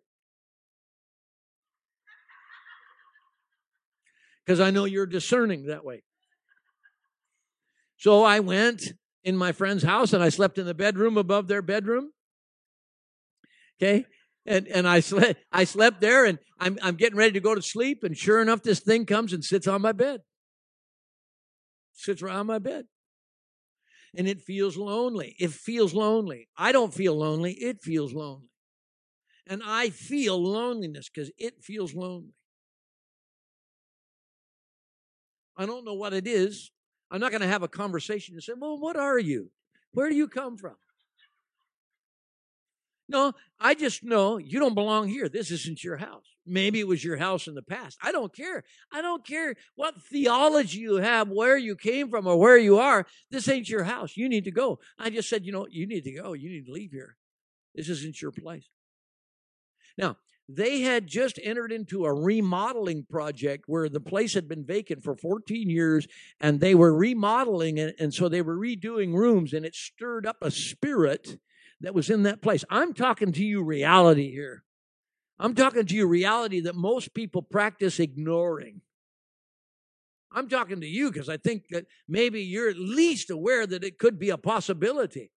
Because 4.45 4.59
I 4.59 4.71
know 4.71 4.85
you're 4.85 5.05
discerning 5.05 5.65
that 5.65 5.83
way. 5.83 6.03
So 7.97 8.23
I 8.23 8.39
went 8.39 8.93
in 9.23 9.35
my 9.35 9.51
friend's 9.51 9.83
house 9.83 10.13
and 10.13 10.23
I 10.23 10.29
slept 10.29 10.57
in 10.57 10.65
the 10.65 10.73
bedroom 10.73 11.17
above 11.17 11.47
their 11.47 11.61
bedroom. 11.61 12.11
Okay. 13.81 14.05
And, 14.45 14.67
and 14.69 14.87
I 14.87 15.01
slept, 15.01 15.43
I 15.51 15.65
slept 15.65 15.99
there 15.99 16.23
and 16.23 16.39
I'm, 16.59 16.77
I'm 16.81 16.95
getting 16.95 17.17
ready 17.17 17.33
to 17.33 17.41
go 17.41 17.55
to 17.55 17.61
sleep. 17.61 18.03
And 18.03 18.17
sure 18.17 18.41
enough, 18.41 18.63
this 18.63 18.79
thing 18.79 19.05
comes 19.05 19.33
and 19.33 19.43
sits 19.43 19.67
on 19.67 19.81
my 19.81 19.91
bed. 19.91 20.21
Sits 21.93 22.21
around 22.21 22.47
my 22.47 22.59
bed 22.59 22.85
and 24.15 24.27
it 24.27 24.41
feels 24.41 24.77
lonely. 24.77 25.35
It 25.39 25.51
feels 25.51 25.93
lonely. 25.93 26.49
I 26.57 26.71
don't 26.71 26.93
feel 26.93 27.15
lonely, 27.15 27.53
it 27.53 27.81
feels 27.81 28.13
lonely. 28.13 28.49
And 29.45 29.61
I 29.65 29.89
feel 29.89 30.41
loneliness 30.41 31.09
because 31.09 31.31
it 31.37 31.63
feels 31.63 31.93
lonely. 31.93 32.33
I 35.55 35.65
don't 35.65 35.85
know 35.85 35.93
what 35.93 36.13
it 36.13 36.27
is. 36.27 36.71
I'm 37.09 37.19
not 37.19 37.31
going 37.31 37.41
to 37.41 37.47
have 37.47 37.63
a 37.63 37.67
conversation 37.67 38.35
and 38.35 38.43
say, 38.43 38.53
Well, 38.55 38.77
what 38.77 38.95
are 38.97 39.17
you? 39.17 39.51
Where 39.93 40.09
do 40.09 40.15
you 40.15 40.27
come 40.27 40.57
from? 40.57 40.75
No, 43.09 43.33
I 43.59 43.73
just 43.73 44.03
know 44.03 44.37
you 44.37 44.59
don't 44.59 44.75
belong 44.75 45.07
here. 45.07 45.29
This 45.29 45.49
isn't 45.49 45.83
your 45.83 45.97
house. 45.97 46.36
Maybe 46.47 46.79
it 46.79 46.87
was 46.87 47.03
your 47.03 47.17
house 47.17 47.47
in 47.47 47.55
the 47.55 47.61
past. 47.61 47.97
I 48.01 48.11
don't 48.11 48.33
care. 48.33 48.63
I 48.91 49.01
don't 49.01 49.25
care 49.25 49.55
what 49.75 50.01
theology 50.01 50.79
you 50.79 50.95
have, 50.95 51.29
where 51.29 51.57
you 51.57 51.75
came 51.75 52.09
from, 52.09 52.27
or 52.27 52.37
where 52.37 52.57
you 52.57 52.77
are. 52.77 53.05
This 53.29 53.47
ain't 53.47 53.69
your 53.69 53.83
house. 53.83 54.15
You 54.15 54.29
need 54.29 54.45
to 54.45 54.51
go. 54.51 54.79
I 54.97 55.09
just 55.09 55.29
said, 55.29 55.45
you 55.45 55.51
know, 55.51 55.67
you 55.69 55.85
need 55.85 56.03
to 56.05 56.11
go. 56.11 56.33
You 56.33 56.49
need 56.49 56.65
to 56.65 56.71
leave 56.71 56.91
here. 56.91 57.17
This 57.75 57.89
isn't 57.89 58.21
your 58.21 58.31
place. 58.31 58.67
Now, 59.97 60.17
they 60.49 60.81
had 60.81 61.07
just 61.07 61.39
entered 61.43 61.71
into 61.71 62.05
a 62.05 62.13
remodeling 62.13 63.05
project 63.09 63.65
where 63.67 63.89
the 63.89 63.99
place 63.99 64.33
had 64.33 64.47
been 64.47 64.65
vacant 64.65 65.03
for 65.03 65.15
14 65.15 65.69
years 65.69 66.07
and 66.39 66.59
they 66.59 66.73
were 66.73 66.95
remodeling 66.95 67.77
it. 67.77 67.95
And 67.99 68.13
so 68.13 68.29
they 68.29 68.41
were 68.41 68.57
redoing 68.57 69.13
rooms 69.13 69.51
and 69.51 69.65
it 69.65 69.75
stirred 69.75 70.25
up 70.25 70.37
a 70.41 70.49
spirit 70.49 71.37
that 71.81 71.93
was 71.93 72.09
in 72.09 72.23
that 72.23 72.41
place. 72.41 72.63
I'm 72.69 72.93
talking 72.93 73.33
to 73.33 73.43
you 73.43 73.61
reality 73.63 74.31
here. 74.31 74.63
I'm 75.39 75.53
talking 75.53 75.85
to 75.85 75.95
you 75.95 76.07
reality 76.07 76.61
that 76.61 76.75
most 76.75 77.13
people 77.13 77.41
practice 77.41 77.99
ignoring. 77.99 78.81
I'm 80.31 80.49
talking 80.49 80.81
to 80.81 80.87
you 80.87 81.11
because 81.11 81.29
I 81.29 81.37
think 81.37 81.63
that 81.69 81.85
maybe 82.07 82.41
you're 82.41 82.69
at 82.69 82.77
least 82.77 83.29
aware 83.29 83.65
that 83.65 83.83
it 83.83 83.97
could 83.97 84.19
be 84.19 84.29
a 84.29 84.37
possibility. 84.37 85.31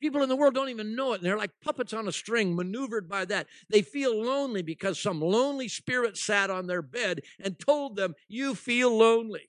People 0.00 0.22
in 0.22 0.28
the 0.28 0.36
world 0.36 0.54
don't 0.54 0.68
even 0.68 0.96
know 0.96 1.12
it, 1.12 1.16
and 1.16 1.24
they're 1.24 1.38
like 1.38 1.52
puppets 1.62 1.92
on 1.92 2.08
a 2.08 2.12
string, 2.12 2.54
maneuvered 2.54 3.08
by 3.08 3.24
that. 3.26 3.46
They 3.70 3.80
feel 3.80 4.22
lonely 4.22 4.60
because 4.60 4.98
some 5.00 5.20
lonely 5.20 5.68
spirit 5.68 6.16
sat 6.16 6.50
on 6.50 6.66
their 6.66 6.82
bed 6.82 7.20
and 7.40 7.58
told 7.58 7.96
them, 7.96 8.14
You 8.28 8.54
feel 8.54 8.94
lonely. 8.94 9.48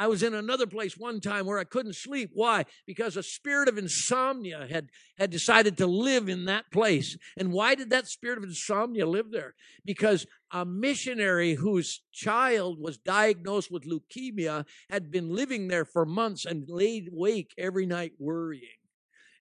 I 0.00 0.06
was 0.06 0.22
in 0.22 0.32
another 0.32 0.66
place 0.66 0.96
one 0.96 1.20
time 1.20 1.44
where 1.44 1.58
I 1.58 1.64
couldn't 1.64 1.94
sleep. 1.94 2.30
Why? 2.32 2.64
Because 2.86 3.18
a 3.18 3.22
spirit 3.22 3.68
of 3.68 3.76
insomnia 3.76 4.66
had, 4.70 4.88
had 5.18 5.28
decided 5.28 5.76
to 5.76 5.86
live 5.86 6.26
in 6.26 6.46
that 6.46 6.72
place. 6.72 7.18
And 7.36 7.52
why 7.52 7.74
did 7.74 7.90
that 7.90 8.08
spirit 8.08 8.38
of 8.38 8.44
insomnia 8.44 9.06
live 9.06 9.30
there? 9.30 9.54
Because 9.84 10.24
a 10.50 10.64
missionary 10.64 11.52
whose 11.52 12.00
child 12.12 12.80
was 12.80 12.96
diagnosed 12.96 13.70
with 13.70 13.84
leukemia 13.84 14.64
had 14.88 15.10
been 15.10 15.34
living 15.34 15.68
there 15.68 15.84
for 15.84 16.06
months 16.06 16.46
and 16.46 16.64
laid 16.66 17.10
awake 17.12 17.52
every 17.58 17.84
night 17.84 18.12
worrying. 18.18 18.78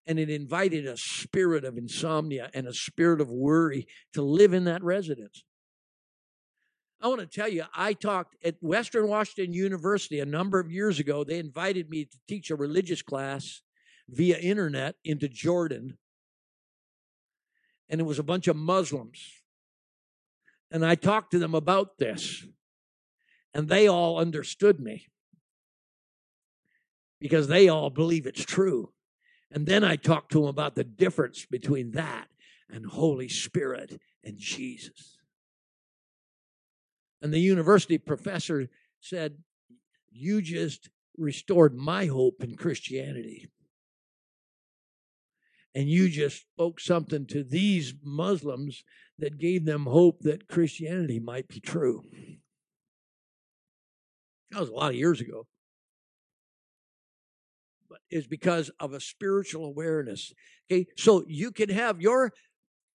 And 0.05 0.19
it 0.19 0.29
invited 0.29 0.85
a 0.85 0.97
spirit 0.97 1.63
of 1.63 1.77
insomnia 1.77 2.49
and 2.53 2.67
a 2.67 2.73
spirit 2.73 3.21
of 3.21 3.29
worry 3.29 3.87
to 4.11 4.21
live 4.21 4.51
in 4.51 4.65
that 4.65 4.83
residence. 4.83 5.45
I 7.01 7.07
want 7.07 7.21
to 7.21 7.27
tell 7.27 7.47
you, 7.47 7.63
I 7.73 7.93
talked 7.93 8.35
at 8.43 8.55
Western 8.61 9.07
Washington 9.07 9.53
University 9.53 10.19
a 10.19 10.25
number 10.25 10.59
of 10.59 10.71
years 10.71 10.99
ago. 10.99 11.23
They 11.23 11.39
invited 11.39 11.89
me 11.89 12.05
to 12.05 12.17
teach 12.27 12.51
a 12.51 12.55
religious 12.55 13.01
class 13.01 13.61
via 14.09 14.37
internet 14.37 14.95
into 15.05 15.29
Jordan. 15.29 15.97
And 17.87 18.01
it 18.01 18.03
was 18.03 18.19
a 18.19 18.23
bunch 18.23 18.47
of 18.47 18.57
Muslims. 18.57 19.21
And 20.71 20.85
I 20.85 20.95
talked 20.95 21.31
to 21.31 21.39
them 21.39 21.55
about 21.55 21.97
this. 21.99 22.45
And 23.53 23.69
they 23.69 23.87
all 23.87 24.19
understood 24.19 24.79
me 24.79 25.07
because 27.19 27.47
they 27.47 27.69
all 27.69 27.89
believe 27.89 28.25
it's 28.25 28.45
true. 28.45 28.91
And 29.51 29.65
then 29.65 29.83
I 29.83 29.95
talked 29.95 30.31
to 30.33 30.39
them 30.41 30.49
about 30.49 30.75
the 30.75 30.83
difference 30.83 31.45
between 31.45 31.91
that 31.91 32.27
and 32.69 32.85
Holy 32.85 33.29
Spirit 33.29 33.99
and 34.23 34.37
Jesus. 34.37 35.18
And 37.21 37.33
the 37.33 37.39
university 37.39 37.97
professor 37.97 38.67
said, 39.01 39.37
You 40.11 40.41
just 40.41 40.89
restored 41.17 41.75
my 41.75 42.05
hope 42.05 42.43
in 42.43 42.55
Christianity. 42.55 43.49
And 45.75 45.87
you 45.87 46.09
just 46.09 46.41
spoke 46.41 46.79
something 46.79 47.27
to 47.27 47.43
these 47.43 47.93
Muslims 48.03 48.83
that 49.19 49.37
gave 49.37 49.65
them 49.65 49.85
hope 49.85 50.21
that 50.21 50.47
Christianity 50.47 51.19
might 51.19 51.47
be 51.47 51.59
true. 51.59 52.03
That 54.51 54.61
was 54.61 54.69
a 54.69 54.73
lot 54.73 54.91
of 54.91 54.95
years 54.95 55.21
ago. 55.21 55.45
But 57.87 57.99
it's 58.09 58.27
because 58.27 58.71
of 58.79 58.93
a 58.93 58.99
spiritual 58.99 59.65
awareness. 59.65 60.33
Okay, 60.71 60.87
so 60.97 61.23
you 61.27 61.51
can 61.51 61.69
have 61.69 62.01
your 62.01 62.31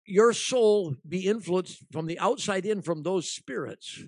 your 0.06 0.34
soul 0.34 0.96
be 1.08 1.28
influenced 1.28 1.84
from 1.92 2.08
the 2.08 2.20
outside 2.20 2.66
in 2.66 2.82
from 2.82 3.04
those 3.04 3.30
spirits. 3.32 4.04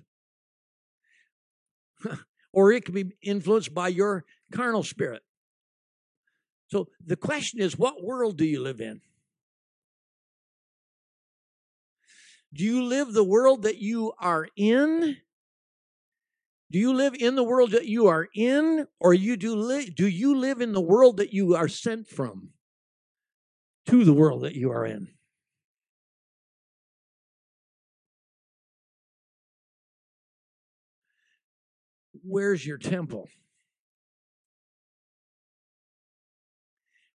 or 2.52 2.72
it 2.72 2.84
can 2.84 2.94
be 2.94 3.12
influenced 3.22 3.74
by 3.74 3.88
your 3.88 4.24
carnal 4.52 4.82
spirit. 4.82 5.22
So 6.68 6.88
the 7.04 7.16
question 7.16 7.60
is 7.60 7.78
what 7.78 8.02
world 8.02 8.38
do 8.38 8.44
you 8.44 8.60
live 8.60 8.80
in? 8.80 9.00
Do 12.52 12.64
you 12.64 12.84
live 12.84 13.12
the 13.12 13.24
world 13.24 13.62
that 13.62 13.78
you 13.78 14.12
are 14.18 14.48
in? 14.56 15.16
Do 16.70 16.78
you 16.78 16.92
live 16.92 17.14
in 17.14 17.34
the 17.34 17.44
world 17.44 17.72
that 17.72 17.86
you 17.86 18.06
are 18.06 18.28
in, 18.34 18.86
or 18.98 19.12
you 19.12 19.36
do, 19.36 19.54
li- 19.54 19.90
do 19.90 20.08
you 20.08 20.36
live 20.36 20.60
in 20.60 20.72
the 20.72 20.80
world 20.80 21.18
that 21.18 21.32
you 21.32 21.54
are 21.54 21.68
sent 21.68 22.08
from 22.08 22.50
to 23.86 24.04
the 24.04 24.14
world 24.14 24.42
that 24.42 24.54
you 24.54 24.70
are 24.70 24.86
in? 24.86 25.13
Where's 32.26 32.66
your 32.66 32.78
temple? 32.78 33.28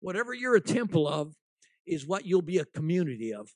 Whatever 0.00 0.34
you're 0.34 0.56
a 0.56 0.60
temple 0.60 1.08
of 1.08 1.34
is 1.86 2.06
what 2.06 2.26
you'll 2.26 2.42
be 2.42 2.58
a 2.58 2.64
community 2.64 3.32
of. 3.32 3.48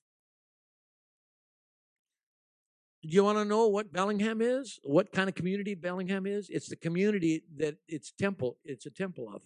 Do 3.02 3.08
you 3.08 3.24
want 3.24 3.38
to 3.38 3.44
know 3.44 3.66
what 3.68 3.92
Bellingham 3.92 4.42
is? 4.42 4.78
What 4.82 5.10
kind 5.10 5.28
of 5.28 5.34
community 5.34 5.74
Bellingham 5.74 6.26
is? 6.26 6.48
It's 6.50 6.68
the 6.68 6.76
community 6.76 7.42
that 7.56 7.76
it's 7.88 8.12
temple, 8.12 8.58
it's 8.64 8.84
a 8.86 8.90
temple 8.90 9.30
of. 9.34 9.42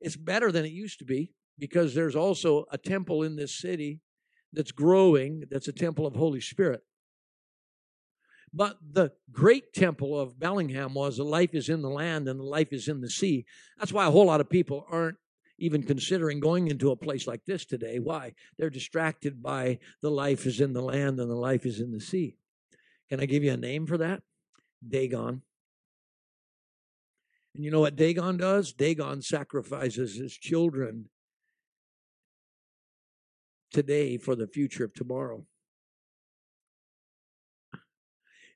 It's 0.00 0.16
better 0.16 0.50
than 0.50 0.64
it 0.64 0.72
used 0.72 0.98
to 1.00 1.04
be 1.04 1.32
because 1.58 1.94
there's 1.94 2.16
also 2.16 2.64
a 2.72 2.78
temple 2.78 3.22
in 3.22 3.36
this 3.36 3.58
city 3.58 4.00
that's 4.52 4.72
growing, 4.72 5.44
that's 5.50 5.68
a 5.68 5.72
temple 5.72 6.06
of 6.06 6.14
Holy 6.14 6.40
Spirit. 6.40 6.80
But 8.54 8.76
the 8.92 9.12
great 9.30 9.72
temple 9.72 10.18
of 10.18 10.38
Bellingham 10.38 10.94
was 10.94 11.16
the 11.16 11.24
life 11.24 11.54
is 11.54 11.68
in 11.68 11.80
the 11.80 11.90
land 11.90 12.28
and 12.28 12.38
the 12.38 12.44
life 12.44 12.72
is 12.72 12.86
in 12.88 13.00
the 13.00 13.08
sea. 13.08 13.46
That's 13.78 13.92
why 13.92 14.06
a 14.06 14.10
whole 14.10 14.26
lot 14.26 14.40
of 14.42 14.50
people 14.50 14.86
aren't 14.90 15.16
even 15.58 15.82
considering 15.82 16.40
going 16.40 16.68
into 16.68 16.90
a 16.90 16.96
place 16.96 17.26
like 17.26 17.44
this 17.46 17.64
today. 17.64 17.98
Why? 17.98 18.34
They're 18.58 18.68
distracted 18.68 19.42
by 19.42 19.78
the 20.02 20.10
life 20.10 20.44
is 20.44 20.60
in 20.60 20.72
the 20.72 20.82
land 20.82 21.18
and 21.18 21.30
the 21.30 21.36
life 21.36 21.64
is 21.64 21.80
in 21.80 21.92
the 21.92 22.00
sea. 22.00 22.36
Can 23.08 23.20
I 23.20 23.26
give 23.26 23.44
you 23.44 23.52
a 23.52 23.56
name 23.56 23.86
for 23.86 23.96
that? 23.98 24.22
Dagon. 24.86 25.42
And 27.54 27.64
you 27.64 27.70
know 27.70 27.80
what 27.80 27.96
Dagon 27.96 28.38
does? 28.38 28.72
Dagon 28.72 29.22
sacrifices 29.22 30.16
his 30.16 30.34
children 30.34 31.08
today 33.70 34.16
for 34.16 34.34
the 34.34 34.46
future 34.46 34.84
of 34.84 34.94
tomorrow. 34.94 35.46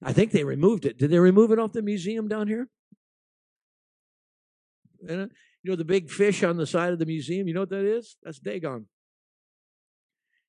I 0.03 0.13
think 0.13 0.33
they 0.33 0.45
removed 0.45 0.85
it. 0.85 0.99
Did 0.99 1.11
they 1.11 1.19
remove 1.19 1.53
it 1.53 1.59
off 1.59 1.73
the 1.73 1.83
museum 1.83 2.29
down 2.29 2.49
here? 2.49 2.69
And, 5.09 5.23
uh, 5.23 5.27
you 5.63 5.71
know 5.71 5.77
the 5.77 5.85
big 5.85 6.11
fish 6.11 6.43
on 6.43 6.57
the 6.57 6.67
side 6.67 6.93
of 6.93 6.99
the 6.99 7.07
museum? 7.07 7.49
You 7.49 7.55
know 7.55 7.61
what 7.61 7.71
that 7.71 7.85
is? 7.85 8.17
That's 8.23 8.39
Dagon. 8.39 8.87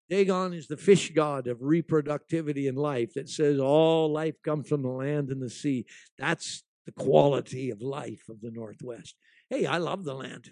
Dagon 0.09 0.53
is 0.53 0.67
the 0.67 0.77
fish 0.77 1.11
god 1.13 1.47
of 1.47 1.59
reproductivity 1.59 2.69
and 2.69 2.77
life 2.77 3.13
that 3.15 3.29
says 3.29 3.59
all 3.59 4.11
life 4.11 4.35
comes 4.43 4.69
from 4.69 4.83
the 4.83 4.89
land 4.89 5.29
and 5.29 5.41
the 5.41 5.49
sea. 5.49 5.85
That's 6.17 6.63
the 6.85 6.91
quality 6.93 7.69
of 7.69 7.81
life 7.81 8.23
of 8.29 8.41
the 8.41 8.51
Northwest. 8.51 9.15
Hey, 9.49 9.65
I 9.65 9.77
love 9.77 10.03
the 10.05 10.13
land, 10.13 10.51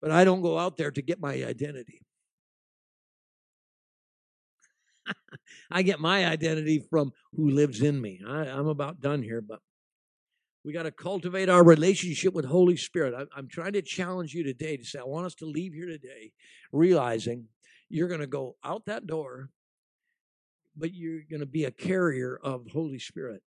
but 0.00 0.10
I 0.10 0.24
don't 0.24 0.40
go 0.40 0.58
out 0.58 0.76
there 0.76 0.90
to 0.90 1.02
get 1.02 1.20
my 1.20 1.32
identity. 1.44 2.02
I 5.70 5.82
get 5.82 6.00
my 6.00 6.26
identity 6.26 6.84
from 6.90 7.12
who 7.34 7.50
lives 7.50 7.80
in 7.80 8.00
me. 8.00 8.20
I, 8.26 8.46
am 8.46 8.66
about 8.66 9.00
done 9.00 9.22
here, 9.22 9.40
but 9.40 9.60
we 10.64 10.72
got 10.72 10.84
to 10.84 10.90
cultivate 10.90 11.48
our 11.48 11.64
relationship 11.64 12.34
with 12.34 12.44
Holy 12.44 12.76
Spirit. 12.76 13.14
I, 13.14 13.38
I'm 13.38 13.48
trying 13.48 13.72
to 13.72 13.82
challenge 13.82 14.34
you 14.34 14.42
today 14.42 14.76
to 14.76 14.84
say, 14.84 14.98
I 14.98 15.04
want 15.04 15.26
us 15.26 15.34
to 15.36 15.46
leave 15.46 15.72
here 15.72 15.86
today 15.86 16.32
realizing 16.72 17.46
you're 17.88 18.08
going 18.08 18.20
to 18.20 18.26
go 18.26 18.56
out 18.64 18.86
that 18.86 19.06
door, 19.06 19.50
but 20.76 20.92
you're 20.92 21.22
going 21.28 21.40
to 21.40 21.46
be 21.46 21.64
a 21.64 21.70
carrier 21.70 22.38
of 22.42 22.66
Holy 22.72 22.98
Spirit. 22.98 23.42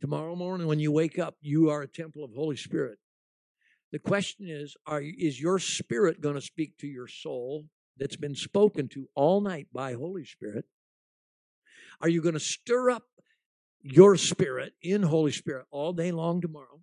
Tomorrow 0.00 0.36
morning, 0.36 0.68
when 0.68 0.78
you 0.78 0.92
wake 0.92 1.18
up, 1.18 1.34
you 1.40 1.70
are 1.70 1.82
a 1.82 1.88
temple 1.88 2.22
of 2.22 2.30
Holy 2.32 2.56
Spirit. 2.56 2.98
The 3.90 3.98
question 3.98 4.46
is, 4.48 4.76
are, 4.86 5.00
is 5.02 5.40
your 5.40 5.58
spirit 5.58 6.20
going 6.20 6.36
to 6.36 6.40
speak 6.40 6.76
to 6.78 6.86
your 6.86 7.08
soul 7.08 7.64
that's 7.98 8.16
been 8.16 8.34
spoken 8.34 8.88
to 8.88 9.08
all 9.14 9.40
night 9.40 9.68
by 9.72 9.94
Holy 9.94 10.24
Spirit? 10.24 10.64
Are 12.00 12.08
you 12.08 12.22
going 12.22 12.34
to 12.34 12.40
stir 12.40 12.90
up 12.90 13.04
your 13.82 14.16
spirit 14.16 14.74
in 14.82 15.02
Holy 15.02 15.32
Spirit 15.32 15.66
all 15.70 15.92
day 15.92 16.12
long 16.12 16.40
tomorrow? 16.40 16.80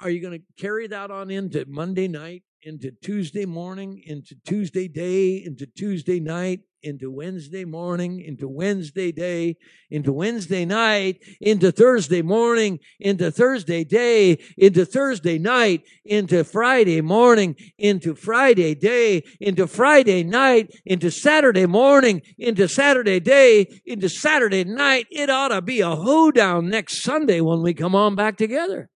Are 0.00 0.10
you 0.10 0.20
going 0.20 0.38
to 0.38 0.62
carry 0.62 0.86
that 0.88 1.10
on 1.10 1.30
into 1.30 1.64
Monday 1.66 2.08
night, 2.08 2.42
into 2.64 2.90
Tuesday 3.02 3.44
morning, 3.44 4.02
into 4.06 4.34
Tuesday 4.46 4.88
day, 4.88 5.42
into 5.44 5.66
Tuesday 5.66 6.18
night, 6.18 6.60
into 6.82 7.10
Wednesday 7.10 7.64
morning, 7.64 8.20
into 8.20 8.48
Wednesday 8.48 9.12
day, 9.12 9.56
into 9.90 10.12
Wednesday 10.12 10.64
night, 10.64 11.22
into 11.40 11.70
Thursday 11.70 12.22
morning, 12.22 12.78
into 12.98 13.30
Thursday 13.30 13.84
day, 13.84 14.38
into 14.56 14.84
Thursday 14.84 15.38
night, 15.38 15.82
into 16.04 16.42
Friday 16.42 17.00
morning, 17.00 17.54
into 17.78 18.14
Friday 18.14 18.74
day, 18.74 19.22
into 19.40 19.66
Friday 19.66 20.22
night, 20.22 20.70
into 20.86 21.10
Saturday 21.10 21.66
morning, 21.66 22.22
into 22.38 22.66
Saturday 22.66 23.20
day, 23.20 23.66
into 23.84 24.08
Saturday 24.08 24.64
night. 24.64 25.06
It 25.10 25.28
ought 25.28 25.48
to 25.48 25.60
be 25.62 25.80
a 25.80 25.94
hoedown 25.94 26.68
next 26.68 27.02
Sunday 27.02 27.40
when 27.40 27.62
we 27.62 27.74
come 27.74 27.94
on 27.94 28.14
back 28.14 28.36
together. 28.36 28.90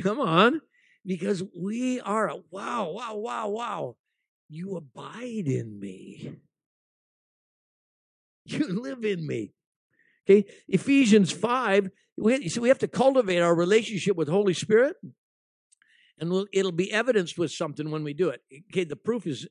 Come 0.00 0.20
on 0.20 0.60
because 1.04 1.42
we 1.58 2.00
are 2.00 2.28
a 2.28 2.36
wow, 2.50 2.90
wow, 2.90 3.14
wow, 3.14 3.48
wow. 3.48 3.96
You 4.48 4.76
abide 4.76 5.46
in 5.46 5.78
me. 5.78 6.36
You 8.44 8.66
live 8.66 9.04
in 9.04 9.24
me. 9.24 9.52
Okay, 10.28 10.44
Ephesians 10.66 11.30
5, 11.30 11.90
we, 12.16 12.48
so 12.48 12.60
we 12.60 12.68
have 12.68 12.80
to 12.80 12.88
cultivate 12.88 13.38
our 13.38 13.54
relationship 13.54 14.16
with 14.16 14.26
Holy 14.26 14.52
Spirit, 14.52 14.96
and 16.18 16.28
we'll, 16.28 16.46
it'll 16.52 16.72
be 16.72 16.92
evidenced 16.92 17.38
with 17.38 17.52
something 17.52 17.92
when 17.92 18.02
we 18.02 18.14
do 18.14 18.30
it. 18.30 18.40
Okay, 18.72 18.82
the 18.82 18.96
proof 18.96 19.28
is 19.28 19.46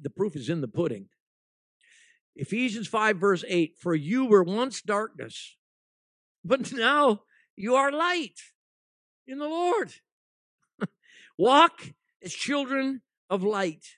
the 0.00 0.10
proof 0.10 0.34
is 0.34 0.48
in 0.48 0.60
the 0.60 0.66
pudding. 0.66 1.06
Ephesians 2.34 2.88
5, 2.88 3.16
verse 3.16 3.44
8, 3.46 3.76
for 3.78 3.94
you 3.94 4.26
were 4.26 4.42
once 4.42 4.82
darkness, 4.82 5.56
but 6.44 6.72
now 6.74 7.20
you 7.54 7.76
are 7.76 7.92
light 7.92 8.40
in 9.32 9.38
the 9.38 9.48
Lord. 9.48 9.94
Walk 11.38 11.92
as 12.22 12.32
children 12.32 13.00
of 13.30 13.42
light. 13.42 13.96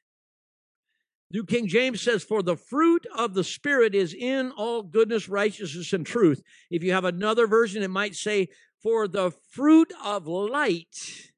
New 1.33 1.45
King 1.45 1.67
James 1.67 2.01
says, 2.01 2.23
For 2.23 2.43
the 2.43 2.57
fruit 2.57 3.05
of 3.17 3.35
the 3.35 3.43
Spirit 3.43 3.95
is 3.95 4.15
in 4.15 4.53
all 4.53 4.83
goodness, 4.83 5.29
righteousness, 5.29 5.93
and 5.93 6.07
truth. 6.07 6.41
If 6.71 6.85
you 6.85 6.93
have 6.93 7.05
another 7.05 7.49
version, 7.49 7.83
it 7.83 7.91
might 7.91 8.15
say, 8.15 8.49
For 8.81 9.09
the 9.09 9.33
fruit 9.51 9.93
of 10.03 10.29
light 10.29 11.33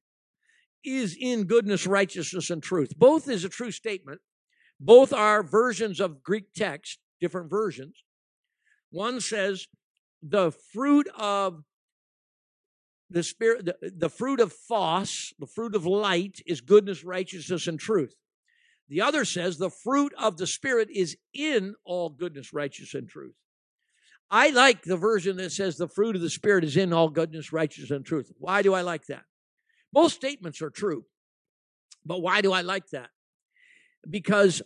is 0.85 1.17
in 1.19 1.45
goodness, 1.45 1.87
righteousness, 1.87 2.51
and 2.51 2.63
truth. 2.63 2.93
Both 2.99 3.29
is 3.29 3.45
a 3.45 3.49
true 3.49 3.71
statement. 3.71 4.21
Both 4.79 5.15
are 5.15 5.43
versions 5.43 6.01
of 6.01 6.23
Greek 6.23 6.53
text, 6.55 6.99
different 7.19 7.49
versions. 7.49 7.97
One 8.91 9.23
says, 9.23 9.67
The 10.23 10.51
fruit 10.51 11.09
of 11.19 11.63
the 13.11 13.23
spirit 13.23 13.65
the, 13.65 13.93
the 13.97 14.11
fruit 14.11 14.41
of 14.41 14.53
phos 14.53 15.33
the 15.39 15.47
fruit 15.47 15.75
of 15.75 15.87
light 15.87 16.41
is 16.47 16.61
goodness 16.61 17.05
righteousness 17.05 17.67
and 17.67 17.79
truth. 17.79 18.15
The 18.89 19.01
other 19.01 19.25
says 19.25 19.59
the 19.59 19.71
fruit 19.71 20.13
of 20.19 20.37
the 20.37 20.47
spirit 20.47 20.89
is 20.93 21.17
in 21.33 21.75
all 21.85 22.09
goodness 22.09 22.53
righteousness 22.53 22.95
and 22.95 23.09
truth. 23.09 23.35
I 24.31 24.51
like 24.51 24.83
the 24.83 24.97
version 24.97 25.37
that 25.37 25.53
says 25.53 25.77
the 25.77 25.89
fruit 25.89 26.17
of 26.17 26.23
the 26.23 26.31
spirit 26.31 26.65
is 26.65 26.77
in 26.77 26.93
all 26.93 27.09
goodness 27.09 27.53
righteousness 27.53 27.91
and 27.91 28.05
truth. 28.05 28.33
Why 28.39 28.63
do 28.63 28.75
i 28.75 28.83
like 28.83 29.07
that? 29.07 29.25
Both 29.93 30.13
statements 30.13 30.63
are 30.63 30.71
true 30.71 31.05
but 32.07 32.23
why 32.23 32.41
do 32.41 32.53
i 32.53 32.63
like 32.63 32.89
that? 32.91 33.11
Because 34.09 34.63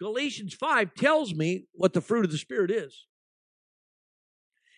galatians 0.00 0.54
5 0.54 0.94
tells 0.94 1.34
me 1.34 1.66
what 1.72 1.92
the 1.92 2.00
fruit 2.00 2.24
of 2.24 2.32
the 2.32 2.38
spirit 2.38 2.70
is. 2.70 3.06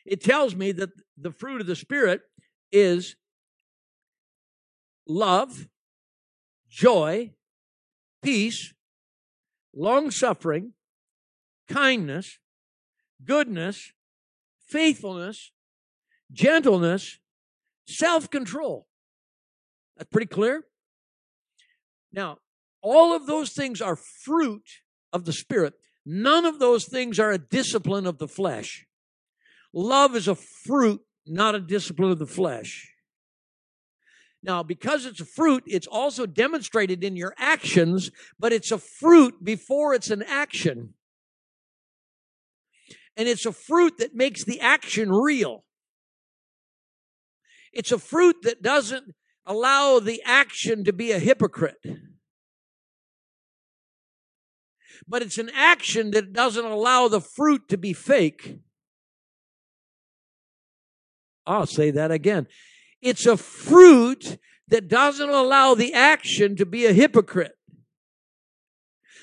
It 0.05 0.23
tells 0.23 0.55
me 0.55 0.73
that 0.73 0.91
the 1.17 1.33
fruit 1.33 1.61
of 1.61 1.67
the 1.67 1.77
spirit 1.77 2.23
is 2.73 3.17
love, 5.07 5.69
joy, 6.69 7.33
peace, 8.23 8.75
long 9.75 10.11
suffering, 10.11 10.73
kindness, 11.69 12.39
goodness, 13.25 13.93
faithfulness, 14.67 15.53
gentleness, 16.33 17.19
self 17.87 18.31
control. 18.31 18.87
That's 19.97 20.11
pretty 20.11 20.27
clear. 20.27 20.65
Now, 22.13 22.39
all 22.83 23.15
of 23.15 23.27
those 23.27 23.53
things 23.53 23.81
are 23.81 23.97
fruit 23.97 24.65
of 25.13 25.25
the 25.25 25.33
Spirit. 25.33 25.75
None 26.07 26.45
of 26.45 26.59
those 26.59 26.87
things 26.87 27.19
are 27.19 27.31
a 27.31 27.39
discipline 27.39 28.07
of 28.07 28.19
the 28.19 28.29
flesh. 28.29 28.87
Love 29.73 30.17
is 30.17 30.29
a 30.29 30.35
fruit 30.35 31.03
not 31.29 31.55
a 31.55 31.61
discipline 31.61 32.11
of 32.11 32.19
the 32.19 32.27
flesh. 32.27 32.93
Now, 34.43 34.63
because 34.63 35.05
it's 35.05 35.21
a 35.21 35.25
fruit, 35.25 35.65
it's 35.67 35.87
also 35.87 36.25
demonstrated 36.25 37.03
in 37.03 37.17
your 37.17 37.35
actions, 37.39 38.11
but 38.39 38.53
it's 38.53 38.71
a 38.71 38.79
fruit 38.79 39.43
before 39.43 39.95
it's 39.95 40.11
an 40.11 40.23
action. 40.23 40.95
And 43.17 43.29
it's 43.29 43.47
a 43.47 43.53
fruit 43.53 43.99
that 43.99 44.15
makes 44.15 44.45
the 44.45 44.61
action 44.61 45.13
real. 45.13 45.65
It's 47.73 47.91
a 47.91 47.99
fruit 47.99 48.37
that 48.43 48.63
doesn't 48.63 49.13
allow 49.45 49.99
the 49.99 50.23
action 50.25 50.85
to 50.85 50.93
be 50.93 51.11
a 51.11 51.19
hypocrite. 51.19 51.85
But 55.07 55.23
it's 55.23 55.39
an 55.39 55.51
action 55.53 56.13
that 56.13 56.33
doesn't 56.33 56.65
allow 56.65 57.09
the 57.09 57.21
fruit 57.21 57.69
to 57.71 57.77
be 57.77 57.93
fake. 57.93 58.59
I'll 61.49 61.67
say 61.67 61.91
that 61.91 62.11
again. 62.11 62.47
It's 63.01 63.27
a 63.27 63.37
fruit 63.37 64.39
that 64.69 64.87
doesn't 64.87 65.31
allow 65.31 65.75
the 65.75 65.95
action 65.95 66.57
to 66.57 66.67
be 66.67 66.85
a 66.85 66.93
hypocrite. 66.93 67.53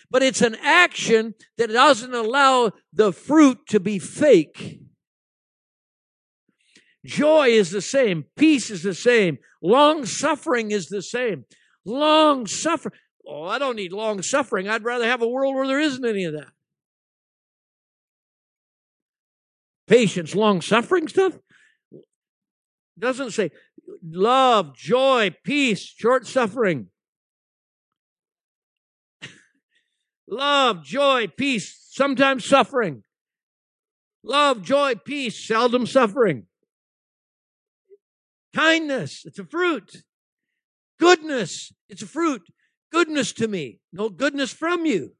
But 0.10 0.24
it's 0.24 0.42
an 0.42 0.56
action 0.62 1.36
that 1.58 1.70
doesn't 1.70 2.14
allow 2.14 2.72
the 2.92 3.14
fruit 3.14 3.60
to 3.70 3.80
be 3.80 4.00
fake. 4.00 4.82
Joy 7.06 7.50
is 7.50 7.70
the 7.70 7.82
same. 7.82 8.26
Peace 8.36 8.72
is 8.72 8.82
the 8.82 8.96
same. 8.96 9.38
Long 9.62 10.06
suffering 10.06 10.72
is 10.72 10.88
the 10.88 11.04
same. 11.04 11.46
Long 11.86 12.48
suffering. 12.48 12.96
Oh, 13.28 13.44
I 13.44 13.60
don't 13.60 13.76
need 13.76 13.94
long 13.94 14.24
suffering. 14.24 14.68
I'd 14.68 14.84
rather 14.84 15.06
have 15.06 15.22
a 15.22 15.28
world 15.28 15.54
where 15.56 15.68
there 15.68 15.80
isn't 15.80 16.06
any 16.06 16.24
of 16.24 16.34
that. 16.34 16.48
Patience, 19.88 20.34
long 20.34 20.62
suffering 20.62 21.08
stuff? 21.08 21.38
Doesn't 22.98 23.32
say 23.32 23.52
love, 24.04 24.76
joy, 24.76 25.36
peace, 25.44 25.82
short 25.82 26.26
suffering. 26.26 26.88
love, 30.28 30.84
joy, 30.84 31.28
peace, 31.38 31.88
sometimes 31.90 32.46
suffering. 32.46 33.04
love, 34.24 34.62
joy, 34.62 34.96
peace, 34.96 35.46
seldom 35.48 35.86
suffering. 35.86 36.48
Kindness, 38.56 39.26
it's 39.26 39.40
a 39.40 39.46
fruit. 39.46 40.04
Goodness, 41.00 41.74
it's 41.90 42.02
a 42.02 42.08
fruit. 42.08 42.42
Goodness 42.92 43.34
to 43.34 43.48
me, 43.48 43.80
no 43.92 44.10
goodness 44.10 44.54
from 44.54 44.86
you. 44.86 45.16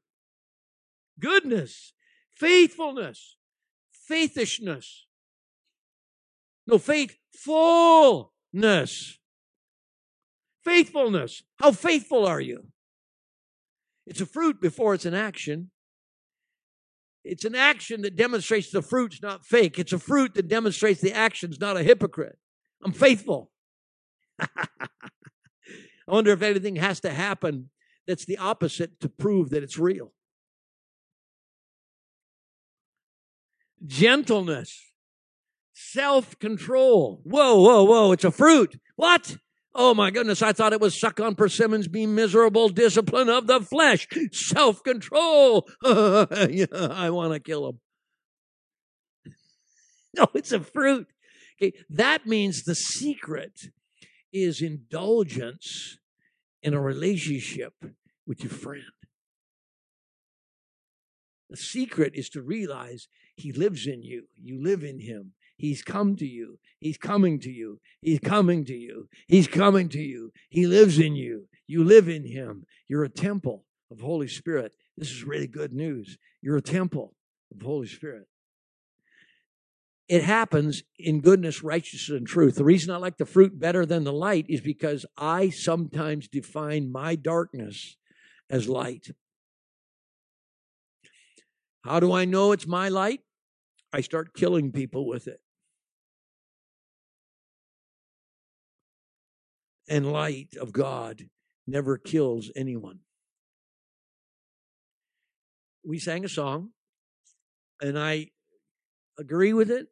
Goodness, 1.20 1.92
faithfulness, 2.34 3.36
faithishness. 4.10 5.05
No, 6.66 6.78
faithfulness. 6.78 9.18
Faithfulness. 10.64 11.42
How 11.56 11.72
faithful 11.72 12.26
are 12.26 12.40
you? 12.40 12.66
It's 14.06 14.20
a 14.20 14.26
fruit 14.26 14.60
before 14.60 14.94
it's 14.94 15.06
an 15.06 15.14
action. 15.14 15.70
It's 17.24 17.44
an 17.44 17.54
action 17.54 18.02
that 18.02 18.16
demonstrates 18.16 18.70
the 18.70 18.82
fruit's 18.82 19.20
not 19.20 19.44
fake. 19.44 19.78
It's 19.78 19.92
a 19.92 19.98
fruit 19.98 20.34
that 20.34 20.48
demonstrates 20.48 21.00
the 21.00 21.12
action's 21.12 21.60
not 21.60 21.76
a 21.76 21.82
hypocrite. 21.82 22.38
I'm 22.84 22.92
faithful. 22.92 23.50
I 24.38 24.46
wonder 26.06 26.30
if 26.30 26.42
anything 26.42 26.76
has 26.76 27.00
to 27.00 27.10
happen 27.10 27.70
that's 28.06 28.24
the 28.24 28.38
opposite 28.38 29.00
to 29.00 29.08
prove 29.08 29.50
that 29.50 29.64
it's 29.64 29.78
real. 29.78 30.12
Gentleness, 33.84 34.85
self 35.76 36.38
control. 36.38 37.20
Whoa, 37.24 37.60
whoa, 37.60 37.84
whoa. 37.84 38.12
It's 38.12 38.24
a 38.24 38.30
fruit. 38.30 38.80
What? 38.96 39.36
Oh 39.74 39.92
my 39.92 40.10
goodness, 40.10 40.40
I 40.40 40.54
thought 40.54 40.72
it 40.72 40.80
was 40.80 40.98
suck 40.98 41.20
on 41.20 41.34
persimmons, 41.34 41.86
be 41.86 42.06
miserable, 42.06 42.70
discipline 42.70 43.28
of 43.28 43.46
the 43.46 43.60
flesh, 43.60 44.08
self 44.32 44.82
control. 44.82 45.68
I 45.84 47.10
want 47.10 47.34
to 47.34 47.40
kill 47.40 47.68
him. 47.68 47.80
No, 50.16 50.28
it's 50.32 50.52
a 50.52 50.60
fruit. 50.60 51.08
Okay, 51.60 51.74
that 51.90 52.26
means 52.26 52.62
the 52.62 52.74
secret 52.74 53.66
is 54.32 54.62
indulgence 54.62 55.98
in 56.62 56.72
a 56.72 56.80
relationship 56.80 57.74
with 58.26 58.40
your 58.40 58.50
friend. 58.50 58.82
The 61.50 61.58
secret 61.58 62.12
is 62.14 62.30
to 62.30 62.40
realize 62.40 63.08
he 63.36 63.52
lives 63.52 63.86
in 63.86 64.02
you, 64.02 64.28
you 64.34 64.62
live 64.62 64.82
in 64.82 65.00
him. 65.00 65.32
He's 65.56 65.82
come 65.82 66.16
to 66.16 66.26
you. 66.26 66.58
He's 66.78 66.98
coming 66.98 67.40
to 67.40 67.50
you. 67.50 67.80
He's 68.02 68.20
coming 68.20 68.64
to 68.66 68.74
you. 68.74 69.08
He's 69.26 69.48
coming 69.48 69.88
to 69.90 70.00
you. 70.00 70.32
He 70.50 70.66
lives 70.66 70.98
in 70.98 71.16
you. 71.16 71.48
You 71.66 71.82
live 71.82 72.08
in 72.08 72.26
him. 72.26 72.64
You're 72.88 73.04
a 73.04 73.08
temple 73.08 73.64
of 73.90 74.00
Holy 74.00 74.28
Spirit. 74.28 74.72
This 74.96 75.10
is 75.10 75.24
really 75.24 75.46
good 75.46 75.72
news. 75.72 76.18
You're 76.42 76.58
a 76.58 76.62
temple 76.62 77.14
of 77.54 77.62
Holy 77.62 77.86
Spirit. 77.86 78.28
It 80.08 80.22
happens 80.22 80.84
in 80.98 81.20
goodness, 81.20 81.64
righteousness, 81.64 82.16
and 82.16 82.26
truth. 82.26 82.54
The 82.54 82.64
reason 82.64 82.94
I 82.94 82.98
like 82.98 83.16
the 83.16 83.26
fruit 83.26 83.58
better 83.58 83.84
than 83.84 84.04
the 84.04 84.12
light 84.12 84.46
is 84.48 84.60
because 84.60 85.04
I 85.16 85.50
sometimes 85.50 86.28
define 86.28 86.92
my 86.92 87.16
darkness 87.16 87.96
as 88.48 88.68
light. 88.68 89.08
How 91.82 91.98
do 91.98 92.12
I 92.12 92.24
know 92.24 92.52
it's 92.52 92.66
my 92.66 92.88
light? 92.88 93.20
I 93.92 94.00
start 94.00 94.34
killing 94.34 94.70
people 94.70 95.06
with 95.06 95.26
it. 95.26 95.40
And 99.88 100.12
light 100.12 100.56
of 100.60 100.72
God 100.72 101.28
never 101.66 101.96
kills 101.98 102.50
anyone. 102.56 103.00
We 105.84 105.98
sang 105.98 106.24
a 106.24 106.28
song, 106.28 106.70
and 107.80 107.96
I 107.96 108.30
agree 109.18 109.52
with 109.52 109.70
it, 109.70 109.86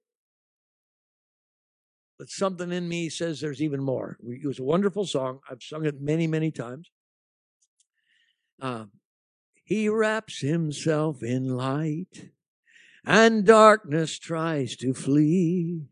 but 2.19 2.29
something 2.29 2.73
in 2.73 2.89
me 2.89 3.09
says 3.09 3.41
there's 3.41 3.63
even 3.63 3.83
more. 3.83 4.19
It 4.25 4.47
was 4.47 4.59
a 4.59 4.65
wonderful 4.65 5.07
song. 5.07 5.41
I've 5.49 5.63
sung 5.63 5.87
it 5.87 6.01
many, 6.01 6.27
many 6.27 6.51
times. 6.51 6.91
Uh, 8.61 8.87
he 9.65 9.89
wraps 9.89 10.41
himself 10.41 11.23
in 11.23 11.57
light 11.57 12.31
and 13.05 13.45
darkness 13.45 14.19
tries 14.19 14.77
to 14.77 14.95
flee. 14.95 15.87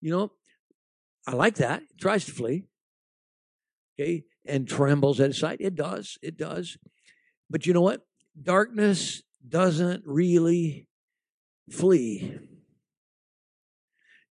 You 0.00 0.10
know, 0.10 0.32
I 1.26 1.32
like 1.34 1.56
that. 1.56 1.82
It 1.82 2.00
tries 2.00 2.24
to 2.26 2.32
flee. 2.32 2.64
Okay. 3.98 4.24
And 4.44 4.68
trembles 4.68 5.20
at 5.20 5.34
sight. 5.34 5.58
It 5.60 5.74
does. 5.74 6.18
It 6.22 6.36
does. 6.36 6.76
But 7.48 7.66
you 7.66 7.72
know 7.72 7.80
what? 7.80 8.06
Darkness 8.40 9.22
doesn't 9.46 10.02
really 10.06 10.88
flee. 11.70 12.38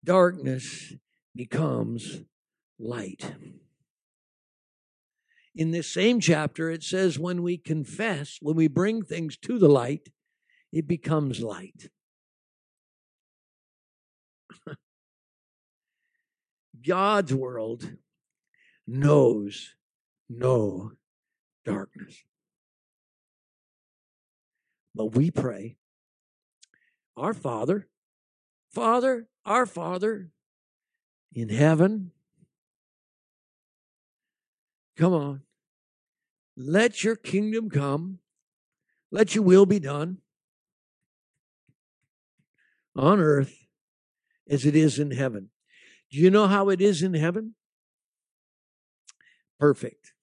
Darkness 0.03 0.93
becomes 1.35 2.21
light. 2.79 3.35
In 5.53 5.71
this 5.71 5.91
same 5.91 6.19
chapter, 6.19 6.69
it 6.69 6.81
says, 6.81 7.19
when 7.19 7.43
we 7.43 7.57
confess, 7.57 8.37
when 8.41 8.55
we 8.55 8.67
bring 8.67 9.03
things 9.03 9.37
to 9.37 9.59
the 9.59 9.67
light, 9.67 10.09
it 10.71 10.87
becomes 10.87 11.41
light. 11.41 11.89
God's 16.87 17.33
world 17.33 17.97
knows 18.91 19.75
no 20.29 20.91
darkness. 21.63 22.23
But 24.93 25.15
we 25.15 25.31
pray, 25.31 25.77
Our 27.15 27.33
Father, 27.33 27.87
Father, 28.69 29.27
our 29.45 29.65
Father 29.65 30.31
in 31.33 31.47
heaven, 31.47 32.11
come 34.97 35.13
on, 35.13 35.41
let 36.57 37.01
your 37.01 37.15
kingdom 37.15 37.69
come, 37.69 38.19
let 39.09 39.35
your 39.35 39.45
will 39.45 39.65
be 39.65 39.79
done 39.79 40.17
on 42.93 43.21
earth 43.21 43.67
as 44.49 44.65
it 44.65 44.75
is 44.75 44.99
in 44.99 45.11
heaven. 45.11 45.49
Do 46.11 46.17
you 46.17 46.29
know 46.29 46.47
how 46.47 46.67
it 46.67 46.81
is 46.81 47.01
in 47.01 47.13
heaven? 47.13 47.55
Perfect. 49.61 50.13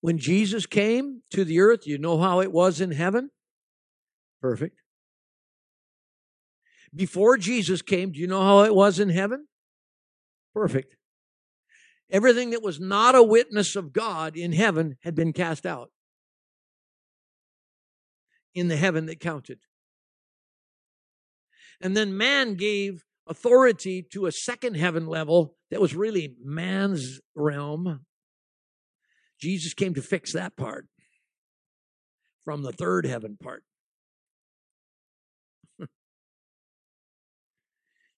When 0.00 0.18
Jesus 0.18 0.66
came 0.66 1.22
to 1.30 1.44
the 1.44 1.60
earth, 1.60 1.86
you 1.86 1.98
know 1.98 2.18
how 2.18 2.40
it 2.40 2.50
was 2.50 2.80
in 2.80 2.90
heaven? 2.90 3.30
Perfect. 4.42 4.80
Before 6.92 7.36
Jesus 7.36 7.80
came, 7.80 8.10
do 8.10 8.18
you 8.18 8.26
know 8.26 8.42
how 8.42 8.64
it 8.64 8.74
was 8.74 8.98
in 8.98 9.10
heaven? 9.10 9.46
Perfect. 10.52 10.96
Everything 12.10 12.50
that 12.50 12.62
was 12.62 12.80
not 12.80 13.14
a 13.14 13.22
witness 13.22 13.76
of 13.76 13.92
God 13.92 14.36
in 14.36 14.52
heaven 14.52 14.96
had 15.04 15.14
been 15.14 15.32
cast 15.32 15.64
out 15.64 15.92
in 18.52 18.66
the 18.66 18.76
heaven 18.76 19.06
that 19.06 19.20
counted. 19.20 19.60
And 21.80 21.96
then 21.96 22.16
man 22.16 22.54
gave 22.56 23.04
authority 23.26 24.06
to 24.12 24.26
a 24.26 24.32
second 24.32 24.76
heaven 24.76 25.06
level 25.06 25.54
that 25.70 25.80
was 25.80 25.94
really 25.94 26.36
man's 26.42 27.20
realm. 27.34 28.04
Jesus 29.40 29.74
came 29.74 29.94
to 29.94 30.02
fix 30.02 30.32
that 30.32 30.56
part 30.56 30.86
from 32.44 32.62
the 32.62 32.72
third 32.72 33.06
heaven 33.06 33.36
part. 33.42 33.64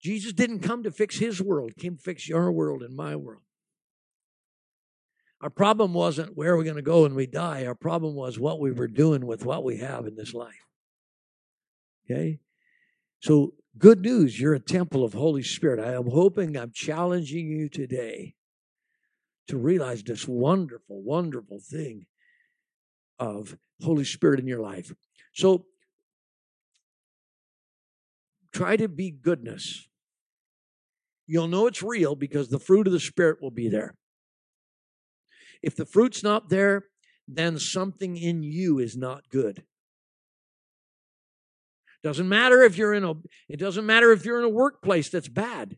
Jesus 0.02 0.32
didn't 0.32 0.61
come 0.61 0.82
to 0.82 0.90
fix 0.90 1.18
his 1.18 1.42
world, 1.42 1.72
came 1.78 1.96
to 1.96 2.02
fix 2.02 2.28
your 2.28 2.52
world 2.52 2.82
and 2.82 2.94
my 2.94 3.16
world. 3.16 3.42
Our 5.40 5.50
problem 5.50 5.94
wasn't 5.94 6.36
where 6.36 6.52
are 6.54 6.56
we 6.56 6.64
going 6.64 6.76
to 6.76 6.82
go 6.82 7.02
when 7.02 7.14
we 7.14 7.26
die. 7.26 7.64
Our 7.64 7.76
problem 7.76 8.14
was 8.14 8.38
what 8.38 8.59
we 8.59 8.72
were 8.72 8.88
doing 8.88 9.24
with 9.24 9.44
what 9.44 9.62
we 9.62 9.78
have 9.78 10.06
in 10.06 10.16
this 10.16 10.34
life. 10.34 10.66
Okay? 12.11 12.40
So, 13.20 13.54
good 13.76 14.02
news, 14.02 14.40
you're 14.40 14.54
a 14.54 14.60
temple 14.60 15.04
of 15.04 15.12
Holy 15.12 15.42
Spirit. 15.42 15.80
I 15.80 15.94
am 15.94 16.08
hoping 16.08 16.56
I'm 16.56 16.72
challenging 16.72 17.48
you 17.48 17.68
today 17.68 18.34
to 19.48 19.56
realize 19.56 20.02
this 20.02 20.28
wonderful, 20.28 21.02
wonderful 21.02 21.58
thing 21.58 22.06
of 23.18 23.56
Holy 23.82 24.04
Spirit 24.04 24.38
in 24.38 24.46
your 24.46 24.60
life. 24.60 24.92
So, 25.34 25.66
try 28.52 28.76
to 28.76 28.88
be 28.88 29.10
goodness. 29.10 29.88
You'll 31.26 31.48
know 31.48 31.66
it's 31.66 31.82
real 31.82 32.14
because 32.14 32.48
the 32.48 32.60
fruit 32.60 32.86
of 32.86 32.92
the 32.92 33.00
Spirit 33.00 33.42
will 33.42 33.50
be 33.50 33.68
there. 33.68 33.94
If 35.60 35.74
the 35.74 35.84
fruit's 35.84 36.22
not 36.22 36.50
there, 36.50 36.84
then 37.26 37.58
something 37.58 38.16
in 38.16 38.44
you 38.44 38.78
is 38.78 38.96
not 38.96 39.28
good. 39.28 39.64
Doesn't 42.09 42.26
matter 42.26 42.62
if 42.62 42.78
you're 42.78 42.94
in 42.94 43.04
a 43.04 43.12
it 43.50 43.59
doesn't 43.59 43.84
matter 43.84 44.12
if 44.12 44.24
you're 44.24 44.38
in 44.38 44.44
a 44.46 44.48
workplace 44.48 45.11
that's 45.11 45.28
bad. 45.28 45.76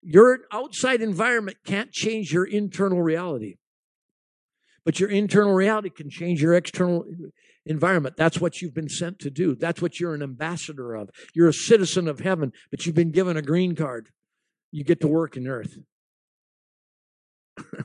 Your 0.00 0.38
outside 0.50 1.02
environment 1.02 1.58
can't 1.66 1.92
change 1.92 2.32
your 2.32 2.46
internal 2.46 3.02
reality. 3.02 3.56
But 4.86 4.98
your 4.98 5.10
internal 5.10 5.52
reality 5.52 5.90
can 5.90 6.08
change 6.08 6.40
your 6.40 6.54
external 6.54 7.04
environment. 7.66 8.16
That's 8.16 8.40
what 8.40 8.62
you've 8.62 8.72
been 8.72 8.88
sent 8.88 9.18
to 9.18 9.28
do. 9.28 9.54
That's 9.54 9.82
what 9.82 10.00
you're 10.00 10.14
an 10.14 10.22
ambassador 10.22 10.94
of. 10.94 11.10
You're 11.34 11.50
a 11.50 11.52
citizen 11.52 12.08
of 12.08 12.20
heaven, 12.20 12.52
but 12.70 12.86
you've 12.86 12.94
been 12.94 13.12
given 13.12 13.36
a 13.36 13.42
green 13.42 13.76
card. 13.76 14.08
You 14.70 14.82
get 14.82 15.02
to 15.02 15.08
work 15.08 15.36
in 15.36 15.46
earth. 15.46 15.76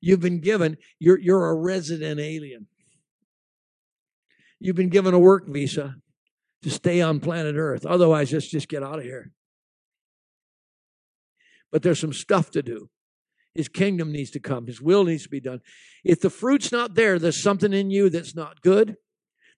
you've 0.00 0.20
been 0.20 0.40
given, 0.40 0.76
you're, 1.00 1.18
you're 1.18 1.50
a 1.50 1.56
resident 1.56 2.20
alien. 2.20 2.68
You've 4.64 4.76
been 4.76 4.90
given 4.90 5.12
a 5.12 5.18
work 5.18 5.48
visa 5.48 5.96
to 6.62 6.70
stay 6.70 7.00
on 7.00 7.18
planet 7.18 7.56
Earth. 7.56 7.84
Otherwise, 7.84 8.32
let's 8.32 8.46
just 8.46 8.68
get 8.68 8.84
out 8.84 9.00
of 9.00 9.04
here. 9.04 9.32
But 11.72 11.82
there's 11.82 11.98
some 11.98 12.12
stuff 12.12 12.52
to 12.52 12.62
do. 12.62 12.88
His 13.56 13.66
kingdom 13.66 14.12
needs 14.12 14.30
to 14.30 14.38
come. 14.38 14.68
His 14.68 14.80
will 14.80 15.02
needs 15.02 15.24
to 15.24 15.28
be 15.28 15.40
done. 15.40 15.62
If 16.04 16.20
the 16.20 16.30
fruit's 16.30 16.70
not 16.70 16.94
there, 16.94 17.18
there's 17.18 17.42
something 17.42 17.72
in 17.72 17.90
you 17.90 18.08
that's 18.08 18.36
not 18.36 18.62
good. 18.62 18.94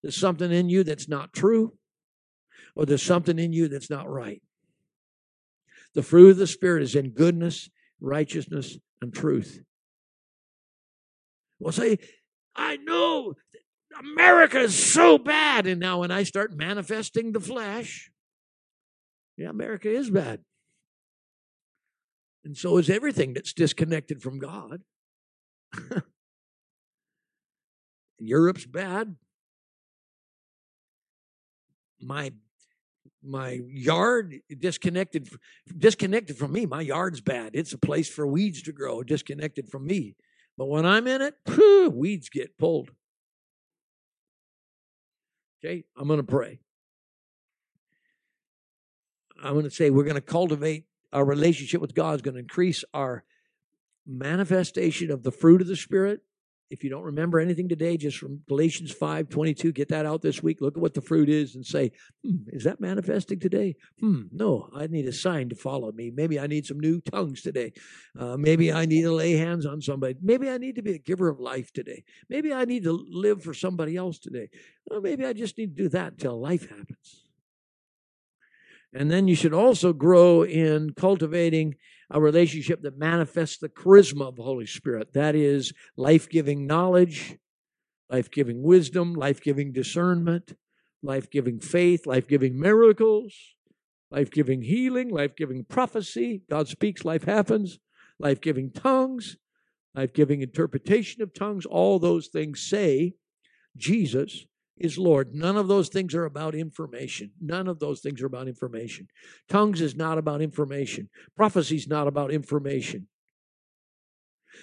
There's 0.02 0.16
something 0.16 0.50
in 0.50 0.70
you 0.70 0.84
that's 0.84 1.06
not 1.06 1.34
true. 1.34 1.74
Or 2.74 2.86
there's 2.86 3.02
something 3.02 3.38
in 3.38 3.52
you 3.52 3.68
that's 3.68 3.90
not 3.90 4.08
right. 4.08 4.40
The 5.92 6.02
fruit 6.02 6.30
of 6.30 6.36
the 6.38 6.46
Spirit 6.46 6.82
is 6.82 6.94
in 6.94 7.10
goodness, 7.10 7.68
righteousness, 8.00 8.78
and 9.02 9.12
truth. 9.12 9.60
Well, 11.58 11.72
say, 11.72 11.98
I 12.56 12.78
know 12.78 13.34
America 13.98 14.60
is 14.60 14.92
so 14.92 15.18
bad. 15.18 15.66
And 15.66 15.80
now 15.80 16.00
when 16.00 16.10
I 16.10 16.22
start 16.24 16.54
manifesting 16.54 17.32
the 17.32 17.40
flesh, 17.40 18.10
yeah, 19.36 19.50
America 19.50 19.88
is 19.88 20.10
bad. 20.10 20.40
And 22.44 22.56
so 22.56 22.76
is 22.78 22.90
everything 22.90 23.32
that's 23.34 23.52
disconnected 23.52 24.22
from 24.22 24.38
God. 24.38 24.82
Europe's 28.18 28.66
bad. 28.66 29.16
My 32.00 32.32
my 33.26 33.60
yard 33.66 34.34
disconnected 34.58 35.30
disconnected 35.78 36.36
from 36.36 36.52
me. 36.52 36.66
My 36.66 36.82
yard's 36.82 37.22
bad. 37.22 37.52
It's 37.54 37.72
a 37.72 37.78
place 37.78 38.08
for 38.08 38.26
weeds 38.26 38.62
to 38.62 38.72
grow, 38.72 39.02
disconnected 39.02 39.70
from 39.70 39.86
me. 39.86 40.16
But 40.58 40.66
when 40.66 40.84
I'm 40.84 41.06
in 41.06 41.22
it, 41.22 41.34
whew, 41.46 41.90
weeds 41.90 42.28
get 42.28 42.58
pulled. 42.58 42.90
Okay, 45.64 45.84
I'm 45.96 46.06
going 46.06 46.20
to 46.20 46.24
pray. 46.24 46.60
I'm 49.42 49.52
going 49.52 49.64
to 49.64 49.70
say 49.70 49.88
we're 49.88 50.04
going 50.04 50.14
to 50.14 50.20
cultivate 50.20 50.84
our 51.10 51.24
relationship 51.24 51.80
with 51.80 51.94
God 51.94 52.16
is 52.16 52.22
going 52.22 52.34
to 52.34 52.40
increase 52.40 52.84
our 52.92 53.24
manifestation 54.06 55.10
of 55.10 55.22
the 55.22 55.30
fruit 55.30 55.62
of 55.62 55.66
the 55.66 55.76
Spirit. 55.76 56.20
If 56.74 56.82
you 56.82 56.90
don't 56.90 57.04
remember 57.04 57.38
anything 57.38 57.68
today, 57.68 57.96
just 57.96 58.18
from 58.18 58.40
Galatians 58.48 58.90
5 58.90 59.28
22, 59.28 59.70
get 59.70 59.88
that 59.90 60.06
out 60.06 60.22
this 60.22 60.42
week. 60.42 60.60
Look 60.60 60.76
at 60.76 60.82
what 60.82 60.94
the 60.94 61.00
fruit 61.00 61.28
is 61.28 61.54
and 61.54 61.64
say, 61.64 61.92
hmm, 62.24 62.38
is 62.48 62.64
that 62.64 62.80
manifesting 62.80 63.38
today? 63.38 63.76
Hmm, 64.00 64.22
no, 64.32 64.68
I 64.74 64.88
need 64.88 65.06
a 65.06 65.12
sign 65.12 65.50
to 65.50 65.54
follow 65.54 65.92
me. 65.92 66.10
Maybe 66.10 66.40
I 66.40 66.48
need 66.48 66.66
some 66.66 66.80
new 66.80 67.00
tongues 67.00 67.42
today. 67.42 67.74
Uh, 68.18 68.36
maybe 68.36 68.72
I 68.72 68.86
need 68.86 69.02
to 69.02 69.12
lay 69.12 69.34
hands 69.34 69.66
on 69.66 69.80
somebody. 69.82 70.16
Maybe 70.20 70.50
I 70.50 70.58
need 70.58 70.74
to 70.74 70.82
be 70.82 70.94
a 70.94 70.98
giver 70.98 71.28
of 71.28 71.38
life 71.38 71.72
today. 71.72 72.02
Maybe 72.28 72.52
I 72.52 72.64
need 72.64 72.82
to 72.82 73.06
live 73.08 73.44
for 73.44 73.54
somebody 73.54 73.96
else 73.96 74.18
today. 74.18 74.48
Or 74.90 75.00
maybe 75.00 75.24
I 75.24 75.32
just 75.32 75.56
need 75.56 75.76
to 75.76 75.82
do 75.84 75.88
that 75.90 76.14
until 76.14 76.40
life 76.40 76.68
happens. 76.68 77.23
And 78.94 79.10
then 79.10 79.26
you 79.26 79.34
should 79.34 79.52
also 79.52 79.92
grow 79.92 80.44
in 80.44 80.94
cultivating 80.96 81.74
a 82.10 82.20
relationship 82.20 82.82
that 82.82 82.96
manifests 82.96 83.58
the 83.58 83.68
charisma 83.68 84.28
of 84.28 84.36
the 84.36 84.44
Holy 84.44 84.66
Spirit. 84.66 85.12
That 85.14 85.34
is 85.34 85.72
life 85.96 86.28
giving 86.28 86.66
knowledge, 86.66 87.36
life 88.08 88.30
giving 88.30 88.62
wisdom, 88.62 89.14
life 89.14 89.42
giving 89.42 89.72
discernment, 89.72 90.56
life 91.02 91.28
giving 91.28 91.58
faith, 91.58 92.06
life 92.06 92.28
giving 92.28 92.58
miracles, 92.58 93.34
life 94.12 94.30
giving 94.30 94.62
healing, 94.62 95.08
life 95.08 95.34
giving 95.34 95.64
prophecy. 95.64 96.42
God 96.48 96.68
speaks, 96.68 97.04
life 97.04 97.24
happens, 97.24 97.80
life 98.20 98.40
giving 98.40 98.70
tongues, 98.70 99.36
life 99.94 100.12
giving 100.12 100.40
interpretation 100.40 101.20
of 101.20 101.34
tongues. 101.34 101.66
All 101.66 101.98
those 101.98 102.28
things 102.28 102.60
say 102.60 103.14
Jesus 103.76 104.46
is 104.76 104.98
Lord. 104.98 105.34
None 105.34 105.56
of 105.56 105.68
those 105.68 105.88
things 105.88 106.14
are 106.14 106.24
about 106.24 106.54
information. 106.54 107.30
None 107.40 107.68
of 107.68 107.78
those 107.78 108.00
things 108.00 108.20
are 108.22 108.26
about 108.26 108.48
information. 108.48 109.08
Tongues 109.48 109.80
is 109.80 109.94
not 109.94 110.18
about 110.18 110.42
information. 110.42 111.08
Prophecy 111.36 111.76
is 111.76 111.86
not 111.86 112.06
about 112.06 112.32
information. 112.32 113.06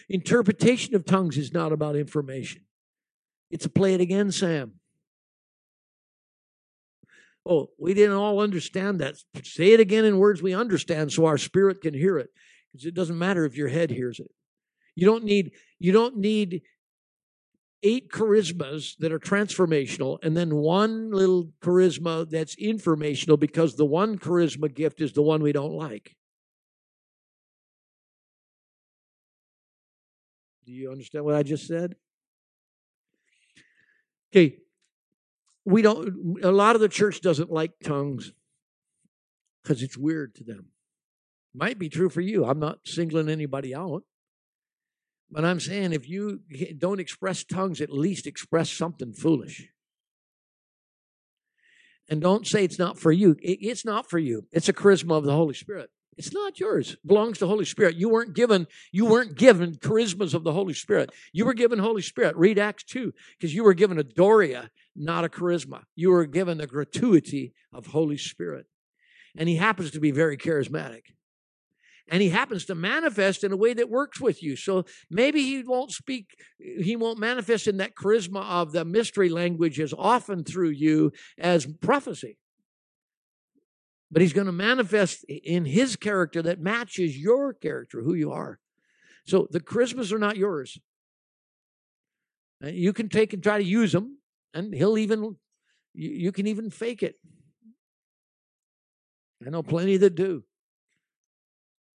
Interpretation 0.10 0.96
of 0.96 1.06
tongues 1.06 1.38
is 1.38 1.54
not 1.54 1.72
about 1.72 1.96
information. 1.96 2.64
It's 3.50 3.66
a 3.66 3.70
play 3.70 3.94
it 3.94 4.02
again, 4.02 4.32
Sam. 4.32 4.74
Oh, 7.46 7.70
we 7.80 7.94
didn't 7.94 8.16
all 8.16 8.40
understand 8.40 9.00
that. 9.00 9.16
Say 9.44 9.72
it 9.72 9.80
again 9.80 10.06
in 10.06 10.18
words 10.18 10.42
we 10.42 10.54
understand 10.54 11.12
so 11.12 11.26
our 11.26 11.38
spirit 11.38 11.82
can 11.82 11.94
hear 11.94 12.18
it. 12.18 12.30
Because 12.72 12.86
it 12.86 12.94
doesn't 12.94 13.18
matter 13.18 13.46
if 13.46 13.58
your 13.58 13.68
head 13.68 13.90
hears 13.90 14.20
it. 14.20 14.30
You 14.96 15.06
don't 15.06 15.24
need 15.24 15.52
you 15.80 15.92
don't 15.92 16.18
need 16.18 16.62
eight 17.84 18.12
charismas 18.12 18.96
that 18.98 19.12
are 19.12 19.20
transformational 19.20 20.20
and 20.24 20.38
then 20.38 20.56
one 20.56 21.12
little 21.12 21.52
charisma 21.62 22.30
that's 22.30 22.56
informational 22.56 23.38
because 23.38 23.76
the 23.76 23.86
one 23.86 24.18
charisma 24.18 24.74
gift 24.74 25.02
is 25.02 25.14
the 25.14 25.22
one 25.22 25.42
we 25.42 25.52
don't 25.52 25.74
like. 25.74 26.16
Do 30.66 30.72
you 30.72 30.92
understand 30.92 31.26
what 31.26 31.36
I 31.36 31.44
just 31.44 31.68
said? 31.68 31.96
Okay. 34.32 34.58
We 35.66 35.82
don't, 35.82 36.44
a 36.44 36.52
lot 36.52 36.76
of 36.76 36.82
the 36.82 36.90
church 36.90 37.22
doesn't 37.22 37.52
like 37.52 37.74
tongues 37.84 38.32
because 39.62 39.82
it's 39.82 39.98
weird 39.98 40.36
to 40.36 40.44
them. 40.44 40.68
Might 41.54 41.78
be 41.78 41.90
true 41.90 42.10
for 42.10 42.22
you. 42.22 42.46
I'm 42.46 42.60
not 42.60 42.80
singling 42.86 43.30
anybody 43.30 43.76
out. 43.76 44.04
But 45.32 45.46
I'm 45.46 45.60
saying 45.60 45.94
if 45.94 46.10
you 46.10 46.42
don't 46.78 47.00
express 47.00 47.44
tongues, 47.44 47.80
at 47.80 47.92
least 47.92 48.28
express 48.28 48.70
something 48.70 49.14
foolish. 49.14 49.70
And 52.10 52.22
don't 52.22 52.46
say 52.46 52.66
it's 52.66 52.80
not 52.80 53.00
for 53.00 53.14
you. 53.14 53.38
It's 53.40 53.86
not 53.86 54.10
for 54.10 54.20
you. 54.20 54.48
It's 54.52 54.68
a 54.68 54.74
charisma 54.74 55.18
of 55.18 55.24
the 55.24 55.32
Holy 55.32 55.54
Spirit. 55.54 55.90
It's 56.18 56.34
not 56.34 56.60
yours. 56.60 56.92
It 56.92 57.08
belongs 57.08 57.38
to 57.38 57.48
Holy 57.48 57.64
Spirit. 57.64 57.96
You 57.96 58.10
weren't 58.10 58.36
given, 58.36 58.68
you 58.92 59.06
weren't 59.06 59.38
given 59.38 59.76
charismas 59.76 60.34
of 60.34 60.44
the 60.44 60.52
Holy 60.52 60.74
Spirit. 60.74 61.10
You 61.32 61.46
were 61.46 61.54
given 61.54 61.80
Holy 61.80 62.02
Spirit. 62.02 62.36
Read 62.36 62.60
Acts 62.60 62.84
2, 62.84 63.14
because 63.40 63.56
you 63.56 63.64
were 63.64 63.74
given 63.74 63.98
a 63.98 64.04
dorea, 64.04 64.70
not 64.94 65.24
a 65.24 65.30
charisma. 65.30 65.84
You 65.96 66.12
were 66.12 66.26
given 66.26 66.58
the 66.58 66.68
gratuity 66.68 67.54
of 67.72 67.88
Holy 67.88 68.18
Spirit. 68.18 68.66
And 69.38 69.48
he 69.48 69.56
happens 69.56 69.92
to 69.92 70.02
be 70.02 70.12
very 70.12 70.36
charismatic 70.36 71.04
and 72.10 72.22
he 72.22 72.30
happens 72.30 72.66
to 72.66 72.76
manifest 72.76 73.44
in 73.44 73.52
a 73.52 73.58
way 73.58 73.74
that 73.74 73.90
works 73.90 74.20
with 74.20 74.44
you. 74.44 74.56
So 74.56 74.86
maybe 75.10 75.42
he 75.42 75.64
won't 75.64 75.92
speak, 75.92 76.36
he 76.60 76.96
won't 76.96 77.20
manifest 77.20 77.68
in 77.68 77.78
that 77.78 77.96
charisma 77.96 78.44
of 78.44 78.72
the 78.72 78.86
mystery 78.86 79.30
language 79.30 79.80
as 79.80 79.94
often 79.98 80.44
through 80.44 80.70
you 80.72 81.12
as 81.38 81.66
prophecy. 81.82 82.38
But 84.12 84.22
he's 84.22 84.34
going 84.34 84.48
to 84.48 84.52
manifest 84.52 85.24
in 85.26 85.66
his 85.66 85.96
character 85.96 86.42
that 86.42 86.60
matches 86.60 87.18
your 87.18 87.54
character, 87.54 88.02
who 88.02 88.14
you 88.14 88.32
are. 88.32 88.60
So 89.26 89.48
the 89.50 89.62
charismas 89.62 90.12
are 90.12 90.20
not 90.20 90.36
yours. 90.36 90.78
Uh, 92.64 92.68
you 92.68 92.92
can 92.94 93.08
take 93.10 93.34
and 93.34 93.42
try 93.42 93.58
to 93.58 93.64
use 93.64 93.92
them, 93.92 94.18
and 94.54 94.74
he'll 94.74 94.98
even, 94.98 95.38
you 95.94 96.32
can 96.32 96.46
even 96.48 96.70
fake 96.70 97.04
it. 97.04 97.16
I 99.46 99.50
know 99.50 99.64
plenty 99.64 99.98
that 99.98 100.16
do. 100.16 100.44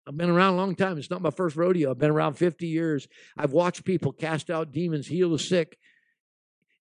I've 0.06 0.16
been 0.16 0.30
around 0.30 0.54
a 0.54 0.56
long 0.56 0.74
time. 0.74 0.98
It's 0.98 1.10
not 1.10 1.22
my 1.22 1.30
first 1.30 1.56
rodeo. 1.56 1.90
I've 1.90 1.98
been 1.98 2.10
around 2.10 2.34
50 2.34 2.66
years. 2.66 3.06
I've 3.36 3.52
watched 3.52 3.84
people 3.84 4.12
cast 4.12 4.50
out 4.50 4.72
demons, 4.72 5.06
heal 5.06 5.30
the 5.30 5.38
sick 5.38 5.78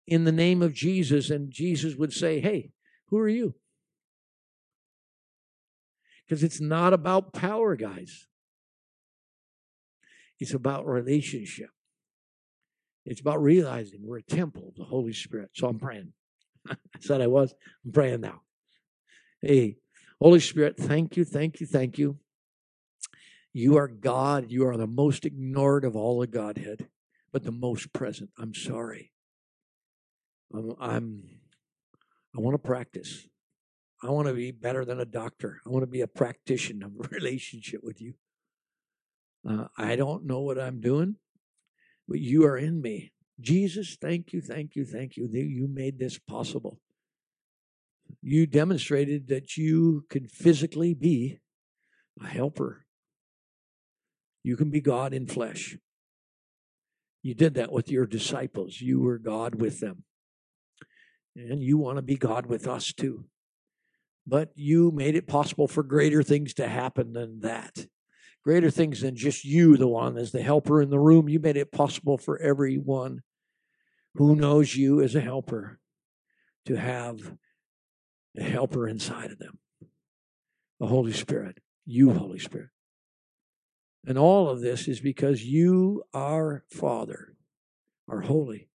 in 0.08 0.24
the 0.24 0.32
name 0.32 0.62
of 0.62 0.74
Jesus, 0.74 1.30
and 1.30 1.52
Jesus 1.52 1.96
would 1.96 2.14
say, 2.14 2.40
Hey, 2.40 2.72
who 3.08 3.18
are 3.18 3.28
you? 3.28 3.56
Because 6.28 6.44
it's 6.44 6.62
not 6.62 6.94
about 6.94 7.34
power, 7.34 7.76
guys. 7.76 8.28
It's 10.40 10.54
about 10.54 10.88
relationship. 10.88 11.70
It's 13.06 13.20
about 13.20 13.42
realizing 13.42 14.02
we're 14.04 14.20
a 14.20 14.24
temple 14.24 14.70
of 14.70 14.76
the 14.76 14.86
Holy 14.86 15.14
Spirit. 15.14 15.50
So 15.54 15.68
I'm 15.68 15.80
praying. 15.80 16.14
I 16.70 16.76
said 17.00 17.22
I 17.22 17.28
was. 17.28 17.54
I'm 17.84 17.92
praying 17.92 18.22
now. 18.22 18.42
Hey, 19.42 19.78
Holy 20.22 20.40
Spirit, 20.40 20.78
thank 20.78 21.18
you, 21.18 21.26
thank 21.26 21.60
you, 21.60 21.66
thank 21.66 21.98
you 21.98 22.20
you 23.54 23.78
are 23.78 23.88
God. 23.88 24.46
You 24.50 24.68
are 24.68 24.78
the 24.78 24.88
most 24.88 25.26
ignored 25.26 25.84
of 25.84 25.96
all 25.96 26.20
the 26.20 26.28
Godhead, 26.28 26.88
but 27.32 27.44
the 27.44 27.52
most 27.52 27.94
present. 27.94 28.30
I'm 28.38 28.54
sorry. 28.54 29.12
I'm, 30.54 30.76
I'm 30.80 31.24
I 32.36 32.42
want 32.42 32.54
to 32.54 32.60
practice. 32.60 33.28
I 34.04 34.12
want 34.12 34.28
to 34.28 34.34
be 34.34 34.52
better 34.52 34.86
than 34.86 35.00
a 35.00 35.06
doctor. 35.06 35.62
I 35.66 35.70
want 35.70 35.84
to 35.84 35.88
be 35.88 36.02
a 36.02 36.08
practitioner 36.08 36.88
of 36.88 37.12
relationship 37.12 37.82
with 37.84 38.02
you. 38.02 38.14
Uh, 39.48 39.66
I 39.78 39.96
don't 39.96 40.26
know 40.26 40.42
what 40.42 40.60
I'm 40.60 40.80
doing, 40.80 41.16
but 42.08 42.20
you 42.20 42.46
are 42.46 42.58
in 42.58 42.82
me. 42.82 43.14
Jesus, 43.40 43.98
thank 44.00 44.34
you, 44.34 44.42
thank 44.42 44.76
you, 44.76 44.86
thank 44.86 45.16
you 45.16 45.30
you 45.32 45.68
made 45.68 45.98
this 45.98 46.18
possible. 46.18 46.80
You 48.22 48.48
demonstrated 48.48 49.28
that 49.30 49.56
you 49.56 50.06
can 50.10 50.28
physically 50.28 50.94
be 50.94 51.40
a 52.22 52.28
helper. 52.28 52.86
You 54.44 54.56
can 54.56 54.70
be 54.70 54.82
God 54.82 55.14
in 55.14 55.28
flesh. 55.28 55.78
You 57.22 57.34
did 57.34 57.56
that 57.56 57.72
with 57.72 57.92
your 57.92 58.06
disciples. 58.06 58.80
You 58.80 59.02
were 59.02 59.18
God 59.18 59.56
with 59.56 59.80
them. 59.80 60.04
And 61.36 61.62
you 61.62 61.78
want 61.78 61.98
to 61.98 62.02
be 62.02 62.16
God 62.16 62.46
with 62.46 62.68
us 62.68 62.94
too. 62.94 63.26
But 64.26 64.52
you 64.56 64.92
made 64.92 65.16
it 65.16 65.28
possible 65.28 65.68
for 65.68 65.84
greater 65.84 66.24
things 66.24 66.54
to 66.56 66.68
happen 66.68 67.14
than 67.14 67.42
that. 67.42 67.88
Greater 68.44 68.72
things 68.72 69.02
than 69.02 69.16
just 69.16 69.44
you, 69.44 69.76
the 69.76 69.88
one 69.88 70.18
as 70.18 70.32
the 70.32 70.42
helper 70.42 70.82
in 70.82 70.90
the 70.90 71.00
room. 71.00 71.28
You 71.28 71.40
made 71.40 71.58
it 71.58 71.72
possible 71.72 72.18
for 72.18 72.40
everyone 72.40 73.22
who 74.16 74.36
knows 74.36 74.76
you 74.76 75.02
as 75.02 75.16
a 75.16 75.22
helper 75.22 75.80
to 76.66 76.76
have 76.76 77.36
a 78.38 78.44
helper 78.44 78.88
inside 78.88 79.32
of 79.32 79.40
them 79.40 79.60
the 80.80 80.88
Holy 80.88 81.12
Spirit, 81.12 81.58
you, 81.86 82.14
Holy 82.14 82.40
Spirit. 82.40 82.70
And 84.06 84.18
all 84.18 84.50
of 84.50 84.62
this 84.62 84.88
is 84.88 85.02
because 85.02 85.44
you, 85.44 86.04
our 86.14 86.64
Father, 86.70 87.36
are 88.08 88.22
holy. 88.22 88.70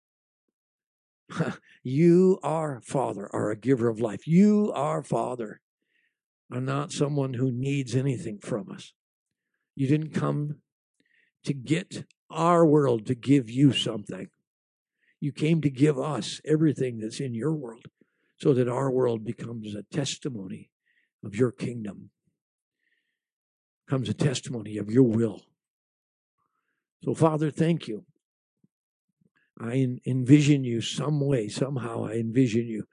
you, 1.83 2.39
our 2.43 2.81
Father, 2.81 3.29
are 3.33 3.51
a 3.51 3.57
giver 3.57 3.89
of 3.89 4.01
life. 4.01 4.27
You, 4.27 4.73
our 4.75 5.03
Father, 5.03 5.61
are 6.53 6.61
not 6.61 6.93
someone 6.93 7.35
who 7.35 7.53
needs 7.53 7.95
anything 7.95 8.39
from 8.41 8.71
us. 8.71 8.93
You 9.77 9.87
didn't 9.87 10.15
come 10.15 10.57
to 11.45 11.55
get 11.55 12.05
our 12.31 12.67
world 12.67 13.07
to 13.07 13.15
give 13.15 13.49
you 13.49 13.73
something. 13.73 14.29
You 15.21 15.33
came 15.33 15.61
to 15.61 15.71
give 15.71 15.99
us 15.99 16.41
everything 16.45 16.99
that's 16.99 17.21
in 17.21 17.35
your 17.35 17.55
world 17.55 17.87
so 18.39 18.55
that 18.55 18.69
our 18.69 18.91
world 18.91 19.25
becomes 19.25 19.75
a 19.75 19.83
testimony 19.95 20.71
of 21.25 21.37
your 21.37 21.53
kingdom, 21.53 22.11
becomes 23.91 24.09
a 24.09 24.15
testimony 24.15 24.79
of 24.79 24.89
your 24.89 25.03
will. 25.03 25.43
So, 27.03 27.13
Father, 27.13 27.51
thank 27.51 27.89
you. 27.89 28.05
I 29.61 29.99
envision 30.07 30.63
you 30.63 30.81
some 30.81 31.19
way, 31.19 31.49
somehow, 31.49 32.07
I 32.07 32.13
envision 32.13 32.69
you. 32.69 32.87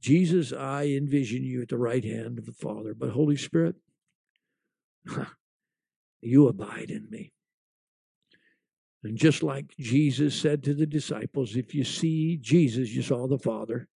Jesus, 0.00 0.52
I 0.52 0.84
envision 0.84 1.42
you 1.42 1.62
at 1.62 1.68
the 1.68 1.78
right 1.78 2.04
hand 2.04 2.38
of 2.38 2.46
the 2.46 2.52
Father. 2.52 2.94
But, 2.94 3.10
Holy 3.10 3.36
Spirit, 3.36 3.74
you 6.20 6.46
abide 6.46 6.90
in 6.90 7.08
me. 7.10 7.32
And 9.02 9.18
just 9.18 9.42
like 9.42 9.74
Jesus 9.80 10.40
said 10.40 10.62
to 10.62 10.74
the 10.74 10.86
disciples, 10.86 11.56
if 11.56 11.74
you 11.74 11.82
see 11.82 12.36
Jesus, 12.36 12.90
you 12.90 13.02
saw 13.02 13.26
the 13.26 13.36
Father. 13.36 13.88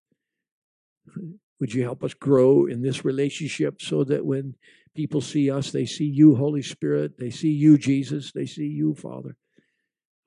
Would 1.61 1.73
you 1.73 1.85
help 1.85 2.03
us 2.03 2.13
grow 2.13 2.67
in 2.67 2.83
this 2.83 3.05
relationship 3.05 3.81
so 3.81 4.03
that 4.03 4.27
when 4.27 4.57
people 4.95 5.21
see 5.21 5.51
us, 5.51 5.71
they 5.71 5.87
see 5.87 6.05
you, 6.05 6.37
Holy 6.37 6.63
Spirit, 6.63 7.19
they 7.19 7.31
see 7.31 7.51
you, 7.51 7.79
Jesus, 7.79 8.33
they 8.33 8.47
see 8.47 8.67
you, 8.67 8.95
Father. 8.95 9.37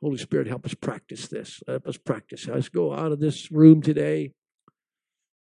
Holy 0.02 0.18
Spirit, 0.18 0.48
help 0.48 0.66
us 0.66 0.76
practice 0.76 1.28
this. 1.28 1.62
Help 1.68 1.88
us 1.88 1.98
practice. 1.98 2.48
Let's 2.48 2.70
go 2.70 2.94
out 2.94 3.12
of 3.12 3.20
this 3.20 3.52
room 3.52 3.82
today. 3.82 4.34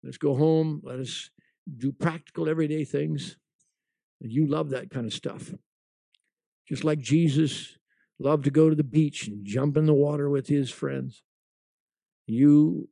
Let's 0.02 0.18
go 0.18 0.34
home. 0.34 0.80
Let 0.82 0.98
us 0.98 1.30
do 1.76 1.92
practical, 1.92 2.48
everyday 2.48 2.84
things. 2.84 3.36
And 4.22 4.32
you 4.32 4.46
love 4.46 4.70
that 4.70 4.90
kind 4.90 5.04
of 5.04 5.12
stuff. 5.12 5.52
Just 6.66 6.84
like 6.84 7.00
Jesus 7.00 7.76
loved 8.18 8.44
to 8.44 8.50
go 8.50 8.70
to 8.70 8.76
the 8.76 8.82
beach 8.82 9.28
and 9.28 9.44
jump 9.44 9.76
in 9.76 9.84
the 9.84 9.92
water 9.92 10.30
with 10.30 10.46
his 10.46 10.70
friends. 10.70 11.22
You 12.26 12.88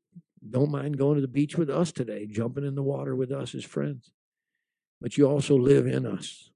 don't 0.49 0.71
mind 0.71 0.99
going 0.99 1.15
to 1.15 1.23
the 1.23 1.29
beach 1.29 1.57
with 1.57 1.71
us 1.71 1.93
today, 1.93 2.27
jumping 2.27 2.67
in 2.67 2.75
the 2.75 2.83
water 2.83 3.17
with 3.17 3.33
us 3.33 3.55
as 3.55 3.65
friends. 3.65 4.13
But 5.05 5.19
you 5.19 5.29
also 5.29 5.55
live 5.55 5.87
in 5.87 6.07
us 6.07 6.51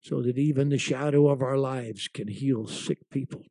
so 0.00 0.22
that 0.22 0.38
even 0.38 0.70
the 0.70 0.78
shadow 0.78 1.28
of 1.28 1.42
our 1.42 1.58
lives 1.58 2.08
can 2.08 2.28
heal 2.28 2.66
sick 2.66 3.00
people, 3.10 3.42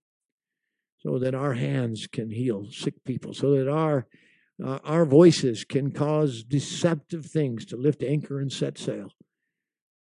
so 0.98 1.20
that 1.20 1.36
our 1.36 1.54
hands 1.54 2.08
can 2.08 2.32
heal 2.32 2.66
sick 2.72 3.04
people, 3.06 3.36
so 3.36 3.52
that 3.52 3.70
our 3.70 4.08
uh, 4.66 4.80
our 4.84 5.06
voices 5.06 5.64
can 5.64 5.92
cause 5.92 6.44
deceptive 6.44 7.28
things 7.28 7.66
to 7.66 7.78
lift 7.78 8.02
anchor 8.02 8.40
and 8.40 8.52
set 8.52 8.80
sail 8.80 9.12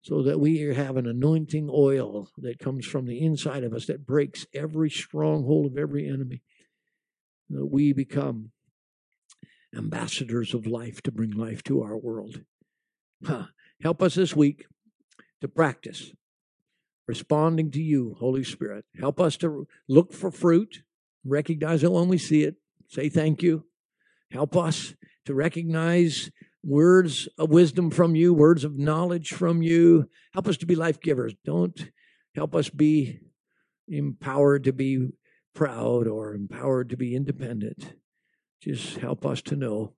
so 0.00 0.22
that 0.22 0.40
we 0.40 0.60
have 0.60 0.96
an 0.96 1.06
anointing 1.06 1.68
oil 1.70 2.30
that 2.38 2.58
comes 2.58 2.86
from 2.86 3.04
the 3.04 3.20
inside 3.20 3.62
of 3.62 3.74
us 3.74 3.84
that 3.84 4.06
breaks 4.06 4.46
every 4.54 4.88
stronghold 4.88 5.66
of 5.66 5.76
every 5.76 6.08
enemy. 6.08 6.40
That 7.50 7.66
we 7.66 7.92
become 7.92 8.52
ambassadors 9.76 10.54
of 10.54 10.66
life 10.66 11.02
to 11.02 11.12
bring 11.12 11.32
life 11.32 11.62
to 11.64 11.82
our 11.82 11.98
world. 11.98 12.40
Huh. 13.22 13.48
Help 13.82 14.02
us 14.02 14.14
this 14.14 14.34
week 14.34 14.66
to 15.40 15.48
practice 15.48 16.12
responding 17.08 17.70
to 17.70 17.82
you, 17.82 18.14
Holy 18.20 18.44
Spirit. 18.44 18.84
Help 19.00 19.18
us 19.18 19.36
to 19.38 19.66
look 19.88 20.12
for 20.12 20.30
fruit, 20.30 20.82
recognize 21.24 21.82
it 21.82 21.90
when 21.90 22.06
we 22.06 22.18
see 22.18 22.42
it, 22.42 22.56
say 22.86 23.08
thank 23.08 23.42
you. 23.42 23.64
Help 24.30 24.54
us 24.56 24.94
to 25.24 25.34
recognize 25.34 26.30
words 26.62 27.28
of 27.38 27.50
wisdom 27.50 27.90
from 27.90 28.14
you, 28.14 28.34
words 28.34 28.62
of 28.62 28.78
knowledge 28.78 29.30
from 29.30 29.62
you. 29.62 30.08
Help 30.34 30.46
us 30.46 30.58
to 30.58 30.66
be 30.66 30.74
life 30.74 31.00
givers. 31.00 31.34
Don't 31.44 31.90
help 32.34 32.54
us 32.54 32.68
be 32.68 33.20
empowered 33.88 34.64
to 34.64 34.72
be 34.72 35.08
proud 35.54 36.06
or 36.06 36.34
empowered 36.34 36.90
to 36.90 36.96
be 36.96 37.16
independent. 37.16 37.94
Just 38.62 38.98
help 38.98 39.24
us 39.24 39.40
to 39.42 39.56
know 39.56 39.94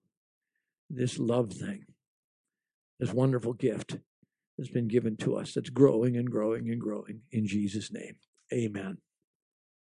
this 0.88 1.18
love 1.18 1.52
thing, 1.52 1.86
this 3.00 3.12
wonderful 3.12 3.54
gift 3.54 3.98
that's 4.56 4.70
been 4.70 4.88
given 4.88 5.16
to 5.16 5.36
us 5.36 5.54
that's 5.54 5.70
growing 5.70 6.16
and 6.16 6.30
growing 6.30 6.70
and 6.70 6.80
growing 6.80 7.22
in 7.32 7.46
Jesus' 7.46 7.90
name. 7.92 8.16
Amen. 8.52 8.98